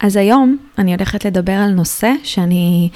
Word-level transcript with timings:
אז 0.00 0.16
היום 0.16 0.56
אני 0.78 0.94
הולכת 0.94 1.24
לדבר 1.24 1.52
על 1.52 1.70
נושא 1.70 2.12
שאני 2.24 2.88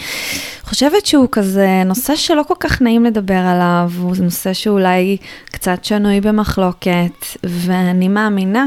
חושבת 0.62 1.06
שהוא 1.06 1.28
כזה 1.32 1.82
נושא 1.86 2.16
שלא 2.16 2.42
כל 2.48 2.54
כך 2.60 2.82
נעים 2.82 3.04
לדבר 3.04 3.38
עליו, 3.38 3.90
הוא 3.98 4.16
נושא 4.20 4.52
שאולי 4.52 5.16
קצת 5.44 5.84
שנוי 5.84 6.20
במחלוקת, 6.20 7.26
ואני 7.44 8.08
מאמינה 8.08 8.66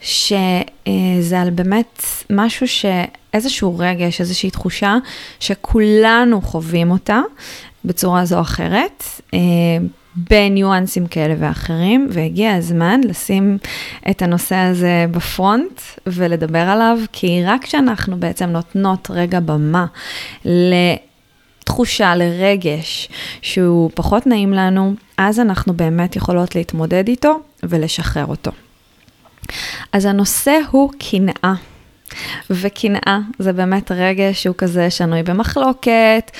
שזה 0.00 1.40
על 1.40 1.50
באמת 1.50 2.02
משהו 2.30 2.66
שאיזשהו 2.68 3.78
רגש, 3.78 4.20
איזושהי 4.20 4.50
תחושה 4.50 4.96
שכולנו 5.40 6.42
חווים 6.42 6.90
אותה 6.90 7.20
בצורה 7.84 8.24
זו 8.24 8.36
או 8.36 8.40
אחרת. 8.40 9.04
בניואנסים 10.16 11.06
כאלה 11.06 11.34
ואחרים, 11.38 12.08
והגיע 12.10 12.54
הזמן 12.54 13.00
לשים 13.04 13.58
את 14.10 14.22
הנושא 14.22 14.56
הזה 14.56 15.06
בפרונט 15.10 15.80
ולדבר 16.06 16.58
עליו, 16.58 16.98
כי 17.12 17.44
רק 17.44 17.64
כשאנחנו 17.64 18.20
בעצם 18.20 18.46
נותנות 18.46 19.10
רגע 19.10 19.40
במה 19.40 19.86
לתחושה, 20.44 22.14
לרגש, 22.14 23.08
שהוא 23.42 23.90
פחות 23.94 24.26
נעים 24.26 24.52
לנו, 24.52 24.94
אז 25.18 25.40
אנחנו 25.40 25.74
באמת 25.74 26.16
יכולות 26.16 26.54
להתמודד 26.54 27.08
איתו 27.08 27.40
ולשחרר 27.62 28.26
אותו. 28.26 28.50
אז 29.92 30.04
הנושא 30.04 30.58
הוא 30.70 30.90
קנאה. 30.98 31.54
וקנאה 32.50 33.18
זה 33.38 33.52
באמת 33.52 33.92
רגש 33.92 34.42
שהוא 34.42 34.54
כזה 34.58 34.90
שנוי 34.90 35.22
במחלוקת. 35.22 36.30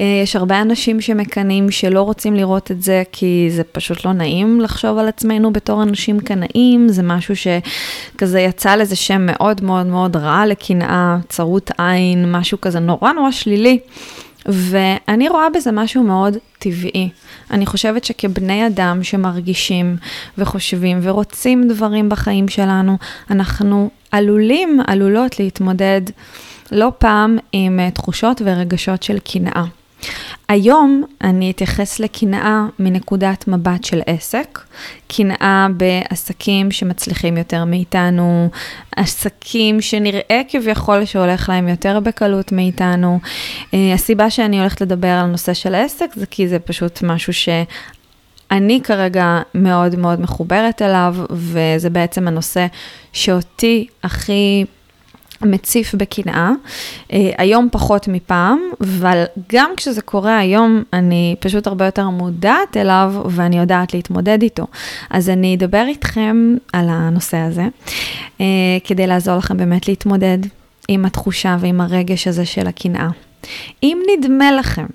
אה, 0.00 0.20
יש 0.22 0.36
הרבה 0.36 0.62
אנשים 0.62 1.00
שמקנאים 1.00 1.70
שלא 1.70 2.02
רוצים 2.02 2.34
לראות 2.34 2.70
את 2.70 2.82
זה 2.82 3.02
כי 3.12 3.48
זה 3.50 3.64
פשוט 3.64 4.04
לא 4.04 4.12
נעים 4.12 4.60
לחשוב 4.60 4.98
על 4.98 5.08
עצמנו 5.08 5.52
בתור 5.52 5.82
אנשים 5.82 6.20
קנאים, 6.20 6.88
זה 6.88 7.02
משהו 7.02 7.34
שכזה 7.36 8.40
יצא 8.40 8.74
לזה 8.74 8.96
שם 8.96 9.26
מאוד 9.26 9.64
מאוד 9.64 9.86
מאוד 9.86 10.16
רע 10.16 10.46
לקנאה, 10.46 11.16
צרות 11.28 11.70
עין, 11.78 12.32
משהו 12.32 12.60
כזה 12.60 12.80
נורא 12.80 13.12
נורא 13.12 13.30
שלילי. 13.30 13.78
ואני 14.46 15.28
רואה 15.28 15.50
בזה 15.54 15.72
משהו 15.72 16.02
מאוד 16.02 16.36
טבעי. 16.58 17.08
אני 17.50 17.66
חושבת 17.66 18.04
שכבני 18.04 18.66
אדם 18.66 19.02
שמרגישים 19.02 19.96
וחושבים 20.38 20.98
ורוצים 21.02 21.68
דברים 21.68 22.08
בחיים 22.08 22.48
שלנו, 22.48 22.96
אנחנו 23.30 23.90
עלולים, 24.10 24.80
עלולות 24.86 25.40
להתמודד 25.40 26.00
לא 26.72 26.92
פעם 26.98 27.38
עם 27.52 27.80
אה, 27.80 27.90
תחושות 27.90 28.42
ורגשות 28.44 29.02
של 29.02 29.18
קנאה. 29.18 29.64
היום 30.48 31.04
אני 31.20 31.50
אתייחס 31.50 32.00
לקנאה 32.00 32.66
מנקודת 32.78 33.48
מבט 33.48 33.84
של 33.84 34.00
עסק, 34.06 34.58
קנאה 35.08 35.66
בעסקים 35.76 36.70
שמצליחים 36.70 37.36
יותר 37.36 37.64
מאיתנו, 37.64 38.48
עסקים 38.96 39.80
שנראה 39.80 40.40
כביכול 40.48 41.04
שהולך 41.04 41.48
להם 41.48 41.68
יותר 41.68 42.00
בקלות 42.00 42.52
מאיתנו. 42.52 43.20
אה, 43.74 43.94
הסיבה 43.94 44.30
שאני 44.30 44.60
הולכת 44.60 44.80
לדבר 44.80 45.08
על 45.08 45.26
נושא 45.26 45.54
של 45.54 45.74
עסק 45.74 46.10
זה 46.14 46.26
כי 46.26 46.48
זה 46.48 46.58
פשוט 46.58 47.02
משהו. 47.02 47.32
אני 48.50 48.80
כרגע 48.84 49.40
מאוד 49.54 49.96
מאוד 49.96 50.20
מחוברת 50.20 50.82
אליו, 50.82 51.16
וזה 51.30 51.90
בעצם 51.90 52.28
הנושא 52.28 52.66
שאותי 53.12 53.86
הכי 54.02 54.64
מציף 55.42 55.94
בקנאה, 55.94 56.50
אה, 57.12 57.30
היום 57.38 57.68
פחות 57.72 58.08
מפעם, 58.08 58.58
אבל 58.80 59.24
גם 59.52 59.70
כשזה 59.76 60.02
קורה 60.02 60.38
היום, 60.38 60.82
אני 60.92 61.36
פשוט 61.40 61.66
הרבה 61.66 61.84
יותר 61.84 62.08
מודעת 62.08 62.76
אליו 62.76 63.14
ואני 63.30 63.58
יודעת 63.58 63.94
להתמודד 63.94 64.42
איתו. 64.42 64.66
אז 65.10 65.28
אני 65.28 65.54
אדבר 65.54 65.84
איתכם 65.88 66.56
על 66.72 66.86
הנושא 66.88 67.36
הזה, 67.36 67.68
אה, 68.40 68.46
כדי 68.84 69.06
לעזור 69.06 69.36
לכם 69.36 69.56
באמת 69.56 69.88
להתמודד 69.88 70.38
עם 70.88 71.04
התחושה 71.04 71.56
ועם 71.60 71.80
הרגש 71.80 72.28
הזה 72.28 72.44
של 72.46 72.66
הקנאה. 72.66 73.08
אם 73.82 73.98
נדמה 74.12 74.52
לכם 74.52 74.86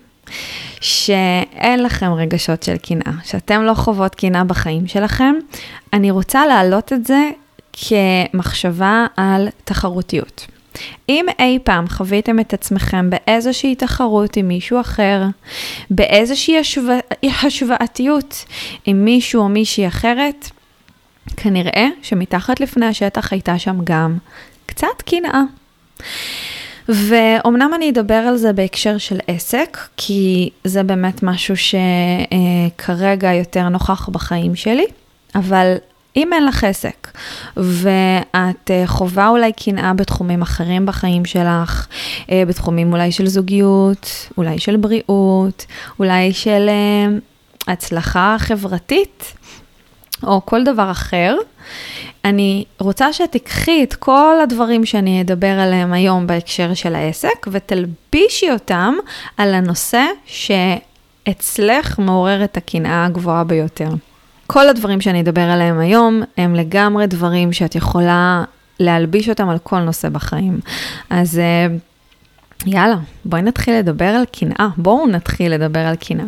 שאין 0.85 1.83
לכם 1.83 2.13
רגשות 2.13 2.63
של 2.63 2.77
קנאה, 2.77 3.11
שאתם 3.23 3.63
לא 3.63 3.73
חוות 3.73 4.15
קנאה 4.15 4.43
בחיים 4.43 4.87
שלכם, 4.87 5.35
אני 5.93 6.11
רוצה 6.11 6.45
להעלות 6.45 6.93
את 6.93 7.05
זה 7.05 7.29
כמחשבה 7.73 9.05
על 9.17 9.47
תחרותיות. 9.63 10.47
אם 11.09 11.25
אי 11.39 11.59
פעם 11.63 11.87
חוויתם 11.87 12.39
את 12.39 12.53
עצמכם 12.53 13.09
באיזושהי 13.09 13.75
תחרות 13.75 14.37
עם 14.37 14.47
מישהו 14.47 14.81
אחר, 14.81 15.23
באיזושהי 15.89 16.59
השווא, 16.59 16.95
השוואתיות 17.43 18.45
עם 18.85 19.05
מישהו 19.05 19.41
או 19.41 19.49
מישהי 19.49 19.87
אחרת, 19.87 20.49
כנראה 21.37 21.87
שמתחת 22.01 22.59
לפני 22.59 22.85
השטח 22.85 23.31
הייתה 23.31 23.59
שם 23.59 23.77
גם 23.83 24.17
קצת 24.65 25.01
קנאה. 25.05 25.41
ואומנם 26.89 27.71
אני 27.75 27.89
אדבר 27.89 28.13
על 28.13 28.37
זה 28.37 28.53
בהקשר 28.53 28.97
של 28.97 29.17
עסק, 29.27 29.77
כי 29.97 30.49
זה 30.63 30.83
באמת 30.83 31.23
משהו 31.23 31.55
שכרגע 31.57 33.33
יותר 33.33 33.69
נוכח 33.69 34.09
בחיים 34.09 34.55
שלי, 34.55 34.85
אבל 35.35 35.75
אם 36.15 36.33
אין 36.33 36.45
לך 36.45 36.63
עסק 36.63 37.11
ואת 37.57 38.71
אה, 38.71 38.83
חווה 38.85 39.27
אולי 39.27 39.51
קנאה 39.53 39.93
בתחומים 39.93 40.41
אחרים 40.41 40.85
בחיים 40.85 41.25
שלך, 41.25 41.87
אה, 42.31 42.43
בתחומים 42.47 42.93
אולי 42.93 43.11
של 43.11 43.27
זוגיות, 43.27 44.29
אולי 44.37 44.59
של 44.59 44.75
בריאות, 44.77 45.65
אולי 45.99 46.33
של 46.33 46.69
אה, 46.69 47.17
הצלחה 47.73 48.35
חברתית, 48.39 49.33
או 50.23 50.45
כל 50.45 50.63
דבר 50.63 50.91
אחר, 50.91 51.35
אני 52.25 52.65
רוצה 52.79 53.13
שתיקחי 53.13 53.83
את 53.83 53.93
כל 53.93 54.35
הדברים 54.43 54.85
שאני 54.85 55.21
אדבר 55.21 55.59
עליהם 55.59 55.93
היום 55.93 56.27
בהקשר 56.27 56.73
של 56.73 56.95
העסק 56.95 57.47
ותלבישי 57.51 58.51
אותם 58.51 58.93
על 59.37 59.53
הנושא 59.53 60.05
שאצלך 60.25 61.99
מעורר 61.99 62.43
את 62.43 62.57
הקנאה 62.57 63.05
הגבוהה 63.05 63.43
ביותר. 63.43 63.89
כל 64.47 64.69
הדברים 64.69 65.01
שאני 65.01 65.21
אדבר 65.21 65.41
עליהם 65.41 65.79
היום 65.79 66.23
הם 66.37 66.55
לגמרי 66.55 67.07
דברים 67.07 67.53
שאת 67.53 67.75
יכולה 67.75 68.43
להלביש 68.79 69.29
אותם 69.29 69.49
על 69.49 69.57
כל 69.63 69.79
נושא 69.79 70.09
בחיים. 70.09 70.59
אז 71.09 71.41
יאללה, 72.65 72.97
בואי 73.25 73.41
נתחיל 73.41 73.75
לדבר 73.75 74.05
על 74.05 74.25
קנאה. 74.25 74.67
בואו 74.77 75.07
נתחיל 75.07 75.53
לדבר 75.53 75.79
על 75.79 75.95
קנאה. 75.95 76.25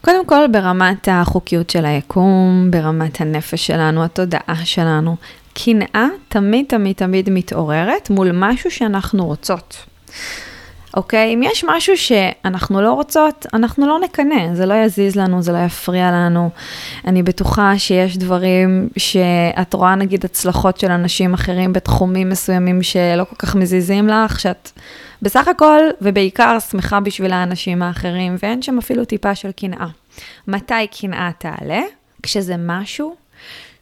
קודם 0.00 0.26
כל, 0.26 0.46
ברמת 0.52 1.08
החוקיות 1.12 1.70
של 1.70 1.86
היקום, 1.86 2.68
ברמת 2.70 3.20
הנפש 3.20 3.66
שלנו, 3.66 4.04
התודעה 4.04 4.60
שלנו, 4.64 5.16
קנאה 5.54 6.06
תמיד 6.28 6.64
תמיד 6.68 6.96
תמיד 6.96 7.30
מתעוררת 7.30 8.10
מול 8.10 8.30
משהו 8.32 8.70
שאנחנו 8.70 9.26
רוצות. 9.26 9.84
אוקיי? 10.98 11.34
אם 11.34 11.42
יש 11.42 11.64
משהו 11.68 11.96
שאנחנו 11.96 12.82
לא 12.82 12.92
רוצות, 12.92 13.46
אנחנו 13.54 13.86
לא 13.86 14.00
נקנא, 14.00 14.54
זה 14.54 14.66
לא 14.66 14.74
יזיז 14.74 15.16
לנו, 15.16 15.42
זה 15.42 15.52
לא 15.52 15.58
יפריע 15.58 16.10
לנו. 16.10 16.50
אני 17.06 17.22
בטוחה 17.22 17.78
שיש 17.78 18.16
דברים 18.18 18.88
שאת 18.96 19.74
רואה 19.74 19.94
נגיד 19.94 20.24
הצלחות 20.24 20.80
של 20.80 20.90
אנשים 20.90 21.34
אחרים 21.34 21.72
בתחומים 21.72 22.28
מסוימים 22.28 22.82
שלא 22.82 23.24
כל 23.24 23.36
כך 23.38 23.56
מזיזים 23.56 24.08
לך, 24.08 24.40
שאת 24.40 24.70
בסך 25.22 25.48
הכל 25.48 25.80
ובעיקר 26.00 26.58
שמחה 26.70 27.00
בשביל 27.00 27.32
האנשים 27.32 27.82
האחרים, 27.82 28.36
ואין 28.42 28.62
שם 28.62 28.78
אפילו 28.78 29.04
טיפה 29.04 29.34
של 29.34 29.52
קנאה. 29.52 29.88
מתי 30.48 30.86
קנאה 31.00 31.30
תעלה? 31.38 31.82
כשזה 32.22 32.54
משהו 32.58 33.16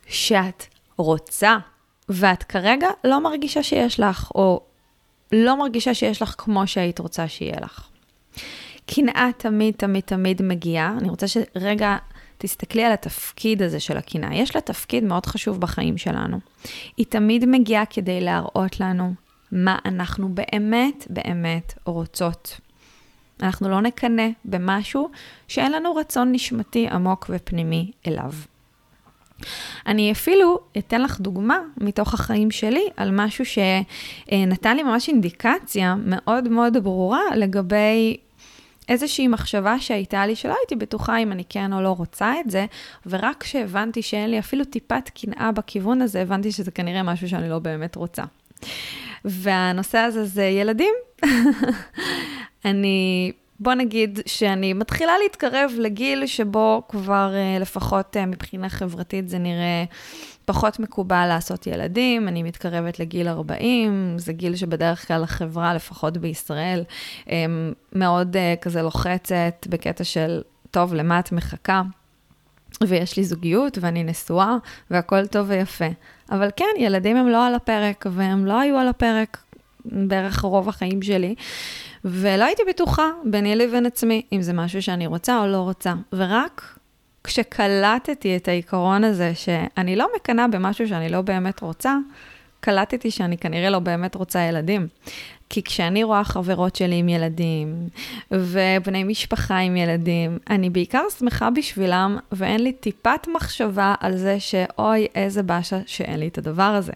שאת 0.09 0.65
רוצה, 0.99 1.57
ואת 2.09 2.43
כרגע 2.43 2.89
לא 3.05 3.23
מרגישה 3.23 3.63
שיש 3.63 4.01
לך, 4.01 4.31
או 4.35 4.61
לא 5.33 5.59
מרגישה 5.59 5.95
שיש 5.95 6.23
לך 6.23 6.35
כמו 6.39 6.67
שהיית 6.67 6.99
רוצה 6.99 7.29
שיהיה 7.29 7.61
לך. 7.61 7.89
קנאה 8.87 9.29
תמיד, 9.37 9.75
תמיד, 9.75 10.03
תמיד 10.03 10.43
מגיעה. 10.43 10.95
אני 10.99 11.09
רוצה 11.09 11.27
שרגע 11.29 11.97
תסתכלי 12.39 12.85
על 12.85 12.93
התפקיד 12.93 13.63
הזה 13.63 13.81
של 13.81 13.97
הקנאה. 13.97 14.35
יש 14.35 14.55
לה 14.55 14.61
תפקיד 14.61 15.05
מאוד 15.05 15.27
חשוב 15.27 15.61
בחיים 15.61 15.99
שלנו. 15.99 16.39
היא 16.97 17.07
תמיד 17.09 17.45
מגיעה 17.47 17.87
כדי 17.87 18.21
להראות 18.21 18.81
לנו 18.81 19.15
מה 19.53 19.79
אנחנו 19.85 20.29
באמת, 20.29 21.07
באמת 21.11 21.75
רוצות. 21.85 22.61
אנחנו 23.43 23.69
לא 23.69 23.81
נקנא 23.81 24.29
במשהו 24.45 25.11
שאין 25.49 25.73
לנו 25.73 25.95
רצון 25.95 26.33
נשמתי 26.33 26.89
עמוק 26.89 27.31
ופנימי 27.31 27.91
אליו. 28.07 28.33
אני 29.87 30.13
אפילו 30.13 30.59
אתן 30.79 31.03
לך 31.03 31.21
דוגמה 31.21 31.59
מתוך 31.77 32.15
החיים 32.15 32.51
שלי 32.51 32.85
על 32.97 33.11
משהו 33.13 33.45
שנתן 33.45 34.77
לי 34.77 34.83
ממש 34.83 35.09
אינדיקציה 35.09 35.95
מאוד 36.05 36.49
מאוד 36.49 36.77
ברורה 36.83 37.21
לגבי 37.37 38.17
איזושהי 38.89 39.29
מחשבה 39.29 39.79
שהייתה 39.79 40.27
לי 40.27 40.37
שלא 40.37 40.55
הייתי 40.61 40.77
בטוחה 40.77 41.19
אם 41.19 41.33
אני 41.33 41.43
כן 41.49 41.73
או 41.73 41.81
לא 41.81 41.89
רוצה 41.89 42.35
את 42.41 42.51
זה, 42.51 42.67
ורק 43.07 43.37
כשהבנתי 43.41 44.03
שאין 44.03 44.31
לי 44.31 44.39
אפילו 44.39 44.65
טיפת 44.65 45.11
קנאה 45.15 45.53
בכיוון 45.53 46.03
הזה, 46.03 46.23
הבנתי 46.23 46.53
שזה 46.53 46.71
כנראה 46.71 47.03
משהו 47.03 47.29
שאני 47.29 47.49
לא 47.49 47.59
באמת 47.59 47.97
רוצה. 47.97 48.23
והנושא 49.25 49.99
הזה 49.99 50.25
זה 50.25 50.45
ילדים. 50.45 50.95
אני 52.65 53.33
בוא 53.61 53.75
נגיד 53.75 54.21
שאני 54.27 54.73
מתחילה 54.73 55.13
להתקרב 55.23 55.73
לגיל 55.79 56.27
שבו 56.27 56.83
כבר 56.89 57.33
uh, 57.33 57.63
לפחות 57.63 58.17
uh, 58.17 58.27
מבחינה 58.27 58.69
חברתית 58.69 59.29
זה 59.29 59.39
נראה 59.39 59.85
פחות 60.45 60.81
מקובל 60.81 61.27
לעשות 61.29 61.67
ילדים, 61.67 62.29
אני 62.29 62.43
מתקרבת 62.43 63.01
לגיל 63.01 63.29
40, 63.29 64.15
זה 64.19 64.33
גיל 64.33 64.57
שבדרך 64.57 65.09
כלל 65.09 65.23
החברה, 65.23 65.75
לפחות 65.75 66.17
בישראל, 66.17 66.85
um, 67.25 67.29
מאוד 67.93 68.37
uh, 68.37 68.63
כזה 68.63 68.83
לוחצת 68.83 69.67
בקטע 69.69 70.05
של, 70.05 70.43
טוב, 70.71 70.95
למה 70.95 71.19
את 71.19 71.33
מחכה? 71.33 71.83
ויש 72.87 73.17
לי 73.17 73.25
זוגיות 73.25 73.79
ואני 73.81 74.05
נשואה 74.05 74.57
והכל 74.91 75.27
טוב 75.27 75.47
ויפה. 75.49 75.89
אבל 76.31 76.49
כן, 76.57 76.65
ילדים 76.79 77.17
הם 77.17 77.29
לא 77.29 77.47
על 77.47 77.55
הפרק, 77.55 78.07
והם 78.11 78.47
לא 78.47 78.61
היו 78.61 78.79
על 78.79 78.89
הפרק 78.89 79.46
בערך 79.93 80.41
רוב 80.41 80.69
החיים 80.69 81.03
שלי. 81.03 81.35
ולא 82.05 82.45
הייתי 82.45 82.63
בטוחה 82.69 83.11
ביני 83.25 83.57
לבין 83.57 83.87
עצמי, 83.87 84.23
אם 84.33 84.43
זה 84.43 84.53
משהו 84.53 84.83
שאני 84.83 85.07
רוצה 85.07 85.41
או 85.41 85.47
לא 85.47 85.57
רוצה. 85.57 85.95
ורק 86.13 86.79
כשקלטתי 87.25 88.37
את 88.37 88.49
העיקרון 88.49 89.05
הזה, 89.05 89.33
שאני 89.35 89.97
לא 89.97 90.09
מקנאה 90.17 90.49
במשהו 90.49 90.89
שאני 90.89 91.09
לא 91.09 91.21
באמת 91.21 91.61
רוצה, 91.61 91.97
קלטתי 92.61 93.11
שאני 93.11 93.39
כנראה 93.39 93.71
לא 93.71 93.79
באמת 93.79 94.15
רוצה 94.15 94.41
ילדים. 94.41 94.87
כי 95.51 95.63
כשאני 95.63 96.05
רואה 96.05 96.25
חברות 96.25 96.77
שלי 96.77 96.97
עם 96.97 97.09
ילדים, 97.09 97.89
ובני 98.31 99.05
משפחה 99.05 99.59
עם 99.59 99.77
ילדים, 99.77 100.39
אני 100.51 100.71
בעיקר 100.71 101.03
שמחה 101.19 101.51
בשבילם, 101.51 102.19
ואין 102.33 102.63
לי 102.63 102.73
טיפת 102.73 103.29
מחשבה 103.35 103.95
על 104.01 104.17
זה 104.17 104.41
שאוי, 104.41 105.07
איזה 105.15 105.43
באשה 105.43 105.79
שאין 105.87 106.21
לי 106.21 106.29
את 106.29 106.39
הדבר 106.39 106.63
הזה. 106.63 106.93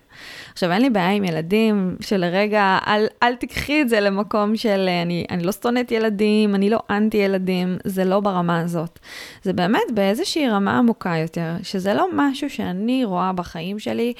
עכשיו, 0.53 0.73
אין 0.73 0.83
לי 0.83 0.91
בעיה 0.91 1.11
עם 1.11 1.25
ילדים, 1.25 1.97
שלרגע, 2.01 2.79
אל, 2.87 3.07
אל 3.23 3.35
תיקחי 3.35 3.83
את 3.83 3.89
זה 3.89 4.01
למקום 4.01 4.57
של 4.57 4.89
אני, 5.03 5.27
אני 5.31 5.43
לא 5.43 5.53
שונאת 5.53 5.93
ילדים, 5.93 6.55
אני 6.55 6.71
לא 6.71 6.79
אנטי 6.91 7.17
ילדים, 7.17 7.77
זה 7.85 8.05
לא 8.05 8.21
ברמה 8.21 8.61
הזאת. 8.61 8.99
זה 9.43 9.53
באמת 9.53 9.91
באיזושהי 9.95 10.49
רמה 10.49 10.79
עמוקה 10.79 11.17
יותר, 11.17 11.53
שזה 11.63 11.95
לא 11.95 12.07
משהו 12.15 12.51
שאני 12.51 13.05
רואה 13.05 13.33
בחיים 13.33 13.79
שלי 13.79 14.13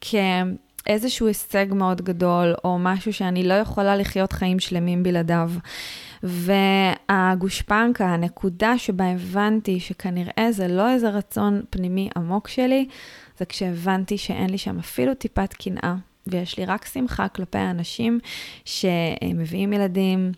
כ... 0.00 0.14
איזשהו 0.86 1.26
הישג 1.26 1.66
מאוד 1.70 2.02
גדול, 2.02 2.54
או 2.64 2.78
משהו 2.78 3.12
שאני 3.12 3.42
לא 3.42 3.54
יכולה 3.54 3.96
לחיות 3.96 4.32
חיים 4.32 4.58
שלמים 4.58 5.02
בלעדיו. 5.02 5.50
והגושפנקה, 6.22 8.06
הנקודה 8.06 8.78
שבה 8.78 9.04
הבנתי 9.04 9.80
שכנראה 9.80 10.48
זה 10.50 10.68
לא 10.68 10.90
איזה 10.90 11.10
רצון 11.10 11.62
פנימי 11.70 12.08
עמוק 12.16 12.48
שלי, 12.48 12.88
זה 13.38 13.44
כשהבנתי 13.44 14.18
שאין 14.18 14.50
לי 14.50 14.58
שם 14.58 14.78
אפילו 14.78 15.14
טיפת 15.14 15.52
קנאה, 15.52 15.94
ויש 16.26 16.58
לי 16.58 16.64
רק 16.64 16.84
שמחה 16.84 17.28
כלפי 17.28 17.58
האנשים 17.58 18.18
שמביאים 18.64 19.72
ילדים, 19.72 20.32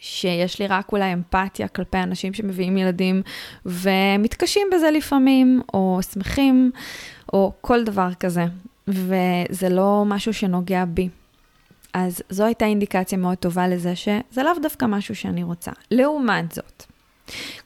שיש 0.00 0.58
לי 0.58 0.66
רק 0.66 0.92
אולי 0.92 1.12
אמפתיה 1.12 1.68
כלפי 1.68 1.98
אנשים 1.98 2.34
שמביאים 2.34 2.76
ילדים 2.76 3.22
ומתקשים 3.66 4.68
בזה 4.72 4.90
לפעמים, 4.90 5.62
או 5.74 6.00
שמחים, 6.12 6.70
או 7.32 7.52
כל 7.60 7.84
דבר 7.84 8.14
כזה. 8.20 8.44
וזה 8.92 9.68
לא 9.68 10.02
משהו 10.06 10.34
שנוגע 10.34 10.84
בי. 10.84 11.08
אז 11.94 12.22
זו 12.30 12.44
הייתה 12.44 12.64
אינדיקציה 12.64 13.18
מאוד 13.18 13.38
טובה 13.38 13.68
לזה 13.68 13.96
שזה 13.96 14.42
לאו 14.42 14.52
דווקא 14.62 14.84
משהו 14.84 15.14
שאני 15.16 15.42
רוצה. 15.42 15.70
לעומת 15.90 16.52
זאת, 16.52 16.84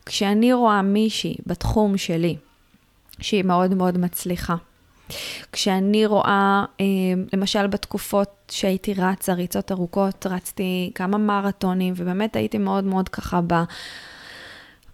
כשאני 0.06 0.52
רואה 0.52 0.82
מישהי 0.82 1.36
בתחום 1.46 1.96
שלי, 1.96 2.36
שהיא 3.20 3.44
מאוד 3.44 3.74
מאוד 3.74 3.98
מצליחה, 3.98 4.54
כשאני 5.52 6.06
רואה, 6.06 6.64
אה, 6.80 6.84
למשל 7.32 7.66
בתקופות 7.66 8.28
שהייתי 8.50 8.94
רצה, 8.94 9.32
ריצות 9.32 9.72
ארוכות, 9.72 10.26
רצתי 10.26 10.90
כמה 10.94 11.18
מרתונים, 11.18 11.94
ובאמת 11.96 12.36
הייתי 12.36 12.58
מאוד 12.58 12.84
מאוד 12.84 13.08
ככה. 13.08 13.40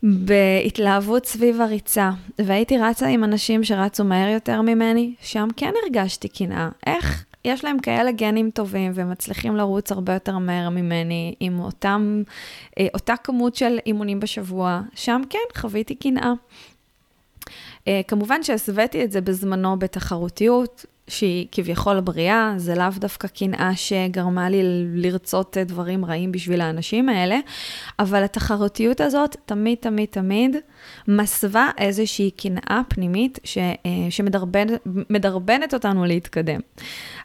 בהתלהבות 0.02 1.26
סביב 1.26 1.61
הריצה, 1.61 2.11
והייתי 2.38 2.79
רצה 2.79 3.06
עם 3.06 3.25
אנשים 3.25 3.64
שרצו 3.64 4.05
מהר 4.05 4.29
יותר 4.29 4.62
ממני, 4.62 5.14
שם 5.23 5.49
כן 5.56 5.73
הרגשתי 5.82 6.29
קנאה. 6.29 6.69
איך 6.87 7.25
יש 7.44 7.64
להם 7.64 7.79
כאלה 7.79 8.12
גנים 8.12 8.50
טובים 8.50 8.93
ומצליחים 8.94 9.56
לרוץ 9.56 9.93
הרבה 9.93 10.12
יותר 10.12 10.38
מהר 10.38 10.69
ממני, 10.69 11.35
עם 11.41 11.61
אותם, 11.61 12.23
אה, 12.79 12.87
אותה 12.94 13.14
כמות 13.25 13.55
של 13.55 13.79
אימונים 13.87 14.20
בשבוע, 14.20 14.81
שם 14.94 15.23
כן 15.31 15.61
חוויתי 15.61 15.94
קנאה. 15.94 16.32
אה, 17.88 18.00
כמובן 18.08 18.43
שהסוויתי 18.43 19.05
את 19.05 19.12
זה 19.12 19.20
בזמנו 19.20 19.79
בתחרותיות, 19.79 20.87
שהיא 21.11 21.47
כביכול 21.53 22.01
בריאה, 22.01 22.55
זה 22.57 22.75
לאו 22.75 22.87
דווקא 22.99 23.29
קנאה 23.29 23.71
שגרמה 23.77 24.49
לי 24.49 24.61
לרצות 24.95 25.57
דברים 25.57 26.05
רעים 26.05 26.33
בשביל 26.33 26.61
האנשים 26.61 27.09
האלה, 27.09 27.39
אבל 27.99 28.25
התחרותיות 28.25 29.01
הזאת 29.01 29.37
תמיד, 29.47 29.79
תמיד, 29.81 30.09
תמיד 30.11 30.57
מסווה 31.09 31.71
איזושהי 31.79 32.31
קנאה 32.31 32.81
פנימית 32.89 33.39
ש, 33.45 33.59
אה, 33.59 33.75
שמדרבנת 34.11 35.75
אותנו 35.75 36.05
להתקדם. 36.05 36.61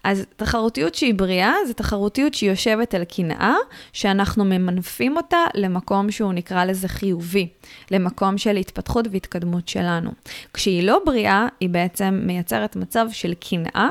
אז 0.06 0.26
תחרותיות 0.36 0.96
שהיא 0.96 1.14
בריאה, 1.14 1.54
זה 1.68 1.74
תחרותיות 1.74 2.34
שהיא 2.34 2.50
יושבת 2.50 2.94
על 2.94 3.04
קנאה, 3.04 3.56
שאנחנו 3.94 4.46
ממנפים 4.46 5.18
אותה 5.18 5.38
למקום 5.54 6.12
שהוא 6.12 6.34
נקרא 6.34 6.66
לזה 6.66 6.88
חיובי, 6.88 7.48
למקום 7.92 8.38
של 8.38 8.58
התפתחות 8.58 9.06
והתקדמות 9.12 9.68
שלנו. 9.68 10.12
כשהיא 10.54 10.84
לא 10.84 11.00
בריאה, 11.06 11.48
היא 11.60 11.70
בעצם 11.70 12.22
מייצרת 12.24 12.76
מצב 12.76 13.08
של 13.12 13.34
קנאה, 13.34 13.90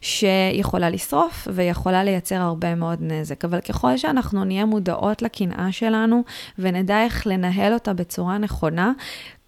שיכולה 0.00 0.90
לשרוף 0.90 1.48
ויכולה 1.54 2.04
לייצר 2.04 2.40
הרבה 2.40 2.74
מאוד 2.74 2.98
נזק. 3.00 3.44
אבל 3.44 3.60
ככל 3.60 3.96
שאנחנו 3.96 4.44
נהיה 4.44 4.64
מודעות 4.64 5.22
לקנאה 5.22 5.72
שלנו 5.72 6.24
ונדע 6.58 7.04
איך 7.04 7.26
לנהל 7.26 7.74
אותה 7.74 7.92
בצורה 7.92 8.38
נכונה, 8.38 8.92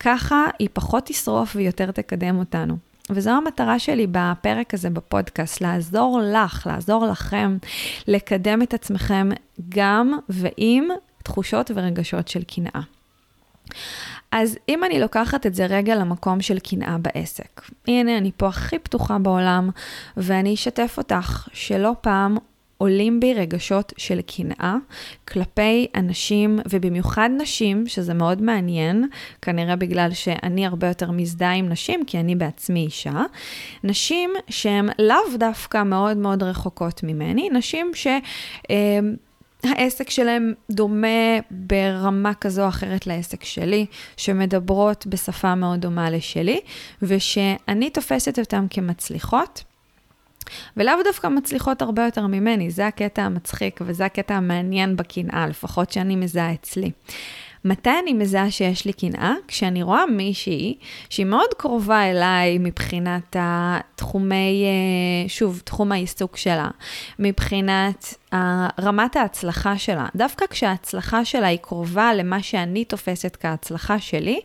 ככה 0.01 0.45
היא 0.59 0.69
פחות 0.73 1.05
תשרוף 1.07 1.57
ויותר 1.57 1.91
תקדם 1.91 2.39
אותנו. 2.39 2.86
וזו 3.11 3.31
המטרה 3.31 3.79
שלי 3.79 4.07
בפרק 4.11 4.75
הזה 4.75 4.91
בפודקאסט, 4.91 5.61
לעזור 5.61 6.21
לך, 6.33 6.67
לעזור 6.67 7.07
לכם, 7.07 7.57
לקדם 8.09 8.63
את 8.63 8.75
עצמכם 8.75 9.29
גם 9.69 10.19
ועם 10.29 10.89
תחושות 11.23 11.71
ורגשות 11.75 12.29
של 12.29 12.43
קנאה. 12.43 12.81
אז 14.33 14.59
אם 14.69 14.85
אני 14.85 15.01
לוקחת 15.01 15.47
את 15.47 15.55
זה 15.55 15.67
רגע 15.67 15.95
למקום 15.95 16.41
של 16.41 16.59
קנאה 16.59 16.99
בעסק, 16.99 17.63
הנה 17.89 18.19
אני 18.19 18.31
פה 18.37 18.49
הכי 18.49 18.79
פתוחה 18.79 19.19
בעולם, 19.19 19.71
ואני 20.17 20.55
אשתף 20.55 20.95
אותך 20.99 21.49
שלא 21.53 21.93
פעם 22.01 22.37
עולים 22.79 23.21
בי 23.21 23.35
רגשות 23.35 23.93
של 23.97 24.21
קנאה 24.21 24.77
כלפי 25.29 25.87
אנשים, 25.95 26.59
ובמיוחד 26.71 27.31
נשים, 27.39 27.87
שזה 27.87 28.15
מאוד 28.15 28.43
מעניין, 28.43 29.09
כנראה 29.43 29.77
בגלל 29.77 30.13
שאני 30.13 30.67
הרבה 30.67 30.89
יותר 30.89 31.11
מזדהה 31.11 31.55
עם 31.55 31.69
נשים, 31.69 32.05
כי 32.05 32.21
אני 32.21 32.35
בעצמי 32.35 32.85
אישה, 32.85 33.23
נשים 33.85 34.31
שהן 34.49 34.89
לאו 34.99 35.37
דווקא 35.39 35.83
מאוד 35.83 36.17
מאוד 36.17 36.43
רחוקות 36.43 37.03
ממני, 37.03 37.49
נשים 37.53 37.91
ש... 37.95 38.07
אה, 38.71 38.99
העסק 39.65 40.11
שלהם 40.11 40.53
דומה 40.71 41.39
ברמה 41.51 42.35
כזו 42.35 42.63
או 42.63 42.69
אחרת 42.69 43.07
לעסק 43.07 43.45
שלי, 43.45 43.87
שמדברות 44.17 45.07
בשפה 45.07 45.55
מאוד 45.55 45.81
דומה 45.81 46.11
לשלי, 46.11 46.61
ושאני 47.03 47.91
תופסת 47.91 48.39
אותן 48.39 48.67
כמצליחות. 48.71 49.65
ולאו 50.77 50.95
דווקא 51.05 51.27
מצליחות 51.27 51.83
הרבה 51.83 52.05
יותר 52.05 52.27
ממני, 52.27 52.71
זה 52.71 52.87
הקטע 52.87 53.23
המצחיק 53.23 53.81
וזה 53.87 54.05
הקטע 54.05 54.35
המעניין 54.35 54.97
בקנאה, 54.97 55.47
לפחות 55.47 55.91
שאני 55.91 56.17
מזהה 56.17 56.53
אצלי. 56.53 56.91
מתי 57.67 57.91
אני 58.03 58.13
מזהה 58.13 58.51
שיש 58.51 58.85
לי 58.85 58.93
קנאה? 58.93 59.35
כשאני 59.49 59.83
רואה 59.83 60.07
מישהי 60.07 60.79
שהיא 61.11 61.27
מאוד 61.27 61.55
קרובה 61.57 62.11
אליי 62.11 62.59
מבחינת 62.59 63.37
התחומי, 63.39 64.65
אה, 64.65 65.29
שוב, 65.29 65.61
תחום 65.65 65.93
העיסוק 65.93 66.37
שלה, 66.37 66.69
מבחינת 67.19 68.15
רמת 68.81 69.17
ההצלחה 69.17 69.79
שלה. 69.79 70.07
דווקא 70.17 70.47
כשההצלחה 70.51 71.25
שלה 71.25 71.47
היא 71.47 71.59
קרובה 71.59 72.15
למה 72.15 72.43
שאני 72.43 72.85
תופסת 72.85 73.37
כהצלחה 73.41 73.99
שלי, 73.99 74.41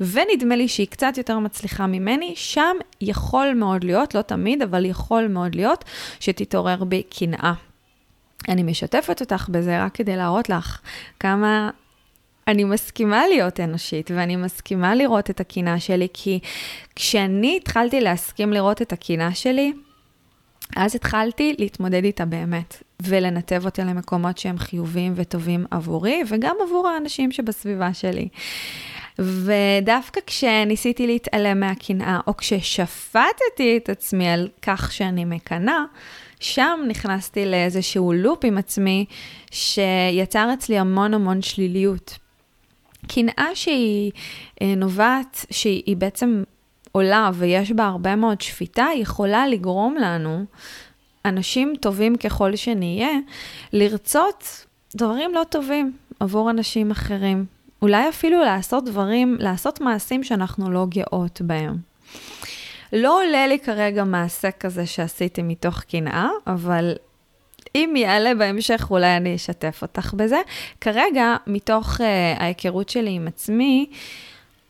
ונדמה 0.00 0.56
לי 0.56 0.68
שהיא 0.68 0.86
קצת 0.86 1.14
יותר 1.18 1.38
מצליחה 1.38 1.86
ממני, 1.86 2.32
שם 2.36 2.76
יכול 3.00 3.54
מאוד 3.54 3.84
להיות, 3.84 4.14
לא 4.14 4.22
תמיד, 4.22 4.62
אבל 4.62 4.84
יכול 4.84 5.28
מאוד 5.28 5.54
להיות, 5.54 5.84
שתתעורר 6.20 6.84
בי 6.84 7.02
קנאה. 7.02 7.52
אני 8.48 8.62
משתפת 8.62 9.20
אותך 9.20 9.48
בזה 9.48 9.84
רק 9.84 9.94
כדי 9.94 10.16
להראות 10.16 10.48
לך 10.48 10.80
כמה 11.20 11.70
אני 12.48 12.64
מסכימה 12.64 13.28
להיות 13.28 13.60
אנושית, 13.60 14.10
ואני 14.14 14.36
מסכימה 14.36 14.94
לראות 14.94 15.30
את 15.30 15.40
הקינה 15.40 15.80
שלי, 15.80 16.08
כי 16.12 16.38
כשאני 16.96 17.56
התחלתי 17.56 18.00
להסכים 18.00 18.52
לראות 18.52 18.82
את 18.82 18.92
הקינה 18.92 19.34
שלי, 19.34 19.72
אז 20.76 20.94
התחלתי 20.94 21.54
להתמודד 21.58 22.04
איתה 22.04 22.24
באמת, 22.24 22.82
ולנתב 23.02 23.62
אותה 23.64 23.84
למקומות 23.84 24.38
שהם 24.38 24.58
חיוביים 24.58 25.12
וטובים 25.16 25.66
עבורי, 25.70 26.22
וגם 26.28 26.56
עבור 26.66 26.88
האנשים 26.88 27.32
שבסביבה 27.32 27.94
שלי. 27.94 28.28
ודווקא 29.18 30.20
כשניסיתי 30.26 31.06
להתעלם 31.06 31.60
מהקנאה, 31.60 32.20
או 32.26 32.36
כששפטתי 32.36 33.76
את 33.76 33.88
עצמי 33.88 34.28
על 34.28 34.48
כך 34.62 34.92
שאני 34.92 35.24
מקנאה, 35.24 35.84
שם 36.40 36.80
נכנסתי 36.88 37.46
לאיזשהו 37.46 38.12
לופ 38.12 38.44
עם 38.44 38.58
עצמי, 38.58 39.04
שיצר 39.50 40.50
אצלי 40.54 40.78
המון 40.78 41.14
המון 41.14 41.42
שליליות. 41.42 42.18
קנאה 43.08 43.48
שהיא 43.54 44.12
אה, 44.62 44.74
נובעת, 44.76 45.46
שהיא 45.50 45.96
בעצם 45.96 46.42
עולה 46.92 47.30
ויש 47.34 47.72
בה 47.72 47.84
הרבה 47.84 48.16
מאוד 48.16 48.40
שפיטה, 48.40 48.86
יכולה 48.96 49.46
לגרום 49.46 49.96
לנו, 50.00 50.44
אנשים 51.24 51.74
טובים 51.80 52.16
ככל 52.16 52.56
שנהיה, 52.56 53.10
לרצות 53.72 54.66
דברים 54.96 55.34
לא 55.34 55.44
טובים 55.48 55.92
עבור 56.20 56.50
אנשים 56.50 56.90
אחרים. 56.90 57.44
אולי 57.82 58.08
אפילו 58.08 58.40
לעשות 58.44 58.84
דברים, 58.84 59.36
לעשות 59.40 59.80
מעשים 59.80 60.24
שאנחנו 60.24 60.70
לא 60.70 60.86
גאות 60.88 61.40
בהם. 61.40 61.76
לא 62.92 63.22
עולה 63.22 63.46
לי 63.46 63.58
כרגע 63.58 64.04
מעשה 64.04 64.50
כזה 64.50 64.86
שעשיתי 64.86 65.42
מתוך 65.42 65.80
קנאה, 65.80 66.28
אבל 66.46 66.94
אם 67.76 67.94
יעלה 67.96 68.34
בהמשך, 68.34 68.86
אולי 68.90 69.16
אני 69.16 69.34
אשתף 69.34 69.78
אותך 69.82 70.14
בזה. 70.16 70.40
כרגע, 70.80 71.36
מתוך 71.46 72.00
uh, 72.00 72.02
ההיכרות 72.38 72.88
שלי 72.88 73.10
עם 73.10 73.28
עצמי, 73.28 73.86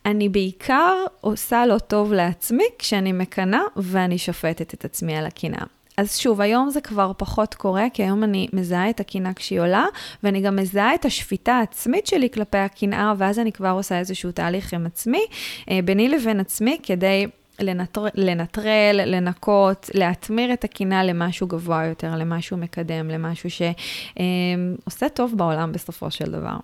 אני 0.06 0.28
בעיקר 0.28 0.94
עושה 1.20 1.66
לא 1.66 1.78
טוב 1.78 2.12
לעצמי 2.12 2.64
כשאני 2.78 3.12
מקנאה 3.12 3.60
ואני 3.76 4.18
שופטת 4.18 4.74
את 4.74 4.84
עצמי 4.84 5.16
על 5.16 5.26
הקנאה. 5.26 5.64
אז 5.96 6.18
שוב, 6.18 6.40
היום 6.40 6.70
זה 6.70 6.80
כבר 6.80 7.12
פחות 7.16 7.54
קורה, 7.54 7.86
כי 7.92 8.02
היום 8.02 8.24
אני 8.24 8.48
מזהה 8.52 8.90
את 8.90 9.00
הקנאה 9.00 9.34
כשהיא 9.34 9.60
עולה, 9.60 9.86
ואני 10.22 10.40
גם 10.40 10.56
מזהה 10.56 10.94
את 10.94 11.04
השפיטה 11.04 11.54
העצמית 11.54 12.06
שלי 12.06 12.30
כלפי 12.30 12.58
הקנאה, 12.58 13.12
ואז 13.18 13.38
אני 13.38 13.52
כבר 13.52 13.70
עושה 13.70 13.98
איזשהו 13.98 14.32
תהליך 14.32 14.72
עם 14.72 14.86
עצמי, 14.86 15.22
אה, 15.70 15.78
ביני 15.84 16.08
לבין 16.08 16.40
עצמי, 16.40 16.78
כדי 16.82 17.26
לנטר, 17.60 18.04
לנטרל, 18.14 19.00
לנקות, 19.04 19.90
להטמיר 19.94 20.52
את 20.52 20.64
הקינה 20.64 21.04
למשהו 21.04 21.46
גבוה 21.46 21.84
יותר, 21.84 22.16
למשהו 22.16 22.56
מקדם, 22.56 23.08
למשהו 23.08 23.50
שעושה 23.50 25.08
טוב 25.08 25.34
בעולם 25.36 25.72
בסופו 25.72 26.10
של 26.10 26.30
דבר. 26.32 26.56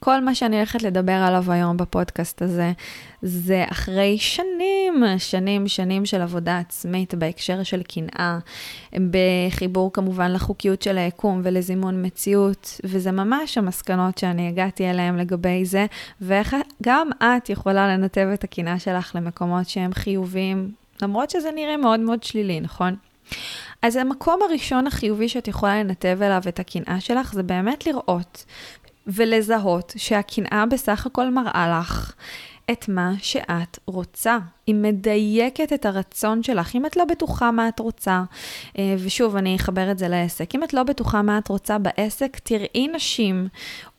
כל 0.00 0.20
מה 0.20 0.34
שאני 0.34 0.56
הולכת 0.56 0.82
לדבר 0.82 1.12
עליו 1.12 1.52
היום 1.52 1.76
בפודקאסט 1.76 2.42
הזה, 2.42 2.72
זה 3.22 3.64
אחרי 3.70 4.18
שנים, 4.18 5.04
שנים, 5.18 5.68
שנים 5.68 6.06
של 6.06 6.20
עבודה 6.20 6.58
עצמית 6.58 7.14
בהקשר 7.14 7.62
של 7.62 7.82
קנאה, 7.82 8.38
בחיבור 9.10 9.92
כמובן 9.92 10.32
לחוקיות 10.32 10.82
של 10.82 10.98
היקום 10.98 11.40
ולזימון 11.44 12.06
מציאות, 12.06 12.80
וזה 12.84 13.12
ממש 13.12 13.58
המסקנות 13.58 14.18
שאני 14.18 14.48
הגעתי 14.48 14.90
אליהן 14.90 15.16
לגבי 15.16 15.64
זה, 15.64 15.86
ואיך 16.20 16.56
גם 16.82 17.08
את 17.22 17.50
יכולה 17.50 17.88
לנתב 17.88 18.28
את 18.34 18.44
הקנאה 18.44 18.78
שלך 18.78 19.12
למקומות 19.14 19.68
שהם 19.68 19.94
חיוביים, 19.94 20.70
למרות 21.02 21.30
שזה 21.30 21.50
נראה 21.54 21.76
מאוד 21.76 22.00
מאוד 22.00 22.22
שלילי, 22.22 22.60
נכון? 22.60 22.96
אז 23.82 23.96
המקום 23.96 24.40
הראשון 24.42 24.86
החיובי 24.86 25.28
שאת 25.28 25.48
יכולה 25.48 25.82
לנתב 25.82 26.18
אליו 26.22 26.42
את 26.48 26.60
הקנאה 26.60 27.00
שלך, 27.00 27.32
זה 27.32 27.42
באמת 27.42 27.86
לראות 27.86 28.44
ולזהות 29.06 29.92
שהקנאה 29.96 30.66
בסך 30.66 31.06
הכל 31.06 31.30
מראה 31.30 31.78
לך 31.80 32.14
את 32.70 32.88
מה 32.88 33.12
שאת 33.18 33.78
רוצה. 33.86 34.38
היא 34.66 34.74
מדייקת 34.74 35.72
את 35.72 35.86
הרצון 35.86 36.42
שלך. 36.42 36.74
אם 36.74 36.86
את 36.86 36.96
לא 36.96 37.04
בטוחה 37.04 37.50
מה 37.50 37.68
את 37.68 37.78
רוצה, 37.78 38.22
אה, 38.78 38.94
ושוב, 38.98 39.36
אני 39.36 39.56
אחבר 39.56 39.90
את 39.90 39.98
זה 39.98 40.08
לעסק, 40.08 40.54
אם 40.54 40.64
את 40.64 40.74
לא 40.74 40.82
בטוחה 40.82 41.22
מה 41.22 41.38
את 41.38 41.48
רוצה 41.48 41.78
בעסק, 41.78 42.38
תראי 42.42 42.88
נשים 42.94 43.48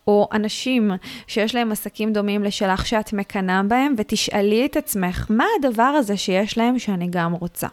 או 0.08 0.28
אנשים 0.34 0.92
שיש 1.28 1.56
להם 1.56 1.72
עסקים 1.72 2.14
דומים 2.14 2.44
לשלך 2.44 2.86
שאת 2.86 3.14
מקנאה 3.14 3.64
בהם, 3.64 3.94
ותשאלי 3.98 4.66
את 4.66 4.78
עצמך, 4.78 5.26
מה 5.30 5.46
הדבר 5.60 5.84
הזה 5.84 6.18
שיש 6.18 6.58
להם 6.58 6.80
שאני 6.80 7.08
גם 7.10 7.34
רוצה? 7.34 7.68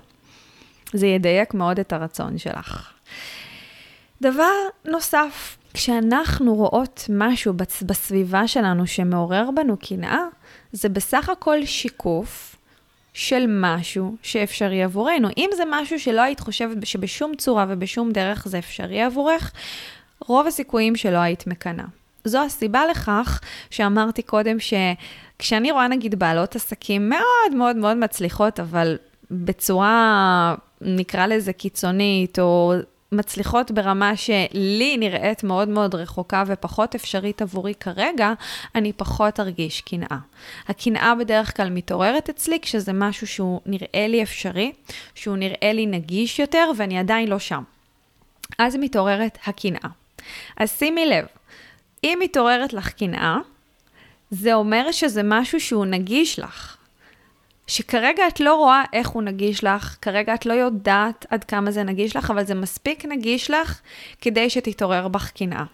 זה 0.92 1.06
ידייק 1.06 1.54
מאוד 1.54 1.78
את 1.78 1.92
הרצון 1.92 2.38
שלך. 2.38 2.92
דבר 4.22 4.52
נוסף, 4.84 5.56
כשאנחנו 5.74 6.54
רואות 6.54 7.06
משהו 7.08 7.54
בסביבה 7.82 8.48
שלנו 8.48 8.86
שמעורר 8.86 9.50
בנו 9.54 9.76
קנאה, 9.76 10.20
זה 10.72 10.88
בסך 10.88 11.28
הכל 11.28 11.64
שיקוף 11.64 12.56
של 13.14 13.44
משהו 13.48 14.16
שאפשרי 14.22 14.82
עבורנו. 14.82 15.28
אם 15.36 15.50
זה 15.56 15.62
משהו 15.70 16.00
שלא 16.00 16.20
היית 16.20 16.40
חושבת 16.40 16.86
שבשום 16.86 17.34
צורה 17.34 17.66
ובשום 17.68 18.12
דרך 18.12 18.48
זה 18.48 18.58
אפשרי 18.58 19.02
עבורך, 19.02 19.52
רוב 20.26 20.46
הסיכויים 20.46 20.96
שלא 20.96 21.18
היית 21.18 21.46
מקנאה. 21.46 21.84
זו 22.24 22.44
הסיבה 22.44 22.86
לכך 22.86 23.40
שאמרתי 23.70 24.22
קודם 24.22 24.56
שכשאני 24.60 25.70
רואה 25.70 25.88
נגיד 25.88 26.18
בעלות 26.18 26.56
עסקים 26.56 27.08
מאוד 27.08 27.56
מאוד 27.56 27.76
מאוד 27.76 27.96
מצליחות, 27.96 28.60
אבל 28.60 28.96
בצורה, 29.30 30.54
נקרא 30.80 31.26
לזה 31.26 31.52
קיצונית, 31.52 32.38
או 32.38 32.74
מצליחות 33.14 33.70
ברמה 33.70 34.16
שלי 34.16 34.96
נראית 34.96 35.44
מאוד 35.44 35.68
מאוד 35.68 35.94
רחוקה 35.94 36.42
ופחות 36.46 36.94
אפשרית 36.94 37.42
עבורי 37.42 37.74
כרגע, 37.74 38.32
אני 38.74 38.92
פחות 38.92 39.40
ארגיש 39.40 39.80
קנאה. 39.80 40.18
הקנאה 40.68 41.14
בדרך 41.14 41.56
כלל 41.56 41.70
מתעוררת 41.70 42.28
אצלי 42.28 42.60
כשזה 42.62 42.92
משהו 42.92 43.26
שהוא 43.26 43.60
נראה 43.66 44.06
לי 44.08 44.22
אפשרי, 44.22 44.72
שהוא 45.14 45.36
נראה 45.36 45.72
לי 45.72 45.86
נגיש 45.86 46.38
יותר 46.38 46.70
ואני 46.76 46.98
עדיין 46.98 47.28
לא 47.28 47.38
שם. 47.38 47.62
אז 48.58 48.76
מתעוררת 48.76 49.38
הקנאה. 49.46 49.88
אז 50.56 50.70
שימי 50.78 51.06
לב, 51.06 51.24
אם 52.04 52.18
מתעוררת 52.22 52.72
לך 52.72 52.90
קנאה, 52.90 53.36
זה 54.30 54.54
אומר 54.54 54.92
שזה 54.92 55.20
משהו 55.24 55.60
שהוא 55.60 55.86
נגיש 55.86 56.38
לך. 56.38 56.73
שכרגע 57.66 58.28
את 58.28 58.40
לא 58.40 58.54
רואה 58.54 58.82
איך 58.92 59.08
הוא 59.08 59.22
נגיש 59.22 59.64
לך, 59.64 59.96
כרגע 60.02 60.34
את 60.34 60.46
לא 60.46 60.52
יודעת 60.52 61.26
עד 61.30 61.44
כמה 61.44 61.70
זה 61.70 61.82
נגיש 61.82 62.16
לך, 62.16 62.30
אבל 62.30 62.44
זה 62.44 62.54
מספיק 62.54 63.04
נגיש 63.04 63.50
לך 63.50 63.80
כדי 64.20 64.50
שתתעורר 64.50 65.08
בך 65.08 65.30
קנאה. 65.30 65.64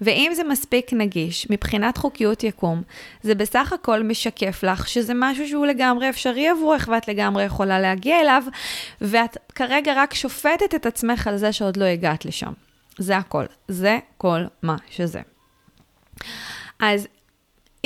ואם 0.00 0.32
זה 0.34 0.44
מספיק 0.44 0.92
נגיש 0.92 1.46
מבחינת 1.50 1.96
חוקיות 1.96 2.44
יקום, 2.44 2.82
זה 3.22 3.34
בסך 3.34 3.72
הכל 3.72 4.02
משקף 4.02 4.62
לך 4.62 4.88
שזה 4.88 5.12
משהו 5.16 5.48
שהוא 5.48 5.66
לגמרי 5.66 6.08
אפשרי 6.08 6.48
עבורך 6.48 6.88
ואת 6.92 7.08
לגמרי 7.08 7.44
יכולה 7.44 7.80
להגיע 7.80 8.20
אליו, 8.20 8.42
ואת 9.00 9.36
כרגע 9.54 9.92
רק 9.96 10.14
שופטת 10.14 10.74
את 10.74 10.86
עצמך 10.86 11.26
על 11.26 11.36
זה 11.36 11.52
שעוד 11.52 11.76
לא 11.76 11.84
הגעת 11.84 12.24
לשם. 12.24 12.52
זה 12.98 13.16
הכל. 13.16 13.44
זה 13.68 13.98
כל 14.16 14.40
מה 14.62 14.76
שזה. 14.90 15.20
אז 16.80 17.08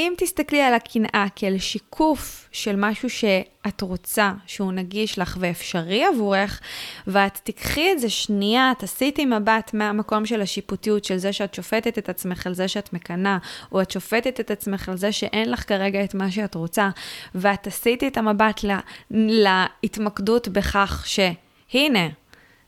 אם 0.00 0.12
תסתכלי 0.16 0.62
על 0.62 0.74
הקנאה 0.74 1.26
כאל 1.36 1.58
שיקוף 1.58 2.48
של 2.52 2.76
משהו 2.76 3.10
שאת 3.10 3.80
רוצה, 3.80 4.32
שהוא 4.46 4.72
נגיש 4.72 5.18
לך 5.18 5.36
ואפשרי 5.40 6.04
עבורך, 6.04 6.60
ואת 7.06 7.40
תיקחי 7.44 7.92
את 7.92 8.00
זה 8.00 8.10
שנייה, 8.10 8.72
תסיטי 8.78 9.24
מבט 9.24 9.74
מהמקום 9.74 10.26
של 10.26 10.40
השיפוטיות, 10.40 11.04
של 11.04 11.16
זה 11.16 11.32
שאת 11.32 11.54
שופטת 11.54 11.98
את 11.98 12.08
עצמך 12.08 12.46
על 12.46 12.54
זה 12.54 12.68
שאת 12.68 12.92
מקנאה, 12.92 13.38
או 13.72 13.82
את 13.82 13.90
שופטת 13.90 14.40
את 14.40 14.50
עצמך 14.50 14.88
על 14.88 14.96
זה 14.96 15.12
שאין 15.12 15.50
לך 15.50 15.68
כרגע 15.68 16.04
את 16.04 16.14
מה 16.14 16.30
שאת 16.30 16.54
רוצה, 16.54 16.88
ואת 17.34 17.62
תסיטי 17.62 18.08
את 18.08 18.16
המבט 18.16 18.64
לה, 18.64 18.80
להתמקדות 19.10 20.48
בכך 20.48 21.04
שהנה, 21.06 22.08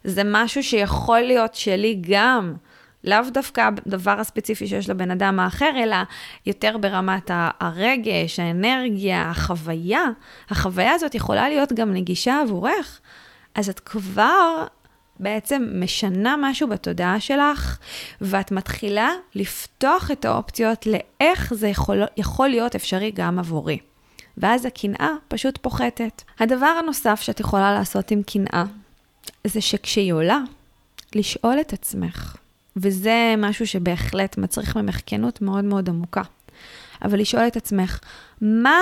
זה 0.05 0.23
משהו 0.25 0.63
שיכול 0.63 1.21
להיות 1.21 1.55
שלי 1.55 2.03
גם. 2.09 2.55
לאו 3.05 3.19
דווקא 3.33 3.69
הדבר 3.87 4.21
הספציפי 4.21 4.67
שיש 4.67 4.91
לבן 4.91 5.11
אדם 5.11 5.41
האחר, 5.41 5.71
אלא 5.77 5.97
יותר 6.47 6.79
ברמת 6.79 7.31
הרגש, 7.61 8.41
האנרגיה, 8.41 9.31
החוויה. 9.31 10.05
החוויה 10.51 10.93
הזאת 10.93 11.15
יכולה 11.15 11.49
להיות 11.49 11.73
גם 11.73 11.93
נגישה 11.93 12.41
עבורך. 12.41 13.01
אז 13.55 13.69
את 13.69 13.81
כבר 13.81 14.67
בעצם 15.21 15.69
משנה 15.75 16.35
משהו 16.39 16.69
בתודעה 16.69 17.21
שלך, 17.21 17.79
ואת 18.21 18.53
מתחילה 18.53 19.11
לפתוח 19.35 20.11
את 20.11 20.25
האופציות 20.25 20.87
לאיך 20.87 21.55
זה 21.55 21.69
יכול, 21.69 22.03
יכול 22.17 22.49
להיות 22.49 22.75
אפשרי 22.75 23.11
גם 23.11 23.39
עבורי. 23.39 23.79
ואז 24.37 24.67
הקנאה 24.67 25.11
פשוט 25.29 25.59
פוחתת. 25.59 26.23
הדבר 26.41 26.67
הנוסף 26.67 27.21
שאת 27.21 27.41
יכולה 27.41 27.73
לעשות 27.73 28.11
עם 28.11 28.23
קנאה, 28.23 28.65
זה 29.47 29.61
שכשהיא 29.61 30.13
עולה, 30.13 30.39
לשאול 31.15 31.61
את 31.61 31.73
עצמך, 31.73 32.37
וזה 32.77 33.35
משהו 33.39 33.67
שבהחלט 33.67 34.39
מצריך 34.39 34.77
ממך 34.77 35.01
כנות 35.07 35.43
מאוד 35.43 35.65
מאוד 35.65 35.89
עמוקה, 35.89 36.23
אבל 37.05 37.19
לשאול 37.21 37.47
את 37.47 37.57
עצמך, 37.57 37.99
מה 38.41 38.79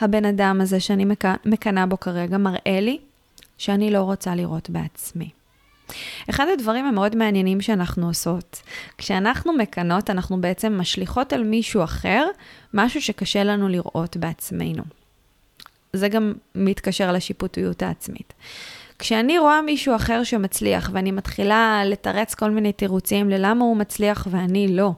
הבן 0.00 0.24
אדם 0.24 0.60
הזה 0.60 0.80
שאני 0.80 1.04
מקנאה 1.44 1.86
בו 1.86 2.00
כרגע 2.00 2.38
מראה 2.38 2.80
לי 2.80 2.98
שאני 3.58 3.90
לא 3.90 4.00
רוצה 4.00 4.34
לראות 4.34 4.70
בעצמי? 4.70 5.30
אחד 6.30 6.46
הדברים 6.52 6.84
המאוד 6.84 7.16
מעניינים 7.16 7.60
שאנחנו 7.60 8.06
עושות, 8.06 8.62
כשאנחנו 8.98 9.52
מקנות, 9.52 10.10
אנחנו 10.10 10.40
בעצם 10.40 10.78
משליכות 10.80 11.32
על 11.32 11.42
מישהו 11.42 11.84
אחר 11.84 12.26
משהו 12.74 13.02
שקשה 13.02 13.44
לנו 13.44 13.68
לראות 13.68 14.16
בעצמנו. 14.16 14.82
זה 15.92 16.08
גם 16.08 16.32
מתקשר 16.54 17.12
לשיפוטיות 17.12 17.82
העצמית. 17.82 18.32
כשאני 19.02 19.38
רואה 19.38 19.62
מישהו 19.62 19.96
אחר 19.96 20.24
שמצליח 20.24 20.90
ואני 20.92 21.10
מתחילה 21.10 21.82
לתרץ 21.86 22.34
כל 22.34 22.50
מיני 22.50 22.72
תירוצים 22.72 23.30
ללמה 23.30 23.64
הוא 23.64 23.76
מצליח 23.76 24.26
ואני 24.30 24.68
לא, 24.68 24.90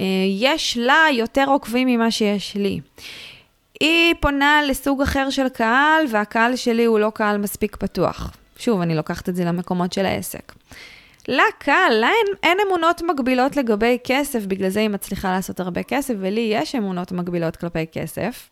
אה, 0.00 0.04
יש 0.38 0.76
לה 0.76 1.06
יותר 1.12 1.44
עוקבים 1.48 1.88
ממה 1.88 2.10
שיש 2.10 2.56
לי. 2.56 2.80
היא 3.80 4.14
פונה 4.20 4.60
לסוג 4.68 5.02
אחר 5.02 5.30
של 5.30 5.48
קהל 5.48 6.04
והקהל 6.10 6.56
שלי 6.56 6.84
הוא 6.84 6.98
לא 6.98 7.10
קהל 7.14 7.38
מספיק 7.38 7.76
פתוח. 7.76 8.32
שוב, 8.56 8.80
אני 8.80 8.94
לוקחת 8.94 9.28
את 9.28 9.36
זה 9.36 9.44
למקומות 9.44 9.92
של 9.92 10.06
העסק. 10.06 10.52
לה 11.28 11.42
קל, 11.58 11.92
לה 12.00 12.06
אין, 12.08 12.34
אין 12.42 12.58
אמונות 12.68 13.02
מגבילות 13.02 13.56
לגבי 13.56 13.98
כסף, 14.04 14.46
בגלל 14.46 14.68
זה 14.68 14.80
היא 14.80 14.88
מצליחה 14.88 15.32
לעשות 15.32 15.60
הרבה 15.60 15.82
כסף, 15.82 16.14
ולי 16.18 16.50
יש 16.52 16.74
אמונות 16.74 17.12
מגבילות 17.12 17.56
כלפי 17.56 17.86
כסף. 17.92 18.50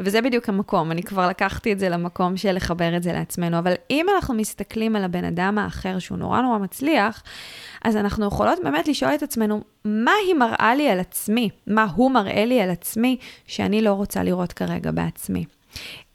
וזה 0.00 0.22
בדיוק 0.22 0.48
המקום, 0.48 0.92
אני 0.92 1.02
כבר 1.02 1.28
לקחתי 1.28 1.72
את 1.72 1.78
זה 1.78 1.88
למקום 1.88 2.36
של 2.36 2.52
לחבר 2.52 2.96
את 2.96 3.02
זה 3.02 3.12
לעצמנו, 3.12 3.58
אבל 3.58 3.72
אם 3.90 4.06
אנחנו 4.14 4.34
מסתכלים 4.34 4.96
על 4.96 5.04
הבן 5.04 5.24
אדם 5.24 5.58
האחר 5.58 5.98
שהוא 5.98 6.18
נורא 6.18 6.40
נורא 6.40 6.58
מצליח, 6.58 7.22
אז 7.84 7.96
אנחנו 7.96 8.26
יכולות 8.26 8.58
באמת 8.64 8.88
לשאול 8.88 9.14
את 9.14 9.22
עצמנו, 9.22 9.60
מה 9.84 10.12
היא 10.26 10.34
מראה 10.34 10.74
לי 10.74 10.88
על 10.88 11.00
עצמי? 11.00 11.50
מה 11.66 11.86
הוא 11.94 12.10
מראה 12.10 12.44
לי 12.44 12.60
על 12.60 12.70
עצמי 12.70 13.16
שאני 13.46 13.82
לא 13.82 13.92
רוצה 13.92 14.22
לראות 14.22 14.52
כרגע 14.52 14.90
בעצמי? 14.90 15.44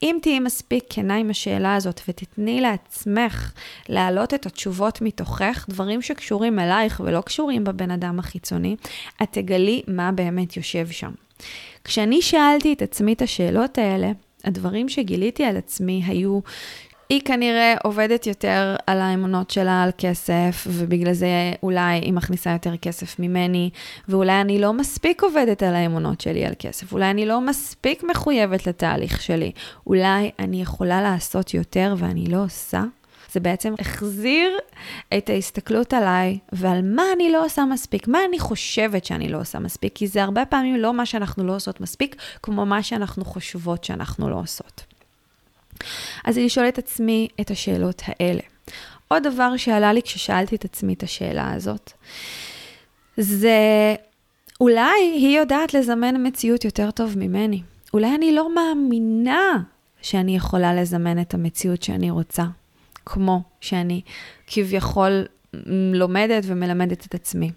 אם 0.04 0.18
תהיי 0.22 0.40
מספיק 0.40 0.84
כנה 0.90 1.16
עם 1.16 1.30
השאלה 1.30 1.76
הזאת 1.76 2.02
ותתני 2.08 2.62
לעצמך 2.62 3.54
להעלות 3.90 4.34
את 4.34 4.46
התשובות 4.46 5.02
מתוכך, 5.02 5.66
דברים 5.70 6.02
שקשורים 6.02 6.60
אלייך 6.60 7.02
ולא 7.06 7.22
קשורים 7.22 7.64
בבן 7.64 7.92
אדם 7.92 8.20
החיצוני, 8.20 8.76
את 9.24 9.28
תגלי 9.32 9.82
מה 9.88 10.12
באמת 10.12 10.58
יושב 10.58 10.88
שם. 10.92 11.12
כשאני 11.84 12.22
שאלתי 12.22 12.74
את 12.74 12.82
עצמי 12.82 13.14
את 13.14 13.22
השאלות 13.22 13.78
האלה, 13.78 14.12
הדברים 14.44 14.90
שגיליתי 14.90 15.44
על 15.44 15.58
עצמי 15.58 16.04
היו 16.06 16.40
היא 17.10 17.22
כנראה 17.26 17.76
עובדת 17.84 18.28
יותר 18.28 18.76
על 18.88 19.02
האמונות 19.02 19.52
שלה 19.52 19.84
על 19.84 19.90
כסף, 19.98 20.68
ובגלל 20.68 21.14
זה 21.14 21.28
אולי 21.64 22.00
היא 22.00 22.14
מכניסה 22.14 22.52
יותר 22.52 22.78
כסף 22.78 23.20
ממני, 23.20 23.70
ואולי 24.08 24.42
אני 24.42 24.60
לא 24.60 24.74
מספיק 24.74 25.24
עובדת 25.24 25.64
על 25.64 25.76
האמונות 25.76 26.22
שלי 26.22 26.46
על 26.46 26.54
כסף, 26.60 26.94
אולי 26.94 27.10
אני 27.10 27.26
לא 27.26 27.42
מספיק 27.42 28.04
מחויבת 28.04 28.68
לתהליך 28.68 29.22
שלי, 29.22 29.52
אולי 29.88 30.32
אני 30.40 30.62
יכולה 30.62 31.02
לעשות 31.02 31.54
יותר 31.54 31.96
ואני 31.98 32.26
לא 32.28 32.44
עושה. 32.44 32.84
זה 33.36 33.40
בעצם 33.40 33.74
החזיר 33.80 34.58
את 35.18 35.30
ההסתכלות 35.30 35.94
עליי 35.94 36.40
ועל 36.52 36.82
מה 36.82 37.04
אני 37.16 37.32
לא 37.32 37.46
עושה 37.46 37.66
מספיק, 37.66 38.08
מה 38.08 38.20
אני 38.30 38.40
חושבת 38.40 39.06
שאני 39.06 39.30
לא 39.30 39.42
עושה 39.42 39.60
מספיק, 39.60 39.96
כי 39.96 40.08
זה 40.08 40.24
הרבה 40.24 40.46
פעמים 40.46 40.76
לא 40.76 40.94
מה 40.94 41.06
שאנחנו 41.06 41.44
לא 41.44 41.56
עושות 41.56 41.82
מספיק, 41.82 42.16
כמו 42.44 42.66
מה 42.66 42.84
שאנחנו 42.84 43.26
חושבות 43.26 43.84
שאנחנו 43.84 44.30
לא 44.30 44.36
עושות. 44.36 44.84
אז 46.26 46.38
אני 46.38 46.46
לשאול 46.46 46.68
את 46.68 46.78
עצמי 46.78 47.28
את 47.42 47.52
השאלות 47.52 48.02
האלה. 48.06 48.42
עוד 49.08 49.24
דבר 49.24 49.58
שעלה 49.58 49.94
לי 49.94 50.02
כששאלתי 50.02 50.56
את 50.56 50.66
עצמי 50.66 50.94
את 50.94 51.04
השאלה 51.04 51.54
הזאת, 51.54 51.92
זה 53.18 53.60
אולי 54.62 55.02
היא 55.14 55.40
יודעת 55.40 55.74
לזמן 55.74 56.28
מציאות 56.28 56.66
יותר 56.66 56.92
טוב 56.92 57.18
ממני. 57.18 57.62
אולי 57.94 58.16
אני 58.16 58.36
לא 58.36 58.56
מאמינה 58.56 59.60
שאני 60.02 60.36
יכולה 60.36 60.74
לזמן 60.74 61.22
את 61.22 61.34
המציאות 61.34 61.84
שאני 61.84 62.12
רוצה, 62.12 62.46
כמו 63.06 63.42
שאני 63.62 64.02
כביכול 64.48 65.26
לומדת 65.94 66.44
ומלמדת 66.46 67.06
את 67.06 67.16
עצמי. 67.16 67.52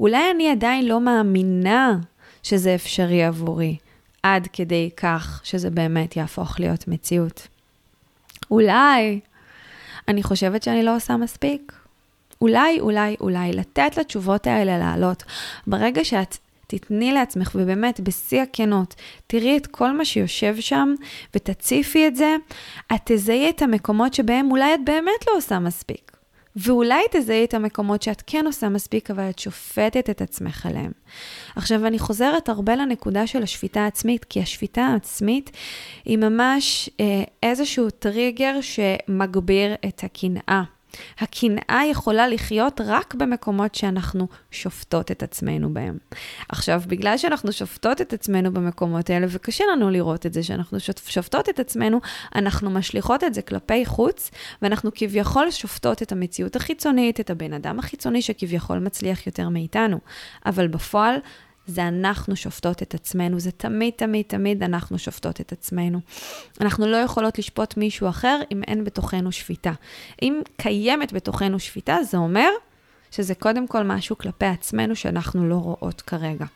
אולי 0.00 0.30
אני 0.34 0.50
עדיין 0.50 0.86
לא 0.86 1.00
מאמינה 1.00 1.98
שזה 2.42 2.74
אפשרי 2.74 3.24
עבורי. 3.24 3.76
עד 4.22 4.48
כדי 4.52 4.90
כך 4.96 5.40
שזה 5.44 5.70
באמת 5.70 6.16
יהפוך 6.16 6.60
להיות 6.60 6.88
מציאות. 6.88 7.48
אולי 8.50 9.20
אני 10.08 10.22
חושבת 10.22 10.62
שאני 10.62 10.82
לא 10.82 10.96
עושה 10.96 11.16
מספיק. 11.16 11.72
אולי, 12.40 12.80
אולי, 12.80 13.16
אולי, 13.20 13.52
לתת 13.52 13.96
לתשובות 13.96 14.46
האלה 14.46 14.78
לעלות. 14.78 15.22
ברגע 15.66 16.04
שאת 16.04 16.36
תתני 16.70 17.12
לעצמך, 17.12 17.50
ובאמת, 17.54 18.00
בשיא 18.00 18.42
הכנות, 18.42 18.94
תראי 19.26 19.56
את 19.56 19.66
כל 19.66 19.92
מה 19.92 20.04
שיושב 20.04 20.56
שם 20.60 20.94
ותציפי 21.34 22.06
את 22.06 22.16
זה, 22.16 22.36
את 22.94 23.00
תזהי 23.04 23.50
את 23.50 23.62
המקומות 23.62 24.14
שבהם 24.14 24.50
אולי 24.50 24.74
את 24.74 24.80
באמת 24.84 25.26
לא 25.28 25.36
עושה 25.36 25.58
מספיק. 25.58 26.10
ואולי 26.56 27.02
תזהי 27.10 27.44
את 27.44 27.54
המקומות 27.54 28.02
שאת 28.02 28.22
כן 28.26 28.46
עושה 28.46 28.68
מספיק, 28.68 29.10
אבל 29.10 29.30
את 29.30 29.38
שופטת 29.38 30.10
את 30.10 30.22
עצמך 30.22 30.66
עליהם. 30.66 30.92
עכשיו, 31.56 31.86
אני 31.86 31.98
חוזרת 31.98 32.48
הרבה 32.48 32.76
לנקודה 32.76 33.26
של 33.26 33.42
השפיטה 33.42 33.80
העצמית, 33.80 34.24
כי 34.24 34.40
השפיטה 34.40 34.82
העצמית 34.82 35.50
היא 36.04 36.18
ממש 36.18 36.90
אה, 37.00 37.22
איזשהו 37.42 37.90
טריגר 37.90 38.54
שמגביר 38.60 39.74
את 39.88 40.04
הקנאה. 40.04 40.62
הקנאה 41.18 41.82
יכולה 41.90 42.28
לחיות 42.28 42.80
רק 42.86 43.14
במקומות 43.14 43.74
שאנחנו 43.74 44.28
שופטות 44.50 45.10
את 45.10 45.22
עצמנו 45.22 45.74
בהם. 45.74 45.98
עכשיו, 46.48 46.82
בגלל 46.86 47.18
שאנחנו 47.18 47.52
שופטות 47.52 48.00
את 48.00 48.12
עצמנו 48.12 48.52
במקומות 48.52 49.10
האלה, 49.10 49.26
וקשה 49.30 49.64
לנו 49.72 49.90
לראות 49.90 50.26
את 50.26 50.32
זה, 50.32 50.42
שאנחנו 50.42 50.78
שופטות 51.06 51.48
את 51.48 51.60
עצמנו, 51.60 52.00
אנחנו 52.34 52.70
משליכות 52.70 53.24
את 53.24 53.34
זה 53.34 53.42
כלפי 53.42 53.86
חוץ, 53.86 54.30
ואנחנו 54.62 54.90
כביכול 54.94 55.50
שופטות 55.50 56.02
את 56.02 56.12
המציאות 56.12 56.56
החיצונית, 56.56 57.20
את 57.20 57.30
הבן 57.30 57.52
אדם 57.52 57.78
החיצוני 57.78 58.22
שכביכול 58.22 58.78
מצליח 58.78 59.26
יותר 59.26 59.48
מאיתנו. 59.48 59.98
אבל 60.46 60.68
בפועל, 60.68 61.16
זה 61.70 61.88
אנחנו 61.88 62.36
שופטות 62.36 62.82
את 62.82 62.94
עצמנו, 62.94 63.40
זה 63.40 63.50
תמיד, 63.50 63.92
תמיד, 63.96 64.24
תמיד 64.28 64.62
אנחנו 64.62 64.98
שופטות 64.98 65.40
את 65.40 65.52
עצמנו. 65.52 66.00
אנחנו 66.60 66.86
לא 66.86 66.96
יכולות 66.96 67.38
לשפוט 67.38 67.76
מישהו 67.76 68.08
אחר 68.08 68.40
אם 68.52 68.62
אין 68.62 68.84
בתוכנו 68.84 69.32
שפיטה. 69.32 69.72
אם 70.22 70.40
קיימת 70.56 71.12
בתוכנו 71.12 71.58
שפיטה, 71.58 72.02
זה 72.02 72.16
אומר 72.16 72.48
שזה 73.10 73.34
קודם 73.34 73.66
כל 73.66 73.82
משהו 73.82 74.18
כלפי 74.18 74.46
עצמנו 74.46 74.96
שאנחנו 74.96 75.48
לא 75.48 75.54
רואות 75.54 76.00
כרגע. 76.00 76.46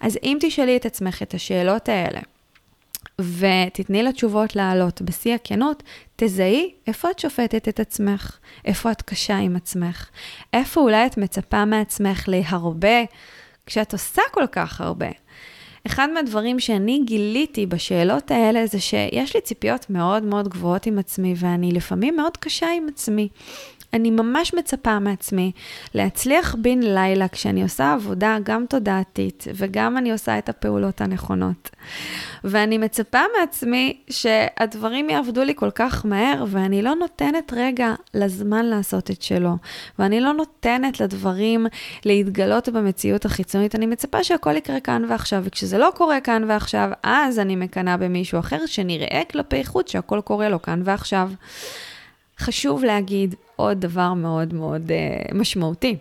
אז 0.00 0.18
אם 0.22 0.38
תשאלי 0.40 0.76
את 0.76 0.86
עצמך 0.86 1.22
את 1.22 1.34
השאלות 1.34 1.88
האלה, 1.88 2.20
ותתני 3.20 4.02
לתשובות 4.02 4.56
לעלות 4.56 5.02
בשיא 5.02 5.34
הכנות, 5.34 5.82
תזהי 6.16 6.74
איפה 6.86 7.10
את 7.10 7.18
שופטת 7.18 7.68
את 7.68 7.80
עצמך, 7.80 8.38
איפה 8.64 8.92
את 8.92 9.02
קשה 9.02 9.36
עם 9.36 9.56
עצמך, 9.56 10.08
איפה 10.52 10.80
אולי 10.80 11.06
את 11.06 11.18
מצפה 11.18 11.64
מעצמך 11.64 12.24
להרבה 12.28 13.04
כשאת 13.66 13.92
עושה 13.92 14.22
כל 14.32 14.46
כך 14.52 14.80
הרבה. 14.80 15.08
אחד 15.86 16.08
מהדברים 16.14 16.60
שאני 16.60 17.00
גיליתי 17.04 17.66
בשאלות 17.66 18.30
האלה 18.30 18.66
זה 18.66 18.80
שיש 18.80 19.34
לי 19.36 19.40
ציפיות 19.40 19.90
מאוד 19.90 20.22
מאוד 20.22 20.48
גבוהות 20.48 20.86
עם 20.86 20.98
עצמי, 20.98 21.34
ואני 21.36 21.72
לפעמים 21.72 22.16
מאוד 22.16 22.36
קשה 22.36 22.66
עם 22.76 22.86
עצמי. 22.88 23.28
אני 23.94 24.10
ממש 24.10 24.54
מצפה 24.54 24.98
מעצמי 24.98 25.52
להצליח 25.94 26.54
בן 26.58 26.80
לילה 26.82 27.28
כשאני 27.28 27.62
עושה 27.62 27.92
עבודה 27.92 28.36
גם 28.42 28.64
תודעתית 28.68 29.44
וגם 29.54 29.96
אני 29.96 30.12
עושה 30.12 30.38
את 30.38 30.48
הפעולות 30.48 31.00
הנכונות. 31.00 31.70
ואני 32.44 32.78
מצפה 32.78 33.18
מעצמי 33.38 34.00
שהדברים 34.10 35.10
יעבדו 35.10 35.44
לי 35.44 35.54
כל 35.56 35.70
כך 35.70 36.06
מהר 36.06 36.44
ואני 36.48 36.82
לא 36.82 36.94
נותנת 36.94 37.52
רגע 37.56 37.94
לזמן 38.14 38.64
לעשות 38.64 39.10
את 39.10 39.22
שלו. 39.22 39.56
ואני 39.98 40.20
לא 40.20 40.32
נותנת 40.32 41.00
לדברים 41.00 41.66
להתגלות 42.04 42.68
במציאות 42.68 43.24
החיצונית. 43.24 43.74
אני 43.74 43.86
מצפה 43.86 44.24
שהכל 44.24 44.56
יקרה 44.56 44.80
כאן 44.80 45.04
ועכשיו, 45.08 45.42
וכשזה 45.44 45.78
לא 45.78 45.92
קורה 45.94 46.20
כאן 46.20 46.44
ועכשיו, 46.48 46.90
אז 47.02 47.38
אני 47.38 47.56
מקנאה 47.56 47.96
במישהו 47.96 48.38
אחר 48.38 48.66
שנראה 48.66 49.22
כלפי 49.30 49.64
חוץ 49.64 49.92
שהכל 49.92 50.20
קורה 50.24 50.48
לו 50.48 50.62
כאן 50.62 50.82
ועכשיו. 50.84 51.30
חשוב 52.40 52.84
להגיד 52.84 53.34
עוד 53.60 53.80
דבר 53.80 54.14
מאוד 54.14 54.54
מאוד 54.54 54.90
uh, 54.90 55.34
משמעותי. 55.34 55.96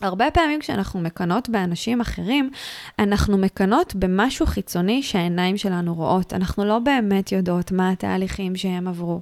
הרבה 0.00 0.30
פעמים 0.30 0.60
כשאנחנו 0.60 1.00
מקנות 1.00 1.48
באנשים 1.48 2.00
אחרים, 2.00 2.50
אנחנו 2.98 3.38
מקנות 3.38 3.94
במשהו 3.94 4.46
חיצוני 4.46 5.02
שהעיניים 5.02 5.56
שלנו 5.56 5.94
רואות. 5.94 6.32
אנחנו 6.32 6.64
לא 6.64 6.78
באמת 6.78 7.32
יודעות 7.32 7.72
מה 7.72 7.90
התהליכים 7.90 8.56
שהם 8.56 8.88
עברו, 8.88 9.20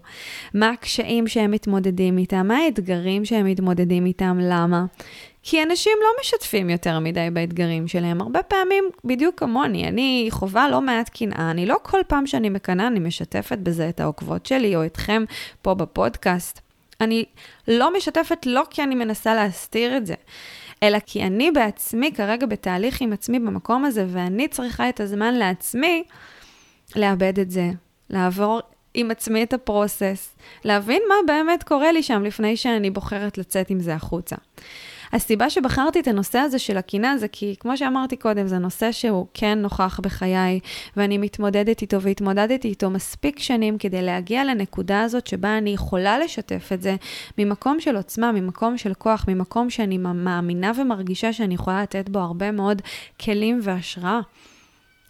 מה 0.55 0.71
הקשיים 0.71 1.29
שהם 1.29 1.51
מתמודדים 1.51 2.19
איתם, 2.19 2.47
מה 2.49 2.57
האתגרים 2.57 3.25
שהם 3.25 3.47
מתמודדים 3.47 4.07
איתם, 4.07 4.39
למה. 4.43 4.85
כי 5.43 5.63
אנשים 5.63 5.93
לא 6.03 6.09
משתפים 6.21 6.71
יותר 6.71 6.99
מדי 6.99 7.29
באתגרים 7.33 7.89
שלהם. 7.89 8.21
הרבה 8.21 8.43
פעמים, 8.43 8.85
בדיוק 9.05 9.39
כמוני, 9.39 9.89
אני 9.89 10.27
חווה 10.31 10.69
לא 10.69 10.81
מעט 10.81 11.09
קנאה, 11.09 11.51
אני 11.51 11.67
לא 11.67 11.77
כל 11.83 12.01
פעם 12.07 12.27
שאני 12.27 12.49
מקנאה, 12.49 12.87
אני 12.87 13.01
משתפת 13.01 13.59
בזה 13.59 13.89
את 13.89 14.01
העוקבות 14.01 14.47
שלי 14.47 14.77
או 14.77 14.87
אתכם 14.87 15.25
פה 15.63 15.75
בפודקאסט. 15.75 16.64
אני 17.05 17.25
לא 17.69 17.97
משתפת 17.97 18.47
לא 18.47 18.63
כי 18.71 18.83
אני 18.83 18.95
מנסה 18.95 19.35
להסתיר 19.35 19.97
את 19.97 20.07
זה, 20.07 20.15
אלא 20.83 20.99
כי 21.07 21.23
אני 21.23 21.51
בעצמי 21.51 22.13
כרגע 22.13 22.47
בתהליך 22.47 23.01
עם 23.01 23.13
עצמי 23.13 23.39
במקום 23.39 23.85
הזה, 23.85 24.07
ואני 24.09 24.49
צריכה 24.49 24.89
את 24.89 25.01
הזמן 25.01 25.35
לעצמי 25.35 26.05
לאבד 26.97 27.39
את 27.39 27.51
זה, 27.51 27.71
לעבור 28.11 28.61
עם 28.95 29.11
עצמי 29.11 29.43
את 29.43 29.53
הפרוסס, 29.53 30.35
להבין 30.65 31.03
מה 31.09 31.15
באמת 31.27 31.63
קורה 31.63 31.93
לי 31.93 32.03
שם 32.03 32.23
לפני 32.23 32.57
שאני 32.57 32.91
בוחרת 32.91 33.39
לצאת 33.39 33.71
עם 33.71 33.81
זה 33.81 33.95
החוצה. 33.95 34.37
הסיבה 35.15 35.51
שבחרתי 35.51 36.01
את 36.01 36.09
הנושא 36.09 36.39
הזה 36.39 36.59
של 36.59 36.77
הקינה 36.77 37.19
זה 37.19 37.29
כי, 37.29 37.57
כמו 37.61 37.77
שאמרתי 37.77 38.17
קודם, 38.17 38.47
זה 38.47 38.59
נושא 38.59 38.93
שהוא 38.93 39.27
כן 39.35 39.59
נוכח 39.59 40.01
בחיי, 40.03 40.61
ואני 40.97 41.19
מתמודדת 41.19 41.83
איתו 41.83 42.03
והתמודדתי 42.03 42.69
איתו 42.69 42.91
מספיק 42.91 43.39
שנים 43.39 43.79
כדי 43.79 44.03
להגיע 44.03 44.45
לנקודה 44.45 45.03
הזאת 45.03 45.27
שבה 45.27 45.59
אני 45.59 45.71
יכולה 45.71 46.19
לשתף 46.19 46.71
את 46.73 46.83
זה 46.83 46.97
ממקום 47.39 47.81
של 47.81 47.97
עוצמה, 47.97 48.33
ממקום 48.33 48.79
של 48.79 48.95
כוח, 48.95 49.25
ממקום 49.29 49.71
שאני 49.71 49.99
מאמינה 49.99 50.73
ומרגישה 50.77 51.33
שאני 51.33 51.55
יכולה 51.55 51.83
לתת 51.83 52.09
בו 52.09 52.19
הרבה 52.19 52.51
מאוד 52.51 52.83
כלים 53.21 53.61
והשראה. 53.63 54.21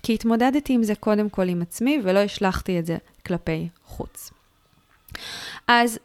כי 0.03 0.14
התמודדתי 0.14 0.73
עם 0.73 0.83
זה 0.83 0.95
קודם 0.95 1.29
כל 1.29 1.49
עם 1.49 1.62
עצמי, 1.62 2.01
ולא 2.03 2.19
השלכתי 2.19 2.79
את 2.79 2.87
זה 2.87 2.97
כלפי 3.27 3.69
חוץ. 3.87 4.31
אז 5.69 5.99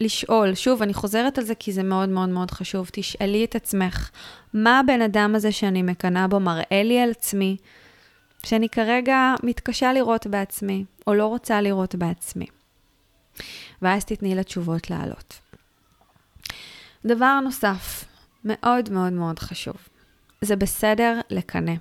לשאול, 0.00 0.54
שוב, 0.54 0.82
אני 0.82 0.94
חוזרת 0.94 1.38
על 1.38 1.44
זה 1.44 1.54
כי 1.54 1.72
זה 1.72 1.82
מאוד 1.82 2.08
מאוד 2.08 2.28
מאוד 2.28 2.50
חשוב, 2.50 2.88
תשאלי 2.92 3.44
את 3.44 3.54
עצמך, 3.54 4.10
מה 4.54 4.80
הבן 4.80 5.02
אדם 5.02 5.34
הזה 5.34 5.52
שאני 5.52 5.82
מקנאה 5.82 6.28
בו 6.28 6.40
מראה 6.40 6.82
לי 6.84 7.00
על 7.00 7.10
עצמי, 7.10 7.56
שאני 8.46 8.68
כרגע 8.68 9.34
מתקשה 9.42 9.92
לראות 9.92 10.26
בעצמי, 10.26 10.84
או 11.06 11.14
לא 11.14 11.26
רוצה 11.26 11.60
לראות 11.60 11.94
בעצמי. 11.94 12.46
ואז 13.82 14.04
תתני 14.04 14.34
לתשובות 14.34 14.90
לעלות. 14.90 15.40
דבר 17.04 17.40
נוסף, 17.40 18.04
מאוד 18.44 18.90
מאוד 18.90 19.12
מאוד 19.12 19.38
חשוב, 19.38 19.76
זה 20.40 20.56
בסדר 20.56 21.20
לקנא. 21.30 21.72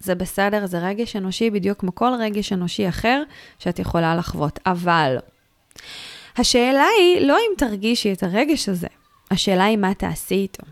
זה 0.00 0.14
בסדר, 0.14 0.66
זה 0.66 0.78
רגש 0.78 1.16
אנושי 1.16 1.50
בדיוק 1.50 1.80
כמו 1.80 1.94
כל 1.94 2.12
רגש 2.20 2.52
אנושי 2.52 2.88
אחר 2.88 3.22
שאת 3.58 3.78
יכולה 3.78 4.16
לחוות, 4.16 4.58
אבל 4.66 5.16
השאלה 6.36 6.86
היא 6.98 7.26
לא 7.26 7.36
אם 7.36 7.54
תרגישי 7.56 8.12
את 8.12 8.22
הרגש 8.22 8.68
הזה, 8.68 8.86
השאלה 9.30 9.64
היא 9.64 9.76
מה 9.76 9.94
תעשי 9.94 10.34
איתו. 10.34 10.62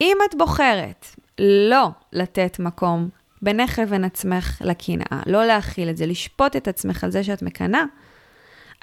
אם 0.00 0.16
את 0.24 0.34
בוחרת 0.34 1.06
לא 1.38 1.88
לתת 2.12 2.58
מקום 2.58 3.08
בינך 3.42 3.78
לבין 3.78 4.04
עצמך 4.04 4.62
לקנאה, 4.64 5.22
לא 5.26 5.44
להכיל 5.44 5.90
את 5.90 5.96
זה, 5.96 6.06
לשפוט 6.06 6.56
את 6.56 6.68
עצמך 6.68 7.04
על 7.04 7.10
זה 7.10 7.24
שאת 7.24 7.42
מקנאה, 7.42 7.84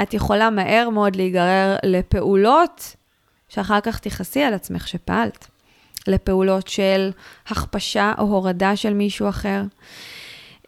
את 0.01 0.13
יכולה 0.13 0.49
מהר 0.49 0.89
מאוד 0.89 1.15
להיגרר 1.15 1.75
לפעולות 1.83 2.95
שאחר 3.49 3.81
כך 3.81 3.99
תכעסי 3.99 4.43
על 4.43 4.53
עצמך 4.53 4.87
שפעלת. 4.87 5.47
לפעולות 6.07 6.67
של 6.67 7.11
הכפשה 7.47 8.13
או 8.17 8.23
הורדה 8.23 8.75
של 8.75 8.93
מישהו 8.93 9.29
אחר, 9.29 9.61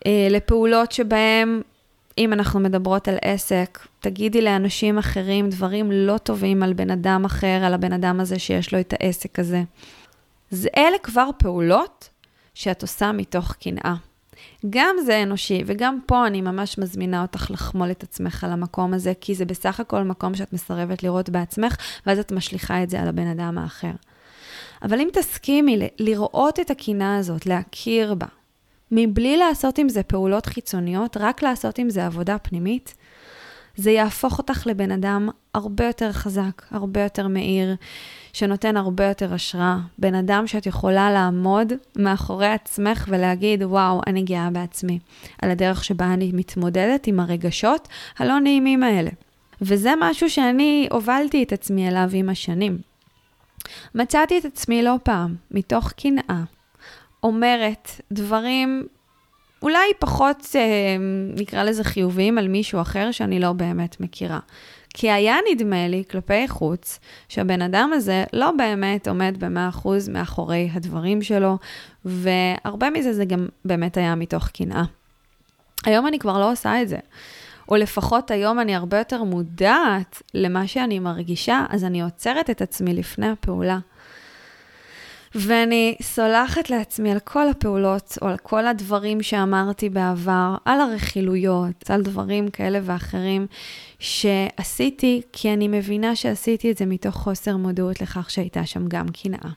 אה, 0.06 0.28
לפעולות 0.30 0.92
שבהם 0.92 1.62
אם 2.18 2.34
אנחנו 2.34 2.60
מדברות 2.60 3.08
על 3.08 3.18
עסק, 3.22 3.80
תגידי 4.00 4.42
לאנשים 4.42 4.98
אחרים 4.98 5.50
דברים 5.50 5.92
לא 5.92 6.18
טובים 6.18 6.64
על 6.64 6.74
בן 6.74 6.92
אדם 6.92 7.26
אחר, 7.26 7.62
על 7.66 7.74
הבן 7.74 7.94
אדם 7.94 8.20
הזה 8.20 8.40
שיש 8.40 8.74
לו 8.74 8.80
את 8.80 8.94
העסק 9.00 9.40
הזה. 9.40 9.64
זה 10.52 10.70
אלה 10.78 10.98
כבר 11.04 11.30
פעולות 11.38 12.10
שאת 12.54 12.82
עושה 12.82 13.12
מתוך 13.12 13.54
קנאה. 13.54 13.96
גם 14.70 14.96
זה 15.06 15.24
אנושי, 15.24 15.64
וגם 15.66 16.00
פה 16.06 16.28
אני 16.28 16.42
ממש 16.42 16.78
מזמינה 16.78 17.22
אותך 17.22 17.52
לחמול 17.52 17.92
את 17.92 18.04
עצמך 18.04 18.44
על 18.44 18.52
המקום 18.52 18.94
הזה, 18.94 19.14
כי 19.22 19.36
זה 19.36 19.46
בסך 19.46 19.80
הכל 19.80 20.04
מקום 20.04 20.36
שאת 20.36 20.54
מסרבת 20.54 21.04
לראות 21.04 21.30
בעצמך, 21.30 21.76
ואז 22.06 22.20
את 22.20 22.32
משליכה 22.32 22.84
את 22.84 22.90
זה 22.90 23.02
על 23.02 23.08
הבן 23.08 23.28
אדם 23.28 23.58
האחר. 23.58 23.92
אבל 24.82 25.00
אם 25.00 25.08
תסכימי 25.14 25.90
לראות 26.00 26.60
את 26.60 26.72
הקנאה 26.72 27.18
הזאת, 27.18 27.46
להכיר 27.46 28.14
בה, 28.14 28.28
מבלי 28.92 29.38
לעשות 29.38 29.78
עם 29.78 29.90
זה 29.90 30.04
פעולות 30.04 30.46
חיצוניות, 30.46 31.18
רק 31.20 31.44
לעשות 31.44 31.78
עם 31.78 31.90
זה 31.90 32.06
עבודה 32.06 32.38
פנימית, 32.38 32.96
זה 33.76 33.92
יהפוך 33.92 34.38
אותך 34.38 34.68
לבן 34.68 34.92
אדם 34.92 35.30
הרבה 35.54 35.86
יותר 35.86 36.12
חזק, 36.12 36.62
הרבה 36.72 37.04
יותר 37.04 37.28
מהיר, 37.28 37.76
שנותן 38.34 38.78
הרבה 38.78 39.06
יותר 39.06 39.34
השראה. 39.34 39.78
בן 39.98 40.16
אדם 40.16 40.48
שאת 40.48 40.66
יכולה 40.66 41.12
לעמוד 41.12 41.74
מאחורי 41.96 42.48
עצמך 42.48 43.06
ולהגיד, 43.08 43.64
וואו, 43.64 44.02
אני 44.08 44.24
גאה 44.24 44.50
בעצמי, 44.50 45.00
על 45.42 45.52
הדרך 45.52 45.84
שבה 45.84 46.14
אני 46.14 46.32
מתמודדת 46.34 47.08
עם 47.08 47.20
הרגשות 47.20 47.88
הלא 48.20 48.40
נעימים 48.40 48.84
האלה. 48.84 49.10
וזה 49.62 49.94
משהו 50.00 50.30
שאני 50.30 50.88
הובלתי 50.92 51.44
את 51.44 51.54
עצמי 51.54 51.88
אליו 51.88 52.10
עם 52.14 52.30
השנים. 52.30 52.78
מצאתי 53.96 54.38
את 54.38 54.46
עצמי 54.46 54.84
לא 54.84 54.96
פעם, 55.04 55.36
מתוך 55.52 55.92
קנאה, 55.92 56.44
אומרת 57.24 57.92
דברים 58.12 58.88
אולי 59.62 59.92
פחות, 60.00 60.38
אה, 60.56 60.96
נקרא 61.36 61.64
לזה 61.64 61.84
חיוביים, 61.84 62.38
על 62.38 62.48
מישהו 62.48 62.82
אחר 62.82 63.12
שאני 63.12 63.40
לא 63.40 63.54
באמת 63.54 64.00
מכירה. 64.00 64.40
כי 64.94 65.12
היה 65.12 65.36
נדמה 65.52 65.88
לי 65.88 66.04
כלפי 66.12 66.48
חוץ 66.48 67.00
שהבן 67.30 67.62
אדם 67.62 67.92
הזה 67.94 68.24
לא 68.34 68.52
באמת 68.52 69.08
עומד 69.08 69.36
ב-100% 69.40 69.88
מאחורי 70.12 70.70
הדברים 70.74 71.22
שלו, 71.22 71.58
והרבה 72.06 72.90
מזה 72.90 73.14
זה 73.14 73.26
גם 73.26 73.48
באמת 73.66 73.98
היה 73.98 74.16
מתוך 74.16 74.48
קנאה. 74.48 74.84
היום 75.86 76.08
אני 76.08 76.20
כבר 76.20 76.40
לא 76.40 76.52
עושה 76.52 76.82
את 76.82 76.90
זה. 76.90 76.98
או 77.70 77.76
לפחות 77.76 78.32
היום 78.32 78.60
אני 78.60 78.76
הרבה 78.76 78.98
יותר 78.98 79.24
מודעת 79.24 80.22
למה 80.34 80.68
שאני 80.68 81.00
מרגישה, 81.00 81.66
אז 81.70 81.84
אני 81.84 82.02
עוצרת 82.02 82.50
את 82.50 82.62
עצמי 82.62 82.94
לפני 82.94 83.30
הפעולה. 83.30 83.80
ואני 85.36 85.96
סולחת 86.02 86.70
לעצמי 86.70 87.12
על 87.12 87.20
כל 87.20 87.50
הפעולות, 87.50 88.18
או 88.22 88.28
על 88.28 88.38
כל 88.38 88.68
הדברים 88.68 89.24
שאמרתי 89.24 89.90
בעבר, 89.90 90.56
על 90.66 90.80
הרכילויות, 90.82 91.90
על 91.90 92.02
דברים 92.02 92.50
כאלה 92.50 92.80
ואחרים 92.84 93.48
שעשיתי, 94.00 95.22
כי 95.34 95.54
אני 95.54 95.68
מבינה 95.68 96.16
שעשיתי 96.16 96.72
את 96.72 96.78
זה 96.78 96.86
מתוך 96.86 97.16
חוסר 97.16 97.58
מודעות 97.58 98.02
לכך 98.02 98.30
שהייתה 98.30 98.66
שם 98.66 98.88
גם 98.88 99.06
קנאה. 99.10 99.50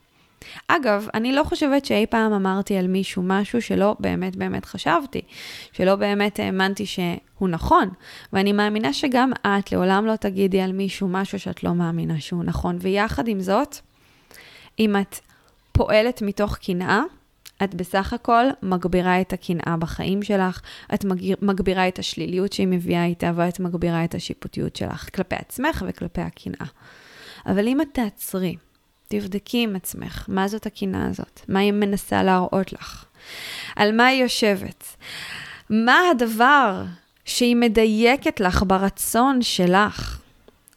אגב, 0.69 1.07
אני 1.15 1.33
לא 1.33 1.45
חושבת 1.45 1.85
שאי 1.85 2.07
פעם 2.07 2.33
אמרתי 2.33 2.77
על 2.77 2.87
מישהו 2.87 3.23
משהו 3.23 3.63
שלא 3.63 3.97
באמת 4.01 4.37
באמת 4.37 4.65
חשבתי, 4.65 5.21
שלא 5.73 5.97
באמת 5.97 6.41
האמנתי 6.41 6.87
שהוא 6.87 7.49
נכון, 7.49 7.89
ואני 8.33 8.53
מאמינה 8.53 8.93
שגם 8.93 9.33
את 9.47 9.73
לעולם 9.73 10.07
לא 10.07 10.17
תגידי 10.17 10.61
על 10.61 10.73
מישהו 10.73 11.09
משהו 11.09 11.39
שאת 11.39 11.65
לא 11.65 11.75
מאמינה 11.75 12.21
שהוא 12.21 12.45
נכון, 12.45 12.77
ויחד 12.81 13.29
עם 13.29 13.41
זאת, 13.41 13.77
אם 14.79 14.97
את 14.97 15.17
פועלת 15.77 16.23
מתוך 16.23 16.57
קנאה, 16.57 17.03
את 17.65 17.75
בסך 17.75 18.13
הכל 18.13 18.45
מגבירה 18.63 19.21
את 19.21 19.33
הקנאה 19.33 19.77
בחיים 19.77 20.23
שלך, 20.23 20.61
את 20.95 21.05
מגבירה 21.43 21.89
את 21.89 21.99
השליליות 21.99 22.53
שהיא 22.53 22.67
מביאה 22.67 23.05
איתה, 23.05 23.33
ואת 23.35 23.61
מגבירה 23.61 24.05
את 24.05 24.15
השיפוטיות 24.15 24.77
שלך 24.77 25.17
כלפי 25.17 25.35
עצמך 25.35 25.85
וכלפי 25.89 26.21
הקנאה. 26.21 26.67
אבל 27.47 27.69
אם 27.69 27.81
את 27.81 27.89
תעצרי, 27.93 28.57
תבדקי 29.09 29.63
עם 29.63 29.77
עצמך, 29.77 30.25
מה 30.29 30.49
זאת 30.49 30.67
הקנאה 30.67 31.07
הזאת? 31.07 31.41
מה 31.49 31.59
היא 31.59 31.73
מנסה 31.73 32.23
להראות 32.23 32.73
לך? 32.73 33.05
על 33.77 33.97
מה 33.97 34.07
היא 34.07 34.23
יושבת? 34.23 34.85
מה 35.71 35.99
הדבר 36.11 36.83
שהיא 37.25 37.57
מדייקת 37.57 38.41
לך 38.41 38.65
ברצון 38.67 39.43
שלך? 39.43 40.21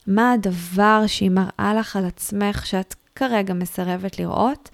מה 0.08 0.32
הדבר 0.32 1.04
שהיא 1.08 1.32
מראה 1.32 1.74
לך 1.80 1.96
על 1.96 2.06
עצמך 2.06 2.66
שאת 2.66 2.96
כרגע 3.18 3.54
מסרבת 3.54 4.20
לראות? 4.20 4.70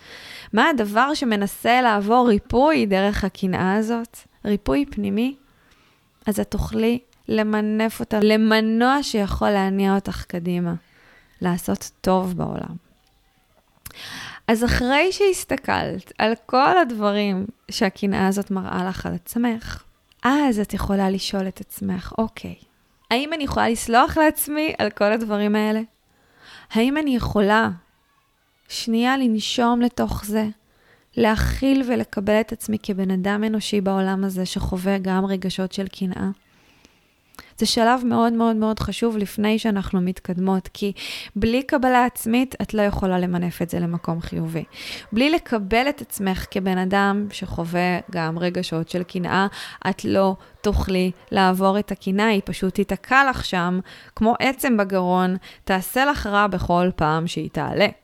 מה 0.53 0.69
הדבר 0.69 1.13
שמנסה 1.13 1.81
לעבור 1.81 2.27
ריפוי 2.27 2.85
דרך 2.85 3.23
הקנאה 3.23 3.75
הזאת? 3.75 4.17
ריפוי 4.45 4.85
פנימי? 4.85 5.35
אז 6.25 6.39
את 6.39 6.51
תוכלי 6.51 6.99
למנף 7.27 7.99
אותה 7.99 8.19
למנוע 8.21 9.03
שיכול 9.03 9.49
להניע 9.49 9.95
אותך 9.95 10.23
קדימה, 10.27 10.73
לעשות 11.41 11.91
טוב 12.01 12.37
בעולם. 12.37 12.75
אז 14.47 14.65
אחרי 14.65 15.11
שהסתכלת 15.11 16.11
על 16.17 16.33
כל 16.45 16.77
הדברים 16.77 17.45
שהקנאה 17.71 18.27
הזאת 18.27 18.51
מראה 18.51 18.85
לך 18.89 19.05
על 19.05 19.13
עצמך, 19.13 19.83
אז 20.23 20.59
את 20.59 20.73
יכולה 20.73 21.09
לשאול 21.09 21.47
את 21.47 21.61
עצמך, 21.61 22.13
אוקיי, 22.17 22.55
האם 23.11 23.33
אני 23.33 23.43
יכולה 23.43 23.69
לסלוח 23.69 24.17
לעצמי 24.17 24.73
על 24.77 24.89
כל 24.89 25.11
הדברים 25.11 25.55
האלה? 25.55 25.81
האם 26.71 26.97
אני 26.97 27.15
יכולה 27.15 27.69
שנייה 28.73 29.17
לנשום 29.17 29.81
לתוך 29.81 30.25
זה, 30.25 30.47
להכיל 31.17 31.83
ולקבל 31.87 32.39
את 32.39 32.51
עצמי 32.51 32.77
כבן 32.83 33.11
אדם 33.11 33.43
אנושי 33.43 33.81
בעולם 33.81 34.23
הזה 34.23 34.45
שחווה 34.45 34.97
גם 34.97 35.25
רגשות 35.25 35.71
של 35.71 35.87
קנאה. 35.87 36.29
זה 37.57 37.65
שלב 37.65 38.01
מאוד 38.05 38.33
מאוד 38.33 38.55
מאוד 38.55 38.79
חשוב 38.79 39.17
לפני 39.17 39.59
שאנחנו 39.59 40.01
מתקדמות, 40.01 40.69
כי 40.73 40.91
בלי 41.35 41.63
קבלה 41.63 42.05
עצמית, 42.05 42.55
את 42.61 42.73
לא 42.73 42.81
יכולה 42.81 43.19
למנף 43.19 43.61
את 43.61 43.69
זה 43.69 43.79
למקום 43.79 44.21
חיובי. 44.21 44.63
בלי 45.11 45.29
לקבל 45.29 45.89
את 45.89 46.01
עצמך 46.01 46.45
כבן 46.51 46.77
אדם 46.77 47.27
שחווה 47.31 47.99
גם 48.11 48.39
רגשות 48.39 48.89
של 48.89 49.03
קנאה, 49.03 49.47
את 49.89 50.05
לא 50.05 50.35
תוכלי 50.61 51.11
לעבור 51.31 51.79
את 51.79 51.91
הקנאה, 51.91 52.27
היא 52.27 52.41
פשוט 52.45 52.73
תיתקע 52.73 53.29
לך 53.29 53.45
שם, 53.45 53.79
כמו 54.15 54.35
עצם 54.39 54.77
בגרון, 54.77 55.37
תעשה 55.63 56.05
לך 56.05 56.27
רע 56.27 56.47
בכל 56.47 56.89
פעם 56.95 57.27
שהיא 57.27 57.49
תעלה. 57.49 58.02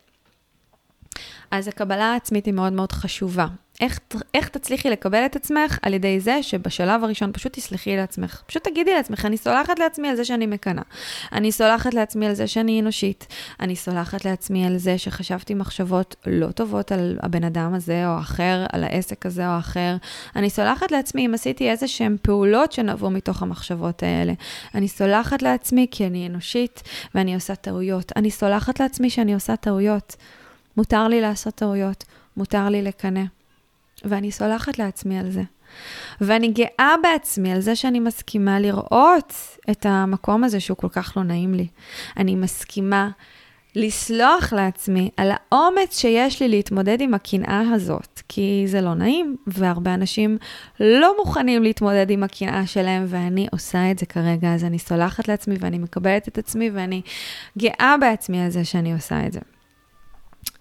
אז 1.51 1.67
הקבלה 1.67 2.05
העצמית 2.13 2.45
היא 2.45 2.53
מאוד 2.53 2.73
מאוד 2.73 2.91
חשובה. 2.91 3.47
איך, 3.81 3.99
איך 4.33 4.49
תצליחי 4.49 4.89
לקבל 4.89 5.25
את 5.25 5.35
עצמך? 5.35 5.79
על 5.81 5.93
ידי 5.93 6.19
זה 6.19 6.43
שבשלב 6.43 7.03
הראשון 7.03 7.31
פשוט 7.33 7.53
תסלחי 7.53 7.95
לעצמך. 7.95 8.41
פשוט 8.47 8.63
תגידי 8.63 8.93
לעצמך, 8.93 9.25
אני 9.25 9.37
סולחת 9.37 9.79
לעצמי 9.79 10.09
על 10.09 10.15
זה 10.15 10.25
שאני 10.25 10.45
מקנאה. 10.45 10.83
אני 11.31 11.51
סולחת 11.51 11.93
לעצמי 11.93 12.27
על 12.27 12.33
זה 12.33 12.47
שאני 12.47 12.81
אנושית. 12.81 13.27
אני 13.59 13.75
סולחת 13.75 14.25
לעצמי 14.25 14.65
על 14.65 14.77
זה 14.77 14.97
שחשבתי 14.97 15.53
מחשבות 15.53 16.15
לא 16.25 16.51
טובות 16.51 16.91
על 16.91 17.17
הבן 17.21 17.43
אדם 17.43 17.73
הזה 17.73 18.07
או 18.07 18.19
אחר, 18.19 18.65
על 18.71 18.83
העסק 18.83 19.25
הזה 19.25 19.53
או 19.53 19.57
אחר. 19.59 19.95
אני 20.35 20.49
סולחת 20.49 20.91
לעצמי 20.91 21.25
אם 21.25 21.33
עשיתי 21.33 21.69
איזה 21.69 21.87
שהן 21.87 22.17
פעולות 22.21 22.71
שנבעו 22.71 23.09
מתוך 23.09 23.43
המחשבות 23.43 24.03
האלה. 24.03 24.33
אני 24.75 24.87
סולחת 24.87 25.41
לעצמי 25.41 25.87
כי 25.91 26.07
אני 26.07 26.27
אנושית 26.27 26.83
ואני 27.15 27.35
עושה 27.35 27.55
טעויות. 27.55 28.11
אני 28.15 28.31
סולחת 28.31 28.79
לעצמי 28.79 29.09
שאני 29.09 29.33
עושה 29.33 29.55
טעויות. 29.55 30.15
מותר 30.79 31.07
לי 31.07 31.21
לעשות 31.21 31.55
טעויות, 31.55 32.03
מותר 32.37 32.69
לי 32.69 32.81
לקנא. 32.81 33.23
ואני 34.05 34.31
סולחת 34.31 34.79
לעצמי 34.79 35.19
על 35.19 35.31
זה. 35.31 35.41
ואני 36.21 36.47
גאה 36.51 36.95
בעצמי 37.03 37.51
על 37.51 37.59
זה 37.59 37.75
שאני 37.75 37.99
מסכימה 37.99 38.59
לראות 38.59 39.33
את 39.69 39.85
המקום 39.85 40.43
הזה 40.43 40.59
שהוא 40.59 40.77
כל 40.77 40.89
כך 40.89 41.13
לא 41.17 41.23
נעים 41.23 41.53
לי. 41.53 41.67
אני 42.17 42.35
מסכימה 42.35 43.09
לסלוח 43.75 44.53
לעצמי 44.53 45.09
על 45.17 45.31
האומץ 45.33 45.99
שיש 45.99 46.41
לי 46.41 46.47
להתמודד 46.47 47.01
עם 47.01 47.13
הקנאה 47.13 47.61
הזאת, 47.73 48.21
כי 48.27 48.63
זה 48.67 48.81
לא 48.81 48.93
נעים, 48.93 49.35
והרבה 49.47 49.93
אנשים 49.93 50.37
לא 50.79 51.15
מוכנים 51.17 51.63
להתמודד 51.63 52.09
עם 52.09 52.23
הקנאה 52.23 52.67
שלהם, 52.67 53.05
ואני 53.07 53.47
עושה 53.51 53.91
את 53.91 53.99
זה 53.99 54.05
כרגע, 54.05 54.53
אז 54.53 54.63
אני 54.63 54.79
סולחת 54.79 55.27
לעצמי 55.27 55.55
ואני 55.59 55.77
מקבלת 55.77 56.27
את 56.27 56.37
עצמי, 56.37 56.69
ואני 56.69 57.01
גאה 57.57 57.95
בעצמי 58.01 58.41
על 58.41 58.49
זה 58.49 58.65
שאני 58.65 58.93
עושה 58.93 59.25
את 59.25 59.33
זה. 59.33 59.39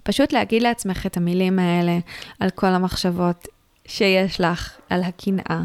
פשוט 0.09 0.33
להגיד 0.33 0.63
לעצמך 0.63 1.07
את 1.07 1.17
המילים 1.17 1.59
האלה 1.59 1.99
על 2.41 2.51
כל 2.51 2.67
המחשבות 2.67 3.49
שיש 3.87 4.41
לך, 4.41 4.77
על 4.91 5.03
הקנאה, 5.03 5.63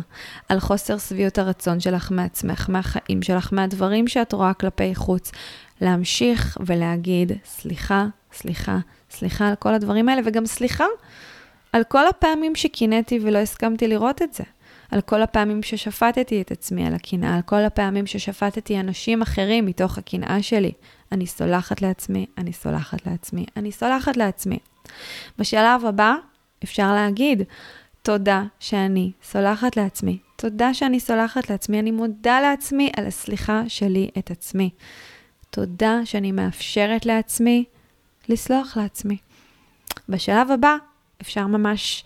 על 0.49 0.59
חוסר 0.59 0.97
שביעות 0.97 1.37
הרצון 1.37 1.79
שלך 1.79 2.11
מעצמך, 2.11 2.69
מהחיים 2.69 3.21
שלך, 3.21 3.49
מהדברים 3.53 4.07
שאת 4.07 4.33
רואה 4.33 4.53
כלפי 4.53 4.95
חוץ. 4.95 5.31
להמשיך 5.81 6.57
ולהגיד, 6.65 7.31
סליחה, 7.45 8.05
סליחה, 8.33 8.77
סליחה 9.11 9.47
על 9.47 9.55
כל 9.55 9.73
הדברים 9.73 10.09
האלה, 10.09 10.21
וגם 10.25 10.45
סליחה 10.45 10.85
על 11.73 11.83
כל 11.83 12.07
הפעמים 12.07 12.55
שקינאתי 12.55 13.19
ולא 13.21 13.37
הסכמתי 13.37 13.87
לראות 13.87 14.21
את 14.21 14.33
זה. 14.33 14.43
על 14.91 15.01
כל 15.01 15.21
הפעמים 15.21 15.63
ששפטתי 15.63 16.41
את 16.41 16.51
עצמי 16.51 16.87
על 16.87 16.93
הקנאה, 16.93 17.35
על 17.35 17.41
כל 17.41 17.63
הפעמים 17.63 18.05
ששפטתי 18.07 18.79
אנשים 18.79 19.21
אחרים 19.21 19.65
מתוך 19.65 19.97
הקנאה 19.97 20.43
שלי. 20.43 20.71
אני 21.13 21.27
סולחת 21.27 21.81
לעצמי, 21.81 22.25
אני 22.37 22.53
סולחת 22.53 23.05
לעצמי, 23.07 23.45
אני 23.57 23.71
סולחת 23.71 24.17
לעצמי. 24.17 24.59
בשלב 25.37 25.85
הבא 25.85 26.15
אפשר 26.63 26.93
להגיד, 26.93 27.41
תודה 28.01 28.43
שאני 28.59 29.11
סולחת 29.23 29.77
לעצמי. 29.77 30.17
תודה 30.35 30.73
שאני 30.73 30.99
סולחת 30.99 31.49
לעצמי, 31.49 31.79
אני 31.79 31.91
מודה 31.91 32.41
לעצמי 32.41 32.91
על 32.97 33.07
הסליחה 33.07 33.63
שלי 33.67 34.09
את 34.17 34.31
עצמי. 34.31 34.69
תודה 35.49 35.99
שאני 36.05 36.31
מאפשרת 36.31 37.05
לעצמי 37.05 37.63
לסלוח 38.29 38.77
לעצמי. 38.77 39.17
בשלב 40.09 40.51
הבא 40.51 40.75
אפשר 41.21 41.47
ממש 41.47 42.03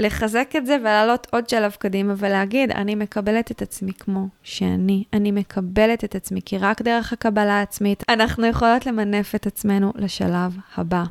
לחזק 0.00 0.50
את 0.56 0.66
זה 0.66 0.76
ולעלות 0.80 1.26
עוד 1.30 1.48
שלב 1.48 1.72
קדימה 1.78 2.14
ולהגיד, 2.16 2.70
אני 2.70 2.94
מקבלת 2.94 3.50
את 3.50 3.62
עצמי 3.62 3.92
כמו 3.92 4.28
שאני, 4.42 5.04
אני 5.12 5.30
מקבלת 5.30 6.04
את 6.04 6.14
עצמי, 6.14 6.40
כי 6.44 6.58
רק 6.58 6.82
דרך 6.82 7.12
הקבלה 7.12 7.52
העצמית 7.52 8.04
אנחנו 8.08 8.46
יכולות 8.46 8.86
למנף 8.86 9.34
את 9.34 9.46
עצמנו 9.46 9.92
לשלב 9.96 10.56
הבא. 10.76 11.04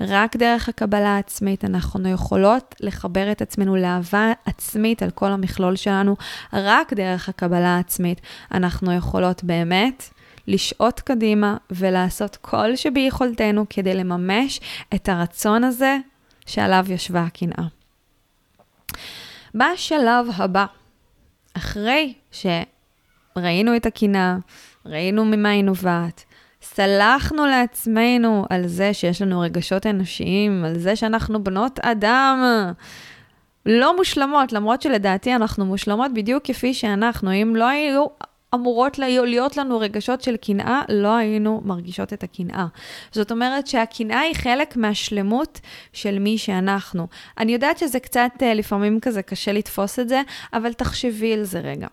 רק 0.00 0.36
דרך 0.36 0.68
הקבלה 0.68 1.08
העצמית 1.08 1.64
אנחנו 1.64 2.08
יכולות 2.08 2.74
לחבר 2.80 3.32
את 3.32 3.42
עצמנו 3.42 3.76
לאהבה 3.76 4.32
עצמית 4.44 5.02
על 5.02 5.10
כל 5.10 5.32
המכלול 5.32 5.76
שלנו. 5.76 6.16
רק 6.52 6.92
דרך 6.92 7.28
הקבלה 7.28 7.76
העצמית 7.76 8.20
אנחנו 8.52 8.92
יכולות 8.92 9.44
באמת 9.44 10.04
לשעוט 10.46 11.00
קדימה 11.00 11.56
ולעשות 11.70 12.36
כל 12.36 12.76
שביכולתנו 12.76 13.66
כדי 13.70 13.94
לממש 13.94 14.60
את 14.94 15.08
הרצון 15.08 15.64
הזה 15.64 15.96
שעליו 16.46 16.86
ישבה 16.88 17.22
הקנאה. 17.22 17.79
בשלב 19.54 20.26
הבא, 20.36 20.66
אחרי 21.56 22.14
שראינו 22.30 23.76
את 23.76 23.86
הקנאה, 23.86 24.36
ראינו 24.86 25.24
ממה 25.24 25.48
היא 25.48 25.64
נובעת, 25.64 26.24
סלחנו 26.62 27.46
לעצמנו 27.46 28.46
על 28.50 28.66
זה 28.66 28.94
שיש 28.94 29.22
לנו 29.22 29.40
רגשות 29.40 29.86
אנושיים, 29.86 30.64
על 30.64 30.78
זה 30.78 30.96
שאנחנו 30.96 31.44
בנות 31.44 31.78
אדם 31.78 32.42
לא 33.66 33.96
מושלמות, 33.96 34.52
למרות 34.52 34.82
שלדעתי 34.82 35.34
אנחנו 35.34 35.66
מושלמות 35.66 36.14
בדיוק 36.14 36.44
כפי 36.44 36.74
שאנחנו. 36.74 37.32
אם 37.32 37.56
לא 37.56 37.68
היו 37.68 38.06
אמורות 38.54 38.98
להיות 38.98 39.56
לנו 39.56 39.78
רגשות 39.78 40.20
של 40.20 40.36
קנאה, 40.36 40.82
לא 40.88 41.16
היינו 41.16 41.60
מרגישות 41.64 42.12
את 42.12 42.22
הקנאה. 42.22 42.66
זאת 43.12 43.32
אומרת 43.32 43.66
שהקנאה 43.66 44.20
היא 44.20 44.34
חלק 44.34 44.76
מהשלמות 44.76 45.60
של 45.92 46.18
מי 46.18 46.38
שאנחנו. 46.38 47.06
אני 47.38 47.52
יודעת 47.52 47.78
שזה 47.78 48.00
קצת 48.00 48.30
אה, 48.42 48.54
לפעמים 48.54 49.00
כזה 49.00 49.22
קשה 49.22 49.52
לתפוס 49.52 49.98
את 49.98 50.08
זה, 50.08 50.22
אבל 50.52 50.72
תחשבי 50.72 51.32
על 51.32 51.44
זה 51.44 51.60
רגע. 51.60 51.86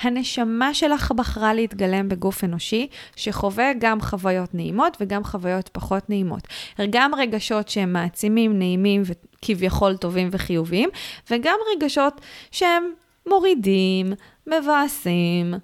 הנשמה 0.00 0.74
שלך 0.74 1.12
בחרה 1.12 1.54
להתגלם 1.54 2.08
בגוף 2.08 2.44
אנושי, 2.44 2.88
שחווה 3.16 3.72
גם 3.78 4.00
חוויות 4.00 4.54
נעימות 4.54 4.96
וגם 5.00 5.24
חוויות 5.24 5.68
פחות 5.68 6.10
נעימות. 6.10 6.48
גם 6.90 7.14
רגשות 7.14 7.68
שהם 7.68 7.92
מעצימים, 7.92 8.58
נעימים 8.58 9.02
וכביכול 9.04 9.96
טובים 9.96 10.28
וחיוביים, 10.32 10.88
וגם 11.30 11.56
רגשות 11.74 12.20
שהם 12.50 12.84
מורידים, 13.26 14.12
מבאסים, 14.46 15.54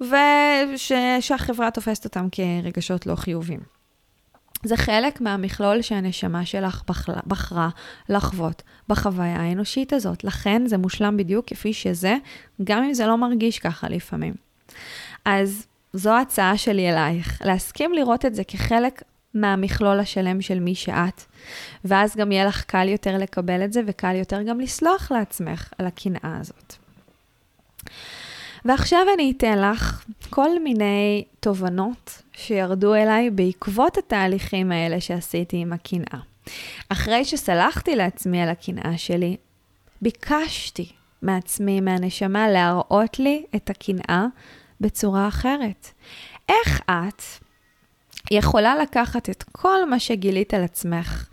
ושהחברה 0.00 1.70
תופסת 1.70 2.04
אותם 2.04 2.28
כרגשות 2.32 3.06
לא 3.06 3.14
חיוביים. 3.14 3.60
זה 4.64 4.76
חלק 4.76 5.20
מהמכלול 5.20 5.82
שהנשמה 5.82 6.46
שלך 6.46 6.82
בחרה 7.26 7.68
לחוות 8.08 8.62
בחוויה 8.88 9.36
האנושית 9.36 9.92
הזאת. 9.92 10.24
לכן 10.24 10.62
זה 10.66 10.78
מושלם 10.78 11.16
בדיוק 11.16 11.46
כפי 11.46 11.72
שזה, 11.72 12.16
גם 12.64 12.82
אם 12.82 12.94
זה 12.94 13.06
לא 13.06 13.18
מרגיש 13.18 13.58
ככה 13.58 13.88
לפעמים. 13.88 14.34
אז 15.24 15.66
זו 15.92 16.10
ההצעה 16.10 16.56
שלי 16.56 16.90
אלייך, 16.90 17.42
להסכים 17.44 17.92
לראות 17.92 18.24
את 18.24 18.34
זה 18.34 18.44
כחלק 18.44 19.02
מהמכלול 19.34 20.00
השלם 20.00 20.40
של 20.40 20.60
מי 20.60 20.74
שאת, 20.74 21.22
ואז 21.84 22.16
גם 22.16 22.32
יהיה 22.32 22.44
לך 22.44 22.64
קל 22.64 22.88
יותר 22.88 23.18
לקבל 23.18 23.64
את 23.64 23.72
זה, 23.72 23.80
וקל 23.86 24.14
יותר 24.14 24.42
גם 24.42 24.60
לסלוח 24.60 25.12
לעצמך 25.12 25.72
על 25.78 25.86
הקנאה 25.86 26.38
הזאת. 26.40 26.87
ועכשיו 28.68 29.06
אני 29.14 29.32
אתן 29.36 29.58
לך 29.58 30.04
כל 30.30 30.62
מיני 30.62 31.24
תובנות 31.40 32.22
שירדו 32.32 32.94
אליי 32.94 33.30
בעקבות 33.30 33.98
התהליכים 33.98 34.72
האלה 34.72 35.00
שעשיתי 35.00 35.56
עם 35.56 35.72
הקנאה. 35.72 36.20
אחרי 36.88 37.24
שסלחתי 37.24 37.96
לעצמי 37.96 38.42
על 38.42 38.48
הקנאה 38.48 38.98
שלי, 38.98 39.36
ביקשתי 40.02 40.92
מעצמי, 41.22 41.80
מהנשמה, 41.80 42.48
להראות 42.48 43.18
לי 43.18 43.44
את 43.56 43.70
הקנאה 43.70 44.26
בצורה 44.80 45.28
אחרת. 45.28 45.88
איך 46.48 46.80
את 46.84 47.22
יכולה 48.30 48.76
לקחת 48.76 49.30
את 49.30 49.44
כל 49.52 49.90
מה 49.90 49.98
שגילית 49.98 50.54
על 50.54 50.64
עצמך, 50.64 51.28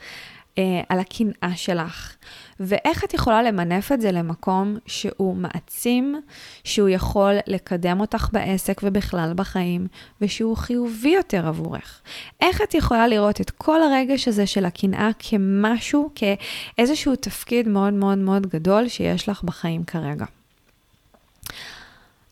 אה, 0.57 0.81
על 0.89 0.99
הקנאה 0.99 1.55
שלך, 1.55 2.15
ואיך 2.59 3.03
את 3.03 3.13
יכולה 3.13 3.43
למנף 3.43 3.91
את 3.91 4.01
זה 4.01 4.11
למקום 4.11 4.77
שהוא 4.85 5.35
מעצים, 5.35 6.21
שהוא 6.63 6.89
יכול 6.89 7.33
לקדם 7.47 7.99
אותך 7.99 8.29
בעסק 8.31 8.81
ובכלל 8.83 9.33
בחיים, 9.35 9.87
ושהוא 10.21 10.57
חיובי 10.57 11.09
יותר 11.09 11.47
עבורך. 11.47 12.01
איך 12.41 12.61
את 12.61 12.73
יכולה 12.73 13.07
לראות 13.07 13.41
את 13.41 13.49
כל 13.49 13.81
הרגש 13.83 14.27
הזה 14.27 14.47
של 14.47 14.65
הקנאה 14.65 15.09
כמשהו, 15.19 16.09
כאיזשהו 16.15 17.15
תפקיד 17.15 17.67
מאוד 17.67 17.93
מאוד 17.93 18.17
מאוד 18.17 18.47
גדול 18.47 18.87
שיש 18.87 19.29
לך 19.29 19.43
בחיים 19.43 19.83
כרגע. 19.83 20.25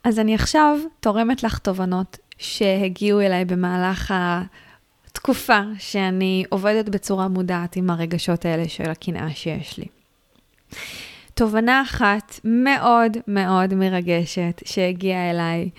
אז 0.04 0.20
אני 0.20 0.36
עכשיו 0.36 0.80
תורמת 1.00 1.44
לך 1.44 1.58
תובנות 1.58 2.18
שהגיעו 2.38 3.22
אליי 3.22 3.46
במהלך 3.46 4.14
תקופה 5.12 5.60
שאני 5.80 6.44
עובדת 6.50 6.90
בצורה 6.90 7.28
מודעת 7.28 7.76
עם 7.76 7.90
הרגשות 7.90 8.46
האלה 8.46 8.68
של 8.68 8.90
הקנאה 8.90 9.30
שיש 9.30 9.78
לי. 9.78 10.03
תובנה 11.34 11.82
אחת 11.82 12.40
מאוד 12.44 13.18
מאוד 13.28 13.74
מרגשת 13.74 14.62
שהגיעה 14.66 15.32
אליי 15.32 15.70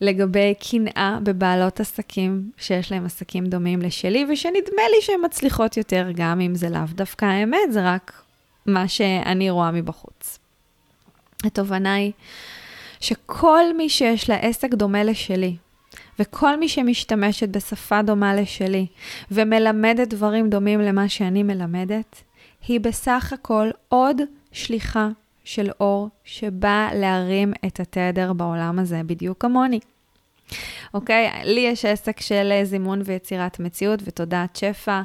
לגבי 0.00 0.54
קנאה 0.70 1.18
בבעלות 1.22 1.80
עסקים 1.80 2.50
שיש 2.58 2.92
להם 2.92 3.04
עסקים 3.04 3.46
דומים 3.46 3.82
לשלי, 3.82 4.26
ושנדמה 4.32 4.82
לי 4.96 5.02
שהן 5.02 5.20
מצליחות 5.24 5.76
יותר, 5.76 6.08
גם 6.14 6.40
אם 6.40 6.54
זה 6.54 6.70
לאו 6.70 6.80
דווקא 6.94 7.24
האמת, 7.24 7.72
זה 7.72 7.92
רק 7.92 8.22
מה 8.66 8.88
שאני 8.88 9.50
רואה 9.50 9.70
מבחוץ. 9.70 10.38
התובנה 11.44 11.94
היא 11.94 12.12
שכל 13.00 13.64
מי 13.76 13.88
שיש 13.88 14.30
לה 14.30 14.36
עסק 14.36 14.74
דומה 14.74 15.04
לשלי, 15.04 15.56
וכל 16.18 16.56
מי 16.56 16.68
שמשתמשת 16.68 17.48
בשפה 17.48 18.02
דומה 18.02 18.34
לשלי, 18.34 18.86
ומלמדת 19.30 20.08
דברים 20.08 20.50
דומים 20.50 20.80
למה 20.80 21.08
שאני 21.08 21.42
מלמדת, 21.42 22.22
היא 22.68 22.80
בסך 22.80 23.32
הכל 23.32 23.70
עוד 23.88 24.20
שליחה 24.52 25.08
של 25.44 25.70
אור 25.80 26.08
שבאה 26.24 26.94
להרים 26.94 27.52
את 27.66 27.80
התדר 27.80 28.32
בעולם 28.32 28.78
הזה, 28.78 29.00
בדיוק 29.06 29.40
כמוני. 29.40 29.80
אוקיי? 30.94 31.30
לי 31.44 31.60
יש 31.60 31.84
עסק 31.84 32.20
של 32.20 32.60
זימון 32.62 33.02
ויצירת 33.04 33.60
מציאות 33.60 34.00
ותודעת 34.04 34.56
שפע, 34.56 35.02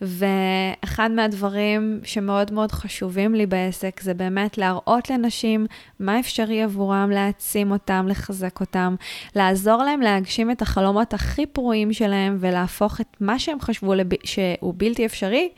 ואחד 0.00 1.10
מהדברים 1.10 2.00
שמאוד 2.04 2.52
מאוד 2.52 2.72
חשובים 2.72 3.34
לי 3.34 3.46
בעסק 3.46 4.00
זה 4.00 4.14
באמת 4.14 4.58
להראות 4.58 5.10
לנשים 5.10 5.66
מה 6.00 6.20
אפשרי 6.20 6.62
עבורם, 6.62 7.10
להעצים 7.10 7.70
אותם, 7.70 8.06
לחזק 8.08 8.60
אותם, 8.60 8.94
לעזור 9.36 9.82
להם 9.82 10.00
להגשים 10.00 10.50
את 10.50 10.62
החלומות 10.62 11.14
הכי 11.14 11.46
פרועים 11.46 11.92
שלהם 11.92 12.36
ולהפוך 12.40 13.00
את 13.00 13.16
מה 13.20 13.38
שהם 13.38 13.60
חשבו 13.60 13.94
לב... 13.94 14.06
שהוא 14.24 14.74
בלתי 14.76 15.06
אפשרי 15.06 15.48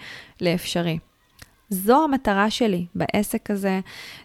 לאפשרי. 0.40 0.98
זו 1.72 2.04
המטרה 2.04 2.50
שלי 2.50 2.86
בעסק 2.94 3.50
הזה, 3.50 3.80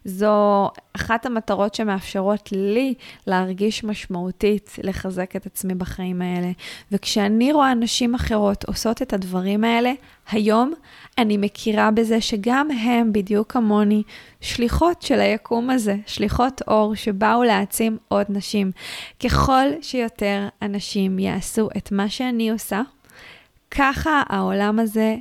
זו 0.05 0.69
אחת 0.93 1.25
המטרות 1.25 1.75
שמאפשרות 1.75 2.49
לי 2.51 2.93
להרגיש 3.27 3.83
משמעותית, 3.83 4.75
לחזק 4.83 5.35
את 5.35 5.45
עצמי 5.45 5.75
בחיים 5.75 6.21
האלה. 6.21 6.51
וכשאני 6.91 7.51
רואה 7.53 7.73
נשים 7.73 8.15
אחרות 8.15 8.63
עושות 8.65 9.01
את 9.01 9.13
הדברים 9.13 9.63
האלה, 9.63 9.93
היום 10.31 10.73
אני 11.17 11.37
מכירה 11.37 11.91
בזה 11.91 12.21
שגם 12.21 12.71
הם, 12.71 13.13
בדיוק 13.13 13.51
כמוני, 13.51 14.03
שליחות 14.41 15.01
של 15.01 15.19
היקום 15.19 15.69
הזה, 15.69 15.95
שליחות 16.05 16.61
אור 16.67 16.95
שבאו 16.95 17.43
להעצים 17.43 17.97
עוד 18.07 18.25
נשים. 18.29 18.71
ככל 19.23 19.65
שיותר 19.81 20.47
אנשים 20.61 21.19
יעשו 21.19 21.69
את 21.77 21.91
מה 21.91 22.09
שאני 22.09 22.49
עושה, 22.49 22.81
ככה 23.71 24.21
העולם 24.29 24.79
הזה 24.79 25.15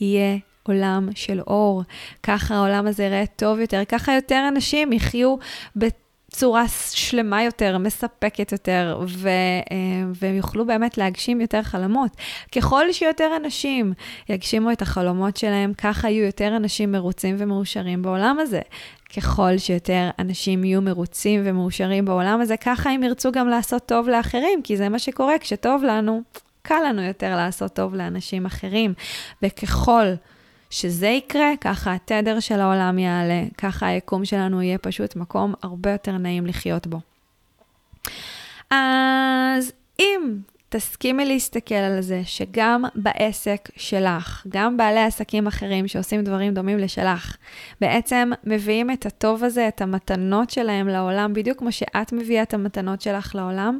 יהיה 0.00 0.38
עולם 0.68 1.08
של 1.14 1.40
אור. 1.40 1.82
ככה 2.22 2.54
העולם 2.54 2.86
הזה 2.86 3.04
יראה 3.04 3.24
טוב 3.36 3.58
יותר, 3.58 3.82
ככה 3.88 4.14
יותר 4.14 4.44
אנשים 4.48 4.92
יחיו 4.92 5.36
בצורה 5.76 6.64
שלמה 6.90 7.42
יותר, 7.42 7.78
מספקת 7.78 8.52
יותר, 8.52 9.00
ו, 9.08 9.28
אה, 9.28 9.76
והם 10.14 10.34
יוכלו 10.34 10.66
באמת 10.66 10.98
להגשים 10.98 11.40
יותר 11.40 11.62
חלומות. 11.62 12.16
ככל 12.56 12.92
שיותר 12.92 13.30
אנשים 13.36 13.92
יגשימו 14.28 14.72
את 14.72 14.82
החלומות 14.82 15.36
שלהם, 15.36 15.72
ככה 15.74 16.10
יהיו 16.10 16.24
יותר 16.24 16.56
אנשים 16.56 16.92
מרוצים 16.92 17.36
ומאושרים 17.38 18.02
בעולם 18.02 18.38
הזה. 18.40 18.60
ככל 19.16 19.58
שיותר 19.58 20.10
אנשים 20.18 20.64
יהיו 20.64 20.82
מרוצים 20.82 21.40
ומאושרים 21.44 22.04
בעולם 22.04 22.40
הזה, 22.40 22.56
ככה 22.56 22.90
הם 22.90 23.02
ירצו 23.02 23.32
גם 23.32 23.48
לעשות 23.48 23.86
טוב 23.86 24.08
לאחרים, 24.08 24.62
כי 24.62 24.76
זה 24.76 24.88
מה 24.88 24.98
שקורה, 24.98 25.38
כשטוב 25.38 25.82
לנו, 25.84 26.22
קל 26.62 26.80
לנו 26.88 27.02
יותר 27.02 27.36
לעשות 27.36 27.72
טוב 27.72 27.94
לאנשים 27.94 28.46
אחרים. 28.46 28.94
וככל 29.42 30.06
שזה 30.70 31.06
יקרה, 31.06 31.50
ככה 31.60 31.94
התדר 31.94 32.40
של 32.40 32.60
העולם 32.60 32.98
יעלה, 32.98 33.42
ככה 33.58 33.86
היקום 33.86 34.24
שלנו 34.24 34.62
יהיה 34.62 34.78
פשוט 34.78 35.16
מקום 35.16 35.54
הרבה 35.62 35.92
יותר 35.92 36.18
נעים 36.18 36.46
לחיות 36.46 36.86
בו. 36.86 37.00
אז 38.70 39.72
אם 40.00 40.38
תסכימי 40.68 41.24
להסתכל 41.24 41.74
על 41.74 42.00
זה 42.00 42.20
שגם 42.24 42.84
בעסק 42.94 43.68
שלך, 43.76 44.46
גם 44.48 44.76
בעלי 44.76 45.00
עסקים 45.00 45.46
אחרים 45.46 45.88
שעושים 45.88 46.24
דברים 46.24 46.54
דומים 46.54 46.78
לשלך, 46.78 47.36
בעצם 47.80 48.30
מביאים 48.44 48.90
את 48.90 49.06
הטוב 49.06 49.44
הזה, 49.44 49.68
את 49.68 49.80
המתנות 49.80 50.50
שלהם 50.50 50.88
לעולם, 50.88 51.34
בדיוק 51.34 51.58
כמו 51.58 51.72
שאת 51.72 52.12
מביאה 52.12 52.42
את 52.42 52.54
המתנות 52.54 53.00
שלך 53.00 53.34
לעולם, 53.34 53.78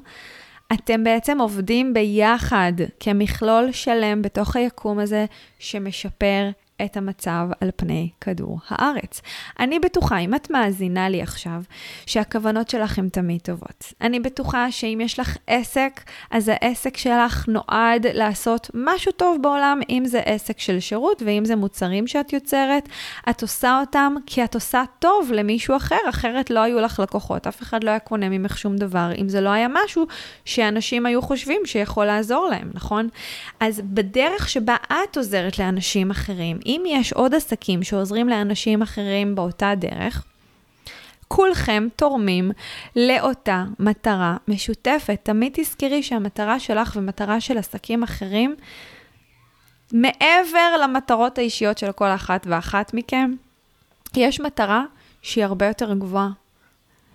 אתם 0.72 1.04
בעצם 1.04 1.40
עובדים 1.40 1.94
ביחד 1.94 2.72
כמכלול 3.00 3.72
שלם 3.72 4.22
בתוך 4.22 4.56
היקום 4.56 4.98
הזה 4.98 5.26
שמשפר 5.58 6.50
את 6.84 6.96
המצב 6.96 7.48
על 7.60 7.70
פני 7.76 8.08
כדור 8.20 8.58
הארץ. 8.68 9.22
אני 9.60 9.78
בטוחה, 9.78 10.18
אם 10.18 10.34
את 10.34 10.50
מאזינה 10.50 11.08
לי 11.08 11.22
עכשיו, 11.22 11.62
שהכוונות 12.06 12.70
שלך 12.70 12.98
הן 12.98 13.08
תמיד 13.08 13.40
טובות. 13.40 13.92
אני 14.00 14.20
בטוחה 14.20 14.72
שאם 14.72 15.00
יש 15.04 15.20
לך 15.20 15.36
עסק, 15.46 16.00
אז 16.30 16.50
העסק 16.54 16.96
שלך 16.96 17.44
נועד 17.48 18.06
לעשות 18.06 18.70
משהו 18.74 19.12
טוב 19.12 19.42
בעולם, 19.42 19.80
אם 19.88 20.02
זה 20.06 20.20
עסק 20.20 20.58
של 20.58 20.80
שירות 20.80 21.22
ואם 21.26 21.44
זה 21.44 21.56
מוצרים 21.56 22.06
שאת 22.06 22.32
יוצרת, 22.32 22.88
את 23.30 23.42
עושה 23.42 23.80
אותם 23.80 24.14
כי 24.26 24.44
את 24.44 24.54
עושה 24.54 24.82
טוב 24.98 25.32
למישהו 25.32 25.76
אחר, 25.76 25.96
אחרת 26.08 26.50
לא 26.50 26.60
היו 26.60 26.80
לך 26.80 27.00
לקוחות, 27.00 27.46
אף 27.46 27.62
אחד 27.62 27.84
לא 27.84 27.90
היה 27.90 27.98
קונה 27.98 28.28
ממך 28.28 28.58
שום 28.58 28.76
דבר, 28.76 29.10
אם 29.20 29.28
זה 29.28 29.40
לא 29.40 29.50
היה 29.50 29.66
משהו 29.84 30.06
שאנשים 30.44 31.06
היו 31.06 31.22
חושבים 31.22 31.60
שיכול 31.64 32.06
לעזור 32.06 32.48
להם, 32.50 32.70
נכון? 32.74 33.08
אז 33.60 33.80
בדרך 33.84 34.48
שבה 34.48 34.76
את 34.86 35.16
עוזרת 35.16 35.58
לאנשים 35.58 36.10
אחרים, 36.10 36.58
אם 36.68 36.82
יש 36.86 37.12
עוד 37.12 37.34
עסקים 37.34 37.82
שעוזרים 37.82 38.28
לאנשים 38.28 38.82
אחרים 38.82 39.34
באותה 39.34 39.74
דרך, 39.74 40.24
כולכם 41.28 41.88
תורמים 41.96 42.50
לאותה 42.96 43.64
מטרה 43.78 44.36
משותפת. 44.48 45.20
תמיד 45.22 45.52
תזכרי 45.56 46.02
שהמטרה 46.02 46.60
שלך 46.60 46.96
ומטרה 46.96 47.40
של 47.40 47.58
עסקים 47.58 48.02
אחרים, 48.02 48.56
מעבר 49.92 50.76
למטרות 50.82 51.38
האישיות 51.38 51.78
של 51.78 51.92
כל 51.92 52.08
אחת 52.08 52.46
ואחת 52.50 52.94
מכם, 52.94 53.32
יש 54.16 54.40
מטרה 54.40 54.84
שהיא 55.22 55.44
הרבה 55.44 55.66
יותר 55.66 55.94
גבוהה. 55.94 56.30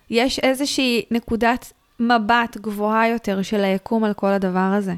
יש 0.09 0.39
איזושהי 0.39 1.05
נקודת 1.11 1.73
מבט 1.99 2.57
גבוהה 2.57 3.07
יותר 3.07 3.41
של 3.41 3.63
היקום 3.63 4.03
על 4.03 4.13
כל 4.13 4.27
הדבר 4.27 4.73
הזה. 4.77 4.93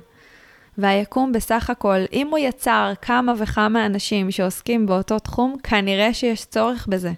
והיקום 0.77 1.31
בסך 1.31 1.69
הכל, 1.69 1.97
אם 2.13 2.27
הוא 2.27 2.38
יצר 2.38 2.93
כמה 3.01 3.33
וכמה 3.38 3.85
אנשים 3.85 4.31
שעוסקים 4.31 4.85
באותו 4.85 5.19
תחום, 5.19 5.55
כנראה 5.63 6.13
שיש 6.13 6.45
צורך 6.45 6.88
בזה. 6.88 7.11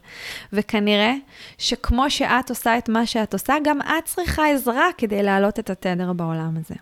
וכנראה 0.54 1.13
שכמו 1.58 2.10
שאת 2.10 2.50
עושה 2.50 2.78
את 2.78 2.89
מה 2.89 3.06
שאת 3.06 3.34
עושה, 3.34 3.56
גם 3.63 3.82
את 3.82 4.06
צריכה 4.06 4.48
עזרה 4.48 4.88
כדי 4.98 5.24
להעלות 5.24 5.60
את 5.60 5.70
התדר 5.70 6.13
בעולם 6.13 6.54
הזה. 6.60 6.76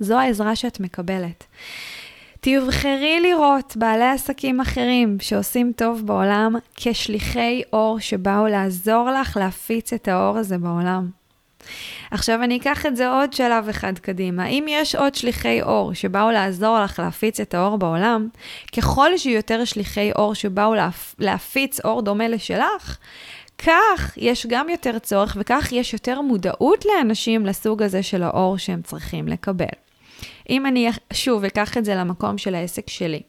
זו 0.00 0.18
העזרה 0.18 0.56
שאת 0.56 0.80
מקבלת. 0.80 1.44
תבחרי 2.40 3.20
לראות 3.20 3.76
בעלי 3.76 4.04
עסקים 4.04 4.60
אחרים 4.60 5.16
שעושים 5.20 5.72
טוב 5.76 6.06
בעולם 6.06 6.56
כשליחי 6.74 7.62
אור 7.72 7.98
שבאו 8.00 8.46
לעזור 8.46 9.08
לך 9.10 9.36
להפיץ 9.36 9.92
את 9.92 10.08
האור 10.08 10.38
הזה 10.38 10.58
בעולם. 10.58 11.10
עכשיו 12.14 12.42
אני 12.42 12.56
אקח 12.56 12.86
את 12.86 12.96
זה 12.96 13.08
עוד 13.08 13.32
שלב 13.32 13.68
אחד 13.68 13.98
קדימה. 13.98 14.46
אם 14.46 14.64
יש 14.68 14.94
עוד 14.94 15.14
שליחי 15.14 15.62
אור 15.62 15.94
שבאו 15.94 16.30
לעזור 16.30 16.78
לך 16.78 16.98
להפיץ 16.98 17.40
את 17.40 17.54
האור 17.54 17.78
בעולם, 17.78 18.28
ככל 18.76 19.18
שיהיו 19.18 19.36
יותר 19.36 19.64
שליחי 19.64 20.12
אור 20.12 20.34
שבאו 20.34 20.74
להפ... 20.74 21.14
להפיץ 21.18 21.80
אור 21.80 22.02
דומה 22.02 22.28
לשלך, 22.28 22.98
כך 23.58 24.12
יש 24.16 24.46
גם 24.46 24.68
יותר 24.68 24.98
צורך 24.98 25.36
וכך 25.40 25.68
יש 25.72 25.92
יותר 25.92 26.20
מודעות 26.20 26.84
לאנשים 26.84 27.46
לסוג 27.46 27.82
הזה 27.82 28.02
של 28.02 28.22
האור 28.22 28.58
שהם 28.58 28.82
צריכים 28.82 29.28
לקבל. 29.28 29.74
אם 30.50 30.66
אני 30.66 30.90
שוב 31.12 31.44
אקח 31.44 31.78
את 31.78 31.84
זה 31.84 31.94
למקום 31.94 32.38
של 32.38 32.54
העסק 32.54 32.90
שלי. 32.90 33.22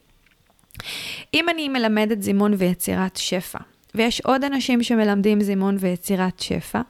אם 1.33 1.49
אני 1.49 1.69
מלמדת 1.69 2.21
זימון 2.21 2.53
ויצירת 2.57 3.17
שפע, 3.17 3.59
ויש 3.95 4.21
עוד 4.21 4.43
אנשים 4.43 4.83
שמלמדים 4.83 5.41
זימון 5.41 5.77
ויצירת 5.79 6.39
שפע, 6.39 6.81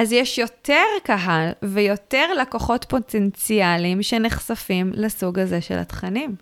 אז 0.00 0.12
יש 0.12 0.38
יותר 0.38 0.84
קהל 1.02 1.50
ויותר 1.62 2.34
לקוחות 2.40 2.84
פוטנציאליים 2.88 4.02
שנחשפים 4.02 4.92
לסוג 4.94 5.38
הזה 5.38 5.60
של 5.60 5.78
התכנים. 5.78 6.34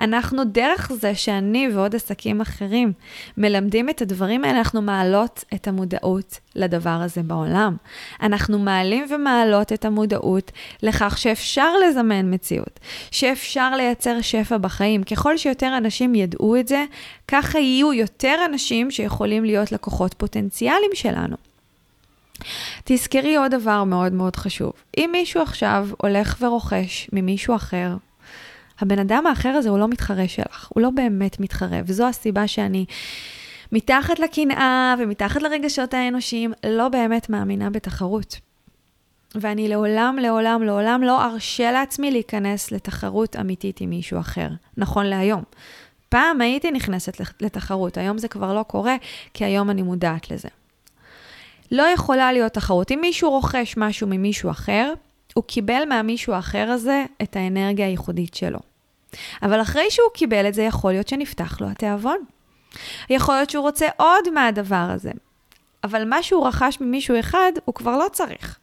אנחנו 0.00 0.44
דרך 0.44 0.92
זה 0.92 1.14
שאני 1.14 1.68
ועוד 1.74 1.94
עסקים 1.94 2.40
אחרים 2.40 2.92
מלמדים 3.36 3.88
את 3.88 4.02
הדברים 4.02 4.44
האלה, 4.44 4.58
אנחנו 4.58 4.82
מעלות 4.82 5.44
את 5.54 5.68
המודעות 5.68 6.38
לדבר 6.54 6.90
הזה 6.90 7.22
בעולם. 7.22 7.76
אנחנו 8.22 8.58
מעלים 8.58 9.06
ומעלות 9.10 9.72
את 9.72 9.84
המודעות 9.84 10.52
לכך 10.82 11.18
שאפשר 11.18 11.72
לזמן 11.76 12.34
מציאות, 12.34 12.80
שאפשר 13.10 13.76
לייצר 13.76 14.20
שפע 14.20 14.58
בחיים. 14.58 15.04
ככל 15.04 15.36
שיותר 15.36 15.76
אנשים 15.76 16.14
ידעו 16.14 16.56
את 16.56 16.68
זה, 16.68 16.84
ככה 17.28 17.58
יהיו 17.58 17.92
יותר 17.92 18.36
אנשים 18.46 18.90
שיכולים 18.90 19.44
להיות 19.44 19.72
לקוחות 19.72 20.14
פוטנציאליים 20.14 20.90
שלנו. 20.94 21.51
תזכרי 22.84 23.36
עוד 23.36 23.50
דבר 23.50 23.84
מאוד 23.84 24.12
מאוד 24.12 24.36
חשוב. 24.36 24.72
אם 24.98 25.08
מישהו 25.12 25.42
עכשיו 25.42 25.88
הולך 25.98 26.36
ורוכש 26.40 27.08
ממישהו 27.12 27.56
אחר, 27.56 27.96
הבן 28.80 28.98
אדם 28.98 29.26
האחר 29.26 29.48
הזה 29.48 29.68
הוא 29.68 29.78
לא 29.78 29.88
מתחרה 29.88 30.28
שלך, 30.28 30.68
הוא 30.74 30.82
לא 30.82 30.90
באמת 30.90 31.40
מתחרה, 31.40 31.80
וזו 31.86 32.06
הסיבה 32.06 32.48
שאני 32.48 32.84
מתחת 33.72 34.18
לקנאה 34.18 34.94
ומתחת 34.98 35.42
לרגשות 35.42 35.94
האנושיים, 35.94 36.52
לא 36.66 36.88
באמת 36.88 37.30
מאמינה 37.30 37.70
בתחרות. 37.70 38.40
ואני 39.34 39.68
לעולם, 39.68 40.18
לעולם, 40.22 40.62
לעולם 40.62 41.02
לא 41.02 41.24
ארשה 41.24 41.72
לעצמי 41.72 42.10
להיכנס 42.10 42.72
לתחרות 42.72 43.36
אמיתית 43.36 43.80
עם 43.80 43.90
מישהו 43.90 44.20
אחר, 44.20 44.48
נכון 44.76 45.06
להיום. 45.06 45.42
פעם 46.08 46.40
הייתי 46.40 46.70
נכנסת 46.70 47.20
לתחרות, 47.40 47.96
היום 47.96 48.18
זה 48.18 48.28
כבר 48.28 48.54
לא 48.54 48.62
קורה, 48.62 48.96
כי 49.34 49.44
היום 49.44 49.70
אני 49.70 49.82
מודעת 49.82 50.30
לזה. 50.30 50.48
לא 51.72 51.82
יכולה 51.82 52.32
להיות 52.32 52.52
תחרות. 52.52 52.92
אם 52.92 52.98
מישהו 53.00 53.30
רוכש 53.30 53.74
משהו 53.76 54.06
ממישהו 54.06 54.50
אחר, 54.50 54.92
הוא 55.34 55.44
קיבל 55.44 55.82
מהמישהו 55.88 56.32
האחר 56.32 56.70
הזה 56.70 57.04
את 57.22 57.36
האנרגיה 57.36 57.86
הייחודית 57.86 58.34
שלו. 58.34 58.58
אבל 59.42 59.62
אחרי 59.62 59.90
שהוא 59.90 60.08
קיבל 60.14 60.48
את 60.48 60.54
זה, 60.54 60.62
יכול 60.62 60.92
להיות 60.92 61.08
שנפתח 61.08 61.60
לו 61.60 61.68
התיאבון. 61.68 62.18
יכול 63.10 63.34
להיות 63.34 63.50
שהוא 63.50 63.62
רוצה 63.62 63.86
עוד 63.96 64.30
מהדבר 64.30 64.86
הזה. 64.90 65.10
אבל 65.84 66.08
מה 66.08 66.22
שהוא 66.22 66.46
רכש 66.46 66.78
ממישהו 66.80 67.20
אחד, 67.20 67.52
הוא 67.64 67.74
כבר 67.74 67.96
לא 67.96 68.06
צריך. 68.12 68.58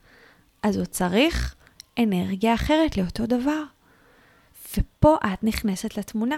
אז 0.63 0.77
הוא 0.77 0.85
צריך 0.85 1.55
אנרגיה 1.99 2.53
אחרת 2.53 2.97
לאותו 2.97 3.25
דבר. 3.25 3.63
ופה 4.77 5.17
את 5.33 5.43
נכנסת 5.43 5.97
לתמונה. 5.97 6.37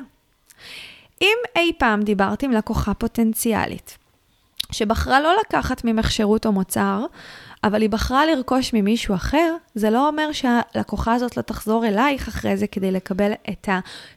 אם 1.22 1.38
אי 1.56 1.72
פעם 1.78 2.02
דיברתי 2.02 2.46
עם 2.46 2.52
לקוחה 2.52 2.94
פוטנציאלית, 2.94 3.98
שבחרה 4.72 5.22
לא 5.22 5.36
לקחת 5.40 5.82
ממך 5.86 6.12
שירות 6.12 6.46
או 6.46 6.52
מוצר, 6.52 7.06
אבל 7.64 7.82
היא 7.82 7.90
בחרה 7.90 8.26
לרכוש 8.26 8.74
ממישהו 8.74 9.16
אחר, 9.16 9.56
זה 9.76 9.90
לא 9.90 10.08
אומר 10.08 10.32
שהלקוחה 10.32 11.14
הזאת 11.14 11.38
לא 11.38 11.42
תחזור 11.42 11.86
אלייך 11.86 12.28
אחרי 12.28 12.58
זה 12.58 12.68
כדי 12.68 12.92
לקבל 12.92 13.32
את 13.50 13.70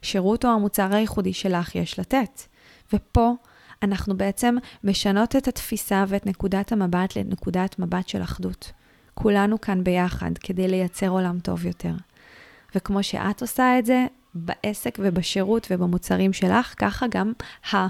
השירות 0.03 0.45
או 0.45 0.51
המוצר 0.51 0.95
הייחודי 0.95 1.33
שלך 1.33 1.75
יש 1.75 1.99
לתת. 1.99 2.43
ופה 2.93 3.35
אנחנו 3.83 4.17
בעצם 4.17 4.57
משנות 4.85 5.37
את 5.37 5.49
התפיסה 5.49 6.05
ואת 6.09 6.27
נקודת 6.27 6.73
המבט 6.73 7.17
לנקודת 7.17 7.79
מבט 7.79 8.09
של 8.09 8.23
אחדות. 8.23 8.73
כולנו 9.15 9.61
כאן 9.61 9.85
ביחד 9.85 10.31
כדי 10.41 10.69
לייצר 10.69 11.09
עולם 11.09 11.39
טוב 11.41 11.67
יותר. 11.67 11.93
וכמו 12.75 13.03
שאת 13.03 13.43
עושה 13.43 13.79
את 13.79 13.87
זה, 13.87 14.07
בעסק 14.35 14.99
ובשירות 15.03 15.67
ובמוצרים 15.71 16.33
שלך, 16.33 16.75
ככה 16.79 17.07
גם 17.11 17.33
ה... 17.73 17.87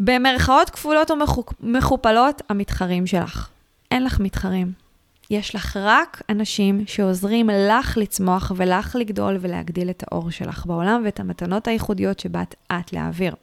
במרכאות 0.00 0.70
כפולות 0.70 1.10
ומכופלות, 1.60 2.42
המתחרים 2.48 3.06
שלך. 3.06 3.48
אין 3.90 4.04
לך 4.04 4.20
מתחרים. 4.20 4.72
יש 5.30 5.54
לך 5.54 5.76
רק 5.76 6.22
אנשים 6.28 6.84
שעוזרים 6.86 7.50
לך 7.50 7.96
לצמוח 7.96 8.52
ולך 8.56 8.96
לגדול 8.96 9.36
ולהגדיל 9.40 9.90
את 9.90 10.04
האור 10.06 10.30
שלך 10.30 10.66
בעולם 10.66 11.02
ואת 11.04 11.20
המתנות 11.20 11.68
הייחודיות 11.68 12.20
שבאת 12.20 12.54
את 12.72 12.92
להעביר. 12.92 13.34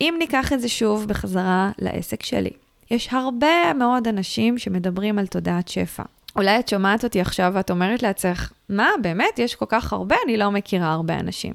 אם 0.00 0.14
ניקח 0.18 0.52
את 0.52 0.60
זה 0.60 0.68
שוב 0.68 1.08
בחזרה 1.08 1.70
לעסק 1.78 2.22
שלי, 2.22 2.50
יש 2.90 3.08
הרבה 3.12 3.74
מאוד 3.78 4.08
אנשים 4.08 4.58
שמדברים 4.58 5.18
על 5.18 5.26
תודעת 5.26 5.68
שפע. 5.68 6.02
אולי 6.36 6.58
את 6.58 6.68
שומעת 6.68 7.04
אותי 7.04 7.20
עכשיו 7.20 7.52
ואת 7.54 7.70
אומרת 7.70 8.02
לעצמך, 8.02 8.52
מה, 8.68 8.88
באמת? 9.02 9.38
יש 9.38 9.54
כל 9.54 9.66
כך 9.68 9.92
הרבה? 9.92 10.16
אני 10.24 10.36
לא 10.36 10.50
מכירה 10.50 10.92
הרבה 10.92 11.14
אנשים. 11.14 11.52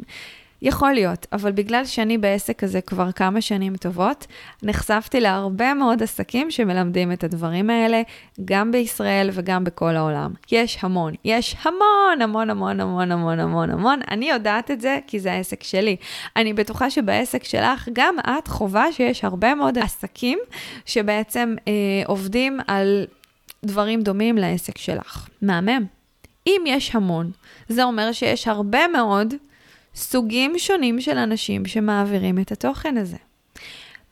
יכול 0.62 0.94
להיות, 0.94 1.28
אבל 1.34 1.52
בגלל 1.52 1.86
שאני 1.86 2.18
בעסק 2.18 2.64
הזה 2.64 2.82
כבר 2.82 3.12
כמה 3.12 3.42
שנים 3.42 3.76
טובות, 3.76 4.28
נחשפתי 4.64 5.20
להרבה 5.20 5.74
מאוד 5.74 6.04
עסקים 6.04 6.52
שמלמדים 6.52 7.12
את 7.12 7.24
הדברים 7.24 7.70
האלה, 7.70 8.02
גם 8.46 8.72
בישראל 8.72 9.30
וגם 9.34 9.64
בכל 9.64 9.96
העולם. 9.96 10.32
יש 10.52 10.78
המון, 10.82 11.14
יש 11.26 11.56
המון, 11.62 12.22
המון, 12.22 12.50
המון, 12.50 12.80
המון, 12.80 13.12
המון, 13.12 13.40
המון, 13.40 13.70
המון. 13.70 14.00
אני 14.12 14.30
יודעת 14.30 14.72
את 14.72 14.82
זה 14.82 15.00
כי 15.08 15.20
זה 15.20 15.34
העסק 15.34 15.64
שלי. 15.64 15.96
אני 16.36 16.54
בטוחה 16.54 16.90
שבעסק 16.90 17.44
שלך, 17.44 17.90
גם 17.94 18.16
את 18.20 18.48
חובה 18.48 18.92
שיש 18.92 19.24
הרבה 19.24 19.56
מאוד 19.56 19.78
עסקים 19.78 20.40
שבעצם 20.86 21.56
אה, 21.68 21.74
עובדים 22.06 22.60
על 22.68 23.06
דברים 23.66 24.02
דומים 24.02 24.38
לעסק 24.38 24.78
שלך. 24.78 25.28
מהמם. 25.42 25.86
אם 26.48 26.62
יש 26.66 26.96
המון, 26.96 27.32
זה 27.70 27.84
אומר 27.84 28.12
שיש 28.12 28.48
הרבה 28.48 28.88
מאוד 28.88 29.34
סוגים 29.96 30.54
שונים 30.58 31.02
של 31.02 31.18
אנשים 31.18 31.66
שמעבירים 31.66 32.40
את 32.40 32.52
התוכן 32.52 32.98
הזה. 32.98 33.18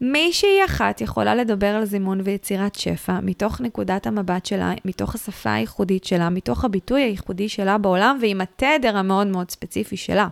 מישהי 0.02 0.66
אחת 0.66 1.02
יכולה 1.02 1.36
לדבר 1.36 1.68
על 1.68 1.86
זימון 1.86 2.22
ויצירת 2.24 2.76
שפע 2.76 3.20
מתוך 3.24 3.62
נקודת 3.62 4.08
המבט 4.08 4.46
שלה, 4.46 4.74
מתוך 4.86 5.16
השפה 5.16 5.54
הייחודית 5.54 6.04
שלה, 6.04 6.30
מתוך 6.30 6.66
הביטוי 6.66 7.02
הייחודי 7.02 7.50
שלה 7.50 7.78
בעולם 7.78 8.18
ועם 8.22 8.42
התדר 8.42 8.98
המאוד 8.98 9.28
מאוד 9.28 9.52
ספציפי 9.52 9.98
שלה. 9.98 10.28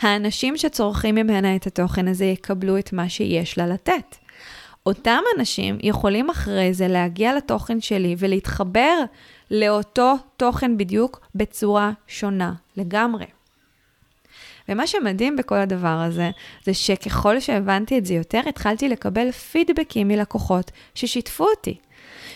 האנשים 0.00 0.56
שצורכים 0.56 1.14
ממנה 1.14 1.56
את 1.56 1.66
התוכן 1.66 2.08
הזה 2.08 2.24
יקבלו 2.24 2.78
את 2.78 2.92
מה 2.92 3.08
שיש 3.08 3.58
לה 3.58 3.66
לתת. 3.66 4.16
אותם 4.86 5.20
אנשים 5.38 5.78
יכולים 5.82 6.30
אחרי 6.30 6.74
זה 6.74 6.88
להגיע 6.88 7.36
לתוכן 7.36 7.80
שלי 7.80 8.16
ולהתחבר 8.18 8.98
לאותו 9.50 10.14
תוכן 10.36 10.76
בדיוק 10.76 11.20
בצורה 11.34 11.92
שונה 12.06 12.52
לגמרי. 12.76 13.24
ומה 14.68 14.86
שמדהים 14.86 15.36
בכל 15.36 15.54
הדבר 15.54 15.88
הזה, 15.88 16.30
זה 16.64 16.74
שככל 16.74 17.40
שהבנתי 17.40 17.98
את 17.98 18.06
זה 18.06 18.14
יותר, 18.14 18.40
התחלתי 18.48 18.88
לקבל 18.88 19.30
פידבקים 19.30 20.08
מלקוחות 20.08 20.70
ששיתפו 20.94 21.44
אותי. 21.44 21.76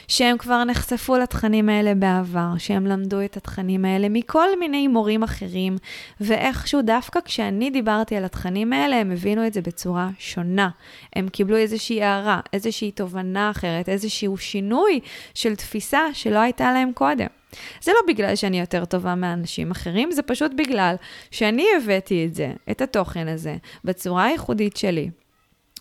שהם 0.08 0.38
כבר 0.38 0.64
נחשפו 0.64 1.16
לתכנים 1.16 1.68
האלה 1.68 1.94
בעבר, 1.94 2.48
שהם 2.58 2.86
למדו 2.86 3.24
את 3.24 3.36
התכנים 3.36 3.84
האלה 3.84 4.08
מכל 4.08 4.58
מיני 4.58 4.88
מורים 4.88 5.22
אחרים, 5.22 5.76
ואיכשהו 6.20 6.82
דווקא 6.82 7.20
כשאני 7.24 7.70
דיברתי 7.70 8.16
על 8.16 8.24
התכנים 8.24 8.72
האלה, 8.72 8.96
הם 8.96 9.10
הבינו 9.10 9.46
את 9.46 9.52
זה 9.52 9.60
בצורה 9.62 10.08
שונה. 10.18 10.68
הם 11.16 11.28
קיבלו 11.28 11.56
איזושהי 11.56 12.02
הערה, 12.02 12.40
איזושהי 12.52 12.90
תובנה 12.90 13.50
אחרת, 13.50 13.88
איזשהו 13.88 14.36
שינוי 14.36 15.00
של 15.34 15.56
תפיסה 15.56 16.00
שלא 16.12 16.38
הייתה 16.38 16.72
להם 16.72 16.90
קודם. 16.94 17.35
זה 17.80 17.92
לא 17.92 17.98
בגלל 18.08 18.36
שאני 18.36 18.60
יותר 18.60 18.84
טובה 18.84 19.14
מאנשים 19.14 19.70
אחרים, 19.70 20.12
זה 20.12 20.22
פשוט 20.22 20.52
בגלל 20.56 20.94
שאני 21.30 21.66
הבאתי 21.76 22.26
את 22.26 22.34
זה, 22.34 22.52
את 22.70 22.80
התוכן 22.80 23.28
הזה, 23.28 23.56
בצורה 23.84 24.24
הייחודית 24.24 24.76
שלי. 24.76 25.10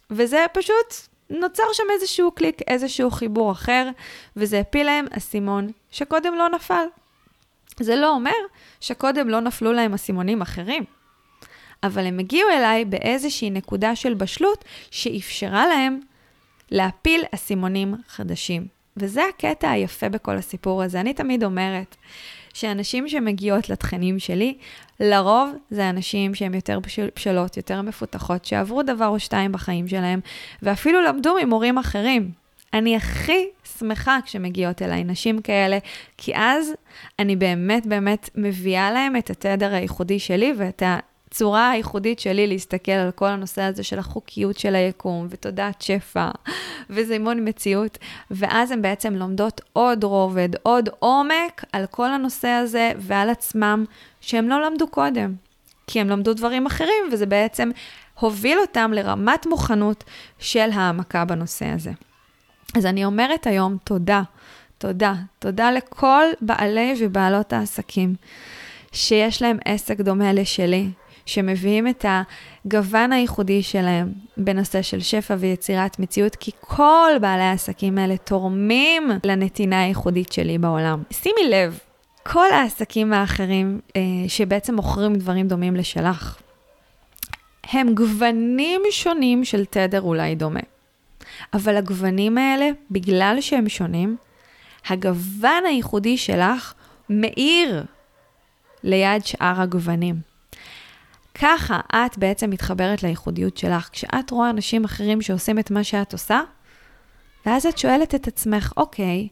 וזה 0.09 0.45
פשוט 0.53 0.93
נוצר 1.29 1.63
שם 1.73 1.83
איזשהו 1.93 2.31
קליק, 2.31 2.61
איזשהו 2.67 3.11
חיבור 3.11 3.51
אחר, 3.51 3.89
וזה 4.35 4.59
הפיל 4.59 4.85
להם 4.85 5.05
אסימון 5.17 5.71
שקודם 5.91 6.35
לא 6.35 6.49
נפל. 6.49 6.85
זה 7.79 7.95
לא 7.95 8.09
אומר 8.09 8.31
שקודם 8.81 9.29
לא 9.29 9.39
נפלו 9.39 9.73
להם 9.73 9.93
אסימונים 9.93 10.41
אחרים, 10.41 10.83
אבל 11.83 12.05
הם 12.05 12.19
הגיעו 12.19 12.49
אליי 12.49 12.85
באיזושהי 12.85 13.49
נקודה 13.49 13.95
של 13.95 14.13
בשלות 14.13 14.65
שאפשרה 14.91 15.67
להם 15.67 15.99
להפיל 16.71 17.23
אסימונים 17.35 17.95
חדשים. 18.07 18.67
וזה 18.97 19.21
הקטע 19.29 19.69
היפה 19.69 20.09
בכל 20.09 20.37
הסיפור 20.37 20.83
הזה. 20.83 20.99
אני 20.99 21.13
תמיד 21.13 21.43
אומרת 21.43 21.95
שאנשים 22.53 23.09
שמגיעות 23.09 23.69
לתכנים 23.69 24.19
שלי, 24.19 24.57
לרוב 24.99 25.49
זה 25.69 25.89
אנשים 25.89 26.35
שהם 26.35 26.53
יותר 26.53 26.79
בשלות, 27.15 27.57
יותר 27.57 27.81
מפותחות, 27.81 28.45
שעברו 28.45 28.83
דבר 28.83 29.07
או 29.07 29.19
שתיים 29.19 29.51
בחיים 29.51 29.87
שלהם, 29.87 30.19
ואפילו 30.61 31.01
למדו 31.01 31.35
ממורים 31.43 31.77
אחרים. 31.77 32.31
אני 32.73 32.95
הכי 32.95 33.45
שמחה 33.79 34.17
כשמגיעות 34.25 34.81
אליי 34.81 35.03
נשים 35.03 35.41
כאלה, 35.41 35.77
כי 36.17 36.31
אז 36.35 36.73
אני 37.19 37.35
באמת 37.35 37.85
באמת 37.85 38.29
מביאה 38.35 38.91
להם 38.91 39.15
את 39.15 39.29
התדר 39.29 39.73
הייחודי 39.73 40.19
שלי 40.19 40.53
ואת 40.57 40.83
הצורה 41.35 41.69
הייחודית 41.69 42.19
שלי 42.19 42.47
להסתכל 42.47 42.91
על 42.91 43.11
כל 43.11 43.25
הנושא 43.25 43.61
הזה 43.61 43.83
של 43.83 43.99
החוקיות 43.99 44.57
של 44.57 44.75
היקום, 44.75 45.27
ותודעת 45.29 45.81
שפע, 45.81 46.29
וזימון 46.89 47.47
מציאות, 47.47 47.97
ואז 48.31 48.71
הן 48.71 48.81
בעצם 48.81 49.13
לומדות 49.15 49.61
עוד 49.73 50.03
רובד, 50.03 50.49
עוד 50.63 50.89
עומק 50.99 51.63
על 51.71 51.85
כל 51.85 52.11
הנושא 52.11 52.47
הזה 52.47 52.91
ועל 52.97 53.29
עצמם, 53.29 53.85
שהם 54.21 54.49
לא 54.49 54.65
למדו 54.65 54.87
קודם. 54.87 55.33
כי 55.87 56.01
הם 56.01 56.09
למדו 56.09 56.33
דברים 56.33 56.65
אחרים, 56.65 57.03
וזה 57.11 57.25
בעצם 57.25 57.71
הוביל 58.19 58.59
אותם 58.59 58.91
לרמת 58.93 59.45
מוכנות 59.45 60.03
של 60.39 60.69
העמקה 60.73 61.25
בנושא 61.25 61.65
הזה. 61.65 61.91
אז 62.77 62.85
אני 62.85 63.05
אומרת 63.05 63.47
היום 63.47 63.77
תודה, 63.83 64.21
תודה, 64.77 65.13
תודה 65.39 65.71
לכל 65.71 66.23
בעלי 66.41 66.93
ובעלות 66.99 67.53
העסקים 67.53 68.15
שיש 68.91 69.41
להם 69.41 69.57
עסק 69.65 70.01
דומה 70.01 70.33
לשלי, 70.33 70.89
שמביאים 71.25 71.87
את 71.87 72.05
הגוון 72.65 73.13
הייחודי 73.13 73.63
שלהם 73.63 74.11
בנושא 74.37 74.81
של 74.81 74.99
שפע 74.99 75.35
ויצירת 75.39 75.99
מציאות, 75.99 76.35
כי 76.35 76.51
כל 76.59 77.11
בעלי 77.21 77.43
העסקים 77.43 77.97
האלה 77.97 78.17
תורמים 78.17 79.11
לנתינה 79.23 79.81
הייחודית 79.81 80.31
שלי 80.31 80.57
בעולם. 80.57 81.03
שימי 81.11 81.49
לב, 81.49 81.79
כל 82.23 82.51
העסקים 82.51 83.13
האחרים 83.13 83.79
אה, 83.95 84.01
שבעצם 84.27 84.75
מוכרים 84.75 85.15
דברים 85.15 85.47
דומים 85.47 85.75
לשלך, 85.75 86.37
הם 87.63 87.93
גוונים 87.93 88.81
שונים 88.91 89.45
של 89.45 89.65
תדר 89.65 90.01
אולי 90.01 90.35
דומה. 90.35 90.59
אבל 91.53 91.75
הגוונים 91.75 92.37
האלה, 92.37 92.69
בגלל 92.91 93.37
שהם 93.41 93.69
שונים, 93.69 94.17
הגוון 94.87 95.65
הייחודי 95.65 96.17
שלך 96.17 96.73
מאיר 97.09 97.83
ליד 98.83 99.25
שאר 99.25 99.61
הגוונים. 99.61 100.34
ככה 101.41 101.79
את 101.95 102.17
בעצם 102.17 102.49
מתחברת 102.49 103.03
לייחודיות 103.03 103.57
שלך. 103.57 103.89
כשאת 103.91 104.31
רואה 104.31 104.49
אנשים 104.49 104.83
אחרים 104.83 105.21
שעושים 105.21 105.59
את 105.59 105.71
מה 105.71 105.83
שאת 105.83 106.13
עושה, 106.13 106.41
ואז 107.45 107.65
את 107.65 107.77
שואלת 107.77 108.15
את 108.15 108.27
עצמך, 108.27 108.73
אוקיי, 108.77 109.27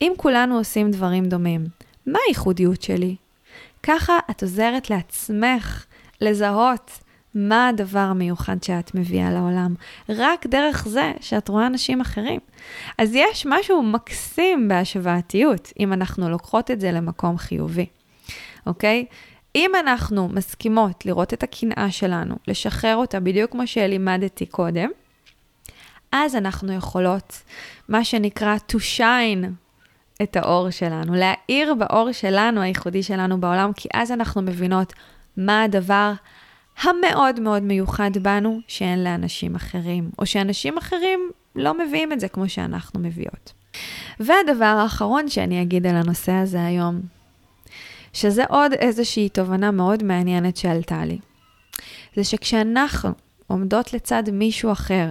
אם 0.00 0.12
כולנו 0.16 0.58
עושים 0.58 0.90
דברים 0.90 1.24
דומים, 1.24 1.66
מה 2.06 2.18
הייחודיות 2.26 2.82
שלי? 2.82 3.16
ככה 3.82 4.18
את 4.30 4.42
עוזרת 4.42 4.90
לעצמך 4.90 5.86
לזהות 6.20 6.90
מה 7.34 7.68
הדבר 7.68 7.98
המיוחד 7.98 8.62
שאת 8.62 8.94
מביאה 8.94 9.30
לעולם, 9.30 9.74
רק 10.08 10.46
דרך 10.46 10.88
זה 10.88 11.12
שאת 11.20 11.48
רואה 11.48 11.66
אנשים 11.66 12.00
אחרים. 12.00 12.40
אז 12.98 13.14
יש 13.14 13.46
משהו 13.46 13.82
מקסים 13.82 14.68
בהשוואתיות, 14.68 15.72
אם 15.80 15.92
אנחנו 15.92 16.28
לוקחות 16.28 16.70
את 16.70 16.80
זה 16.80 16.92
למקום 16.92 17.38
חיובי, 17.38 17.86
אוקיי? 18.66 19.04
אם 19.54 19.70
אנחנו 19.80 20.28
מסכימות 20.28 21.06
לראות 21.06 21.34
את 21.34 21.42
הקנאה 21.42 21.90
שלנו, 21.90 22.34
לשחרר 22.48 22.96
אותה 22.96 23.20
בדיוק 23.20 23.50
כמו 23.50 23.66
שלימדתי 23.66 24.46
קודם, 24.46 24.88
אז 26.12 26.36
אנחנו 26.36 26.72
יכולות, 26.72 27.42
מה 27.88 28.04
שנקרא 28.04 28.56
to 28.72 28.76
shine 28.98 29.46
את 30.22 30.36
האור 30.36 30.70
שלנו, 30.70 31.14
להאיר 31.14 31.74
באור 31.74 32.12
שלנו, 32.12 32.60
הייחודי 32.60 33.02
שלנו 33.02 33.40
בעולם, 33.40 33.72
כי 33.72 33.88
אז 33.94 34.12
אנחנו 34.12 34.42
מבינות 34.42 34.92
מה 35.36 35.62
הדבר 35.62 36.12
המאוד 36.82 37.40
מאוד 37.40 37.62
מיוחד 37.62 38.10
בנו 38.22 38.60
שאין 38.68 39.04
לאנשים 39.04 39.54
אחרים, 39.54 40.10
או 40.18 40.26
שאנשים 40.26 40.78
אחרים 40.78 41.30
לא 41.56 41.78
מביאים 41.78 42.12
את 42.12 42.20
זה 42.20 42.28
כמו 42.28 42.48
שאנחנו 42.48 43.00
מביאות. 43.00 43.52
והדבר 44.20 44.64
האחרון 44.64 45.28
שאני 45.28 45.62
אגיד 45.62 45.86
על 45.86 45.96
הנושא 45.96 46.32
הזה 46.32 46.64
היום, 46.64 47.00
שזה 48.18 48.44
עוד 48.48 48.72
איזושהי 48.72 49.28
תובנה 49.28 49.70
מאוד 49.70 50.02
מעניינת 50.02 50.56
שעלתה 50.56 51.04
לי, 51.04 51.18
זה 52.16 52.24
שכשאנחנו 52.24 53.10
עומדות 53.46 53.92
לצד 53.92 54.22
מישהו 54.32 54.72
אחר, 54.72 55.10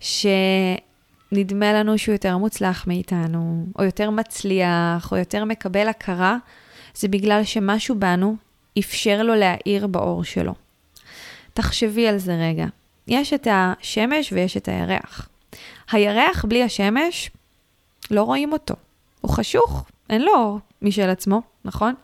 שנדמה 0.00 1.72
לנו 1.72 1.98
שהוא 1.98 2.12
יותר 2.12 2.38
מוצלח 2.38 2.86
מאיתנו, 2.86 3.66
או 3.78 3.84
יותר 3.84 4.10
מצליח, 4.10 5.12
או 5.12 5.16
יותר 5.16 5.44
מקבל 5.44 5.88
הכרה, 5.88 6.36
זה 6.94 7.08
בגלל 7.08 7.44
שמשהו 7.44 7.94
בנו 7.98 8.36
אפשר 8.78 9.22
לו 9.22 9.34
להאיר 9.34 9.86
באור 9.86 10.24
שלו. 10.24 10.54
תחשבי 11.54 12.08
על 12.08 12.18
זה 12.18 12.36
רגע. 12.36 12.66
יש 13.08 13.32
את 13.32 13.48
השמש 13.50 14.32
ויש 14.32 14.56
את 14.56 14.68
הירח. 14.68 15.28
הירח 15.90 16.44
בלי 16.44 16.62
השמש, 16.62 17.30
לא 18.10 18.22
רואים 18.22 18.52
אותו. 18.52 18.74
הוא 19.20 19.30
חשוך, 19.30 19.84
אין 20.10 20.22
לו 20.22 20.32
אור 20.34 20.60
משל 20.84 21.10
עצמו, 21.10 21.42
נכון? 21.64 21.94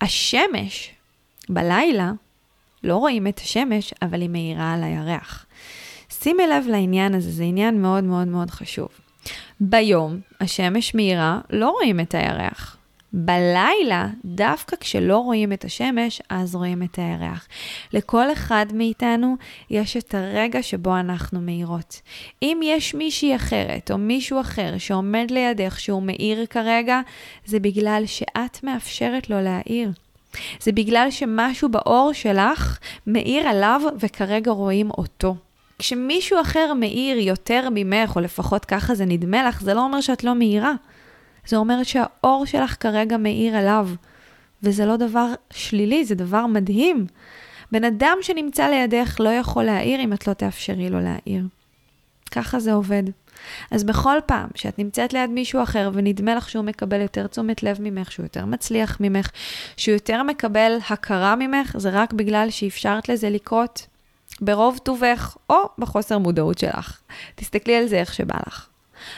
השמש, 0.00 0.90
בלילה, 1.48 2.12
לא 2.84 2.96
רואים 2.96 3.26
את 3.26 3.38
השמש, 3.38 3.94
אבל 4.02 4.20
היא 4.20 4.30
מאירה 4.30 4.72
על 4.74 4.82
הירח. 4.82 5.46
שימי 6.10 6.46
לב 6.46 6.64
לעניין 6.68 7.14
הזה, 7.14 7.30
זה 7.30 7.44
עניין 7.44 7.82
מאוד 7.82 8.04
מאוד 8.04 8.28
מאוד 8.28 8.50
חשוב. 8.50 8.88
ביום, 9.60 10.20
השמש 10.40 10.94
מאירה, 10.94 11.40
לא 11.50 11.70
רואים 11.70 12.00
את 12.00 12.14
הירח. 12.14 12.76
בלילה, 13.16 14.08
דווקא 14.24 14.76
כשלא 14.80 15.18
רואים 15.18 15.52
את 15.52 15.64
השמש, 15.64 16.22
אז 16.28 16.54
רואים 16.54 16.82
את 16.82 16.98
הירח. 16.98 17.48
לכל 17.92 18.32
אחד 18.32 18.66
מאיתנו 18.74 19.36
יש 19.70 19.96
את 19.96 20.14
הרגע 20.14 20.62
שבו 20.62 20.96
אנחנו 20.96 21.40
מאירות. 21.40 22.00
אם 22.42 22.60
יש 22.62 22.94
מישהי 22.94 23.36
אחרת 23.36 23.90
או 23.90 23.98
מישהו 23.98 24.40
אחר 24.40 24.78
שעומד 24.78 25.26
לידך 25.30 25.80
שהוא 25.80 26.02
מאיר 26.02 26.46
כרגע, 26.46 27.00
זה 27.46 27.60
בגלל 27.60 28.02
שאת 28.06 28.64
מאפשרת 28.64 29.30
לו 29.30 29.40
להאיר. 29.40 29.90
זה 30.60 30.72
בגלל 30.72 31.10
שמשהו 31.10 31.68
באור 31.68 32.12
שלך 32.12 32.78
מאיר 33.06 33.48
עליו 33.48 33.80
וכרגע 34.00 34.50
רואים 34.50 34.90
אותו. 34.90 35.36
כשמישהו 35.78 36.40
אחר 36.40 36.72
מאיר 36.74 37.18
יותר 37.18 37.68
ממך, 37.74 38.16
או 38.16 38.20
לפחות 38.20 38.64
ככה 38.64 38.94
זה 38.94 39.04
נדמה 39.04 39.48
לך, 39.48 39.62
זה 39.62 39.74
לא 39.74 39.80
אומר 39.80 40.00
שאת 40.00 40.24
לא 40.24 40.34
מאירה. 40.34 40.72
זה 41.46 41.56
אומר 41.56 41.82
שהאור 41.82 42.44
שלך 42.46 42.76
כרגע 42.80 43.16
מאיר 43.16 43.56
עליו, 43.56 43.88
וזה 44.62 44.86
לא 44.86 44.96
דבר 44.96 45.26
שלילי, 45.50 46.04
זה 46.04 46.14
דבר 46.14 46.46
מדהים. 46.46 47.06
בן 47.72 47.84
אדם 47.84 48.18
שנמצא 48.22 48.68
לידך 48.68 49.16
לא 49.20 49.28
יכול 49.28 49.64
להעיר 49.64 50.00
אם 50.00 50.12
את 50.12 50.26
לא 50.26 50.32
תאפשרי 50.32 50.90
לו 50.90 51.00
להעיר. 51.00 51.44
ככה 52.30 52.60
זה 52.60 52.72
עובד. 52.72 53.02
אז 53.70 53.84
בכל 53.84 54.18
פעם 54.26 54.48
שאת 54.54 54.78
נמצאת 54.78 55.12
ליד 55.12 55.30
מישהו 55.30 55.62
אחר 55.62 55.90
ונדמה 55.94 56.34
לך 56.34 56.50
שהוא 56.50 56.64
מקבל 56.64 57.00
יותר 57.00 57.26
תשומת 57.26 57.62
לב 57.62 57.76
ממך, 57.80 58.12
שהוא 58.12 58.24
יותר 58.24 58.44
מצליח 58.44 58.96
ממך, 59.00 59.30
שהוא 59.76 59.92
יותר 59.92 60.22
מקבל 60.22 60.78
הכרה 60.90 61.36
ממך, 61.36 61.76
זה 61.78 61.90
רק 61.92 62.12
בגלל 62.12 62.50
שאפשרת 62.50 63.08
לזה 63.08 63.30
לקרות 63.30 63.86
ברוב 64.40 64.78
טובך 64.82 65.36
או 65.50 65.56
בחוסר 65.78 66.18
מודעות 66.18 66.58
שלך. 66.58 67.00
תסתכלי 67.34 67.76
על 67.76 67.86
זה 67.86 67.96
איך 67.96 68.14
שבא 68.14 68.38
לך. 68.46 68.68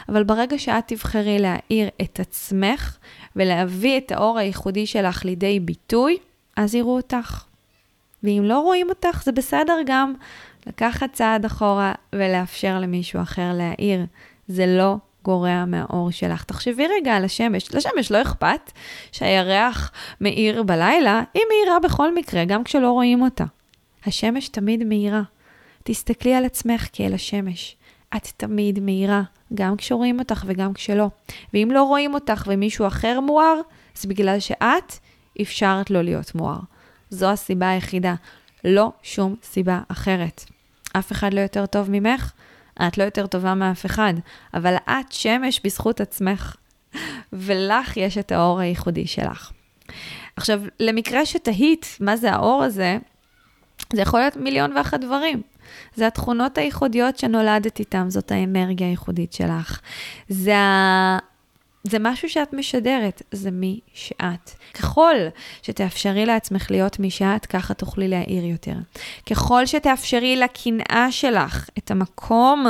אבל 0.08 0.24
ברגע 0.24 0.58
שאת 0.58 0.84
תבחרי 0.86 1.38
להאיר 1.38 1.88
את 2.02 2.20
עצמך 2.20 2.96
ולהביא 3.36 3.98
את 3.98 4.12
האור 4.12 4.38
הייחודי 4.38 4.86
שלך 4.86 5.24
לידי 5.24 5.60
ביטוי, 5.60 6.16
אז 6.56 6.74
יראו 6.74 6.96
אותך. 6.96 7.44
ואם 8.22 8.42
לא 8.44 8.60
רואים 8.60 8.88
אותך, 8.88 9.22
זה 9.24 9.32
בסדר 9.32 9.76
גם 9.86 10.14
לקחת 10.66 11.12
צעד 11.12 11.44
אחורה 11.44 11.92
ולאפשר 12.12 12.78
למישהו 12.80 13.22
אחר 13.22 13.52
להאיר. 13.54 14.06
זה 14.48 14.66
לא 14.66 14.96
גורע 15.24 15.64
מהאור 15.64 16.10
שלך. 16.10 16.44
תחשבי 16.44 16.86
רגע 16.86 17.16
על 17.16 17.24
השמש. 17.24 17.74
לשמש 17.74 18.12
לא 18.12 18.22
אכפת 18.22 18.72
שהירח 19.12 19.92
מאיר 20.20 20.62
בלילה, 20.62 21.22
היא 21.34 21.42
מאירה 21.48 21.80
בכל 21.80 22.14
מקרה, 22.14 22.44
גם 22.44 22.64
כשלא 22.64 22.90
רואים 22.90 23.22
אותה. 23.22 23.44
השמש 24.06 24.48
תמיד 24.48 24.84
מאירה. 24.84 25.22
תסתכלי 25.84 26.34
על 26.34 26.44
עצמך 26.44 26.88
כאל 26.92 27.14
השמש. 27.14 27.76
את 28.16 28.26
תמיד 28.36 28.80
מאירה, 28.80 29.22
גם 29.54 29.76
כשרואים 29.76 30.18
אותך 30.18 30.44
וגם 30.46 30.74
כשלא. 30.74 31.08
ואם 31.54 31.68
לא 31.72 31.82
רואים 31.82 32.14
אותך 32.14 32.44
ומישהו 32.46 32.86
אחר 32.86 33.20
מואר, 33.20 33.60
זה 33.94 34.08
בגלל 34.08 34.40
שאת 34.40 34.98
אפשרת 35.42 35.90
לו 35.90 36.02
להיות 36.02 36.34
מואר. 36.34 36.58
זו 37.10 37.30
הסיבה 37.30 37.70
היחידה, 37.70 38.14
לא 38.64 38.92
שום 39.02 39.34
סיבה 39.42 39.80
אחרת. 39.88 40.44
אף 40.92 41.12
אחד 41.12 41.34
לא 41.34 41.40
יותר 41.40 41.66
טוב 41.66 41.90
ממך, 41.90 42.32
את 42.86 42.98
לא 42.98 43.04
יותר 43.04 43.26
טובה 43.26 43.54
מאף 43.54 43.86
אחד, 43.86 44.14
אבל 44.54 44.76
את 44.76 45.12
שמש 45.12 45.60
בזכות 45.64 46.00
עצמך, 46.00 46.56
ולך 47.32 47.96
יש 47.96 48.18
את 48.18 48.32
האור 48.32 48.60
הייחודי 48.60 49.06
שלך. 49.06 49.52
עכשיו, 50.36 50.62
למקרה 50.80 51.26
שתהית 51.26 51.96
מה 52.00 52.16
זה 52.16 52.32
האור 52.32 52.62
הזה, 52.62 52.98
זה 53.92 54.00
יכול 54.00 54.20
להיות 54.20 54.36
מיליון 54.36 54.76
ואחת 54.76 55.00
דברים. 55.00 55.42
זה 55.94 56.06
התכונות 56.06 56.58
הייחודיות 56.58 57.18
שנולדת 57.18 57.78
איתן, 57.78 58.10
זאת 58.10 58.30
האנרגיה 58.30 58.86
הייחודית 58.86 59.32
שלך. 59.32 59.80
זה 60.28 60.56
ה... 60.56 61.18
זה 61.84 61.98
משהו 62.00 62.28
שאת 62.28 62.52
משדרת, 62.52 63.22
זה 63.30 63.50
מי 63.50 63.80
שאת. 63.94 64.50
ככל 64.74 65.14
שתאפשרי 65.62 66.26
לעצמך 66.26 66.70
להיות 66.70 66.98
מי 66.98 67.10
שאת, 67.10 67.46
ככה 67.46 67.74
תוכלי 67.74 68.08
להעיר 68.08 68.44
יותר. 68.44 68.74
ככל 69.30 69.66
שתאפשרי 69.66 70.36
לקנאה 70.36 71.06
שלך 71.10 71.68
את 71.78 71.90
המקום, 71.90 72.66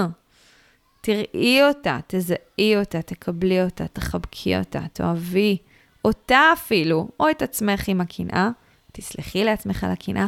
תראי 1.00 1.62
אותה, 1.68 1.98
תזהי 2.06 2.76
אותה, 2.76 3.02
תקבלי 3.02 3.62
אותה, 3.62 3.86
תחבקי 3.88 4.58
אותה, 4.58 4.80
תאהבי 4.92 5.56
אותה 6.04 6.40
אפילו, 6.52 7.08
או 7.20 7.30
את 7.30 7.42
עצמך 7.42 7.88
עם 7.88 8.00
הקנאה, 8.00 8.50
תסלחי 8.92 9.44
לעצמך 9.44 9.84
על 9.84 9.90
הקנאה, 9.90 10.26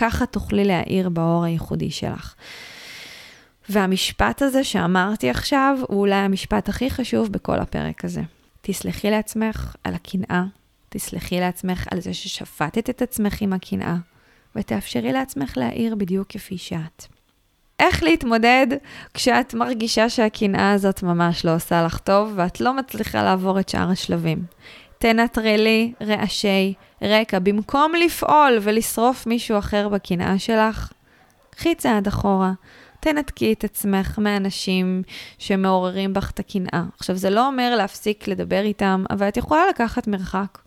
ככה 0.00 0.26
תוכלי 0.26 0.64
להאיר 0.64 1.08
באור 1.08 1.44
הייחודי 1.44 1.90
שלך. 1.90 2.34
והמשפט 3.68 4.42
הזה 4.42 4.64
שאמרתי 4.64 5.30
עכשיו, 5.30 5.78
הוא 5.88 6.00
אולי 6.00 6.14
המשפט 6.14 6.68
הכי 6.68 6.90
חשוב 6.90 7.32
בכל 7.32 7.58
הפרק 7.58 8.04
הזה. 8.04 8.22
תסלחי 8.60 9.10
לעצמך 9.10 9.76
על 9.84 9.94
הקנאה, 9.94 10.44
תסלחי 10.88 11.40
לעצמך 11.40 11.86
על 11.90 12.00
זה 12.00 12.14
ששפטת 12.14 12.90
את 12.90 13.02
עצמך 13.02 13.42
עם 13.42 13.52
הקנאה, 13.52 13.96
ותאפשרי 14.56 15.12
לעצמך 15.12 15.56
להאיר 15.56 15.94
בדיוק 15.94 16.28
כפי 16.28 16.58
שאת. 16.58 17.06
איך 17.80 18.02
להתמודד 18.02 18.66
כשאת 19.14 19.54
מרגישה 19.54 20.08
שהקנאה 20.08 20.72
הזאת 20.72 21.02
ממש 21.02 21.44
לא 21.44 21.54
עושה 21.54 21.82
לך 21.82 21.98
טוב, 21.98 22.32
ואת 22.36 22.60
לא 22.60 22.76
מצליחה 22.76 23.22
לעבור 23.22 23.60
את 23.60 23.68
שאר 23.68 23.90
השלבים. 23.90 24.44
תנטרלי 25.00 25.92
רעשי 26.00 26.74
רקע. 27.02 27.38
במקום 27.38 27.92
לפעול 28.04 28.58
ולשרוף 28.62 29.26
מישהו 29.26 29.58
אחר 29.58 29.88
בקנאה 29.88 30.38
שלך, 30.38 30.92
קחי 31.50 31.74
צעד 31.74 32.06
אחורה. 32.06 32.52
תנתקי 33.00 33.52
את 33.52 33.64
עצמך 33.64 34.18
מאנשים 34.18 35.02
שמעוררים 35.38 36.12
בך 36.12 36.30
את 36.30 36.40
הקנאה. 36.40 36.82
עכשיו, 36.98 37.16
זה 37.16 37.30
לא 37.30 37.46
אומר 37.46 37.76
להפסיק 37.76 38.28
לדבר 38.28 38.60
איתם, 38.60 39.04
אבל 39.10 39.28
את 39.28 39.36
יכולה 39.36 39.62
לקחת 39.68 40.06
מרחק. 40.06 40.58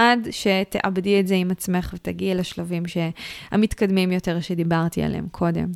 עד 0.00 0.28
שתאבדי 0.30 1.20
את 1.20 1.26
זה 1.26 1.34
עם 1.34 1.50
עצמך 1.50 1.90
ותגיעי 1.94 2.34
לשלבים 2.34 2.82
המתקדמים 3.50 4.12
יותר 4.12 4.40
שדיברתי 4.40 5.02
עליהם 5.02 5.28
קודם. 5.30 5.66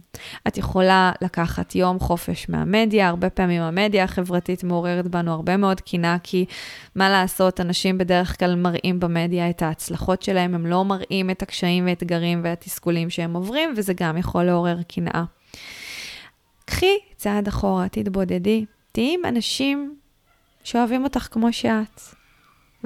את 0.49 0.59
יכולה 0.59 1.12
לקחת 1.22 1.75
יום 1.75 1.99
חופש 1.99 2.49
מהמדיה, 2.49 3.09
הרבה 3.09 3.31
פעמים 3.31 3.62
המדיה 3.62 4.05
החברתית 4.05 4.64
מעוררת 4.64 5.09
בנו 5.09 5.33
הרבה 5.33 5.57
מאוד 5.57 5.81
קינה, 5.81 6.16
כי 6.22 6.45
מה 6.95 7.11
לעשות, 7.11 7.61
אנשים 7.61 7.99
בדרך 7.99 8.39
כלל 8.39 8.55
מראים 8.55 9.01
במדיה 9.01 9.51
את 9.51 9.62
ההצלחות 9.62 10.22
שלהם, 10.22 10.55
הם 10.55 10.66
לא 10.66 10.85
מראים 10.85 11.31
את 11.31 11.43
הקשיים 11.43 11.87
והאתגרים 11.87 12.41
והתסכולים 12.45 13.11
שהם 13.11 13.35
עוברים, 13.35 13.75
וזה 13.77 13.93
גם 13.97 14.16
יכול 14.16 14.45
לעורר 14.45 14.83
קנאה. 14.83 15.25
קחי 16.64 16.97
צעד 17.16 17.49
אחורה, 17.49 17.89
תתבודדי, 17.89 18.64
תהיי 18.93 19.14
עם 19.14 19.25
אנשים 19.25 19.97
שאוהבים 20.64 21.05
אותך 21.05 21.29
כמו 21.31 21.53
שאת. 21.53 22.24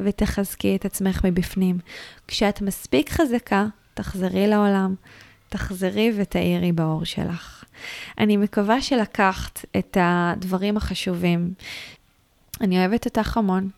ותחזקי 0.05 0.76
את 0.76 0.84
עצמך 0.84 1.24
מבפנים. 1.24 1.78
כשאת 2.28 2.62
מספיק 2.62 3.11
חזקה, 3.11 3.66
תחזרי 3.94 4.46
לעולם, 4.46 4.94
תחזרי 5.49 6.12
ותאירי 6.16 6.72
באור 6.72 7.05
שלך. 7.05 7.64
אני 8.18 8.36
מקווה 8.36 8.82
שלקחת 8.82 9.64
את 9.78 9.96
הדברים 10.01 10.76
החשובים. 10.76 11.53
אני 12.61 12.78
אוהבת 12.78 13.07
אותך 13.07 13.36
המון, 13.36 13.68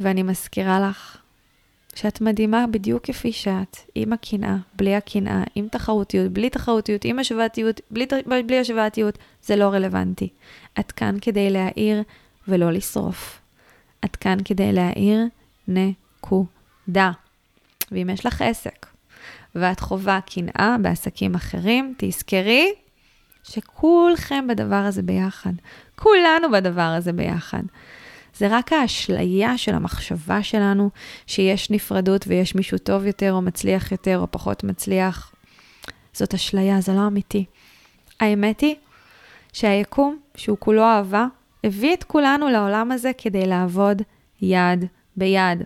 ואני 0.00 0.22
מזכירה 0.22 0.88
לך 0.88 1.16
שאת 1.94 2.20
מדהימה 2.20 2.64
בדיוק 2.70 3.06
כפי 3.06 3.32
שאת, 3.32 3.76
עם 3.94 4.12
הקנאה, 4.12 4.56
בלי 4.76 4.94
הקנאה, 4.94 5.42
עם 5.54 5.68
תחרותיות, 5.68 6.32
בלי 6.32 6.50
תחרותיות, 6.50 7.04
עם 7.04 7.18
השוואתיות, 7.18 7.80
בלי, 7.90 8.06
בלי 8.46 8.58
השוואתיות, 8.58 9.18
זה 9.42 9.56
לא 9.56 9.64
רלוונטי. 9.64 10.28
את 10.80 10.92
כאן 10.92 11.16
כדי 11.20 11.50
להעיר 11.50 12.02
ולא 12.48 12.72
לשרוף. 12.72 13.40
את 14.04 14.16
כאן 14.16 14.38
כדי 14.44 14.72
להעיר 14.72 15.26
נקודה. 15.68 17.10
ואם 17.92 18.10
יש 18.10 18.26
לך 18.26 18.42
עסק 18.42 18.86
ואת 19.54 19.80
חווה 19.80 20.20
קנאה 20.20 20.76
בעסקים 20.82 21.34
אחרים, 21.34 21.94
תזכרי 21.98 22.72
שכולכם 23.42 24.46
בדבר 24.46 24.76
הזה 24.76 25.02
ביחד. 25.02 25.52
כולנו 25.96 26.50
בדבר 26.52 26.82
הזה 26.82 27.12
ביחד. 27.12 27.62
זה 28.36 28.46
רק 28.50 28.72
האשליה 28.72 29.58
של 29.58 29.74
המחשבה 29.74 30.42
שלנו 30.42 30.90
שיש 31.26 31.70
נפרדות 31.70 32.24
ויש 32.28 32.54
מישהו 32.54 32.78
טוב 32.78 33.06
יותר 33.06 33.32
או 33.32 33.42
מצליח 33.42 33.92
יותר 33.92 34.18
או 34.18 34.26
פחות 34.30 34.64
מצליח. 34.64 35.34
זאת 36.12 36.34
אשליה, 36.34 36.80
זה 36.80 36.92
לא 36.92 37.06
אמיתי. 37.06 37.44
האמת 38.20 38.60
היא 38.60 38.74
שהיקום, 39.52 40.18
שהוא 40.36 40.56
כולו 40.60 40.82
אהבה, 40.82 41.26
הביא 41.64 41.94
את 41.94 42.04
כולנו 42.04 42.48
לעולם 42.48 42.92
הזה 42.92 43.10
כדי 43.18 43.46
לעבוד 43.46 44.02
יד 44.42 44.84
ביד. 45.16 45.62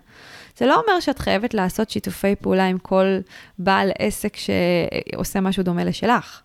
זה 0.57 0.67
לא 0.67 0.81
אומר 0.81 1.01
שאת 1.01 1.19
חייבת 1.19 1.55
לעשות 1.55 1.91
שיתופי 1.91 2.37
פעולה 2.37 2.67
עם 2.67 2.79
כל 2.79 3.19
בעל 3.59 3.91
עסק 3.99 4.37
שעושה 4.37 5.41
משהו 5.41 5.63
דומה 5.63 5.85
לשלך, 5.85 6.41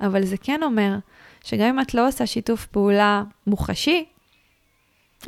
אבל 0.00 0.24
זה 0.24 0.36
כן 0.36 0.60
אומר 0.62 0.96
שגם 1.44 1.66
אם 1.66 1.80
את 1.80 1.94
לא 1.94 2.08
עושה 2.08 2.26
שיתוף 2.26 2.66
פעולה 2.66 3.22
מוחשי, 3.46 4.04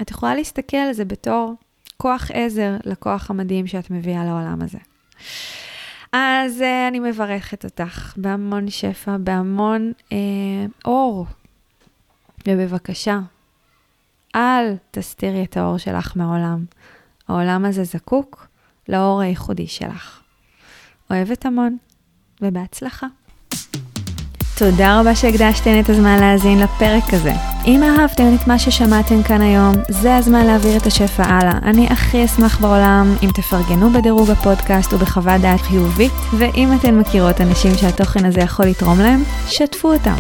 את 0.03 0.11
יכולה 0.11 0.35
להסתכל 0.35 0.77
על 0.77 0.93
זה 0.93 1.05
בתור 1.05 1.55
כוח 1.97 2.31
עזר 2.35 2.77
לכוח 2.85 3.31
המדהים 3.31 3.67
שאת 3.67 3.91
מביאה 3.91 4.25
לעולם 4.25 4.63
הזה. 4.63 4.79
אז 6.13 6.61
uh, 6.61 6.89
אני 6.89 7.01
מברכת 7.01 7.65
אותך 7.65 8.15
בהמון 8.17 8.71
שפע, 8.71 9.17
בהמון 9.21 9.93
uh, 10.09 10.13
אור. 10.85 11.27
ובבקשה, 12.49 13.19
אל 14.37 14.75
תסתירי 14.91 15.45
את 15.45 15.57
האור 15.57 15.79
שלך 15.79 16.13
מהעולם. 16.17 16.65
העולם 17.29 17.65
הזה 17.65 17.85
זקוק 17.85 18.47
לאור 18.89 19.21
הייחודי 19.21 19.67
שלך. 19.67 20.21
אוהבת 21.11 21.47
המון, 21.47 21.77
ובהצלחה. 22.43 23.07
תודה 24.59 25.01
רבה 25.01 25.15
שהקדשתן 25.15 25.81
את 25.81 25.89
הזמן 25.89 26.17
להאזין 26.21 26.59
לפרק 26.59 27.05
הזה. 27.13 27.56
אם 27.67 27.83
אהבתם 27.83 28.35
את 28.35 28.47
מה 28.47 28.59
ששמעתם 28.59 29.23
כאן 29.23 29.43
היום, 29.43 29.75
זה 29.89 30.17
הזמן 30.17 30.47
להעביר 30.47 30.77
את 30.77 30.87
השפע 30.87 31.23
הלאה. 31.23 31.59
אני 31.63 31.87
הכי 31.91 32.25
אשמח 32.25 32.61
בעולם 32.61 33.15
אם 33.23 33.29
תפרגנו 33.35 33.91
בדירוג 33.93 34.31
הפודקאסט 34.31 34.93
ובחוות 34.93 35.41
דעת 35.41 35.61
חיובית, 35.61 36.13
ואם 36.39 36.73
אתן 36.75 36.99
מכירות 36.99 37.41
אנשים 37.41 37.75
שהתוכן 37.75 38.25
הזה 38.25 38.41
יכול 38.41 38.67
לתרום 38.67 39.01
להם, 39.01 39.23
שתפו 39.49 39.93
אותם. 39.93 40.15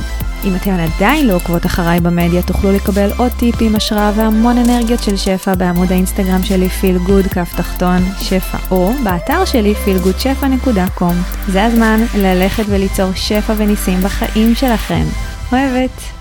אם 0.44 0.56
אתן 0.56 0.80
עדיין 0.80 1.26
לא 1.26 1.34
עוקבות 1.34 1.66
אחריי 1.66 2.00
במדיה, 2.00 2.42
תוכלו 2.42 2.72
לקבל 2.72 3.10
עוד 3.16 3.32
טיפים, 3.32 3.76
השראה 3.76 4.12
והמון 4.16 4.58
אנרגיות 4.58 5.02
של 5.02 5.16
שפע 5.16 5.54
בעמוד 5.54 5.92
האינסטגרם 5.92 6.42
שלי, 6.42 6.68
פיל 6.68 6.98
גוד, 6.98 7.26
כף 7.26 7.52
תחתון, 7.56 8.02
שפע, 8.20 8.58
או 8.70 8.92
באתר 9.04 9.44
שלי, 9.44 9.74
feelgoodשפע.com. 9.86 11.14
זה 11.48 11.64
הזמן 11.64 12.00
ללכת 12.14 12.64
וליצור 12.68 13.10
שפע 13.14 13.52
וניסים 13.56 14.00
בחיים 14.00 14.54
שלכם. 14.54 15.04
אוהבת. 15.52 16.15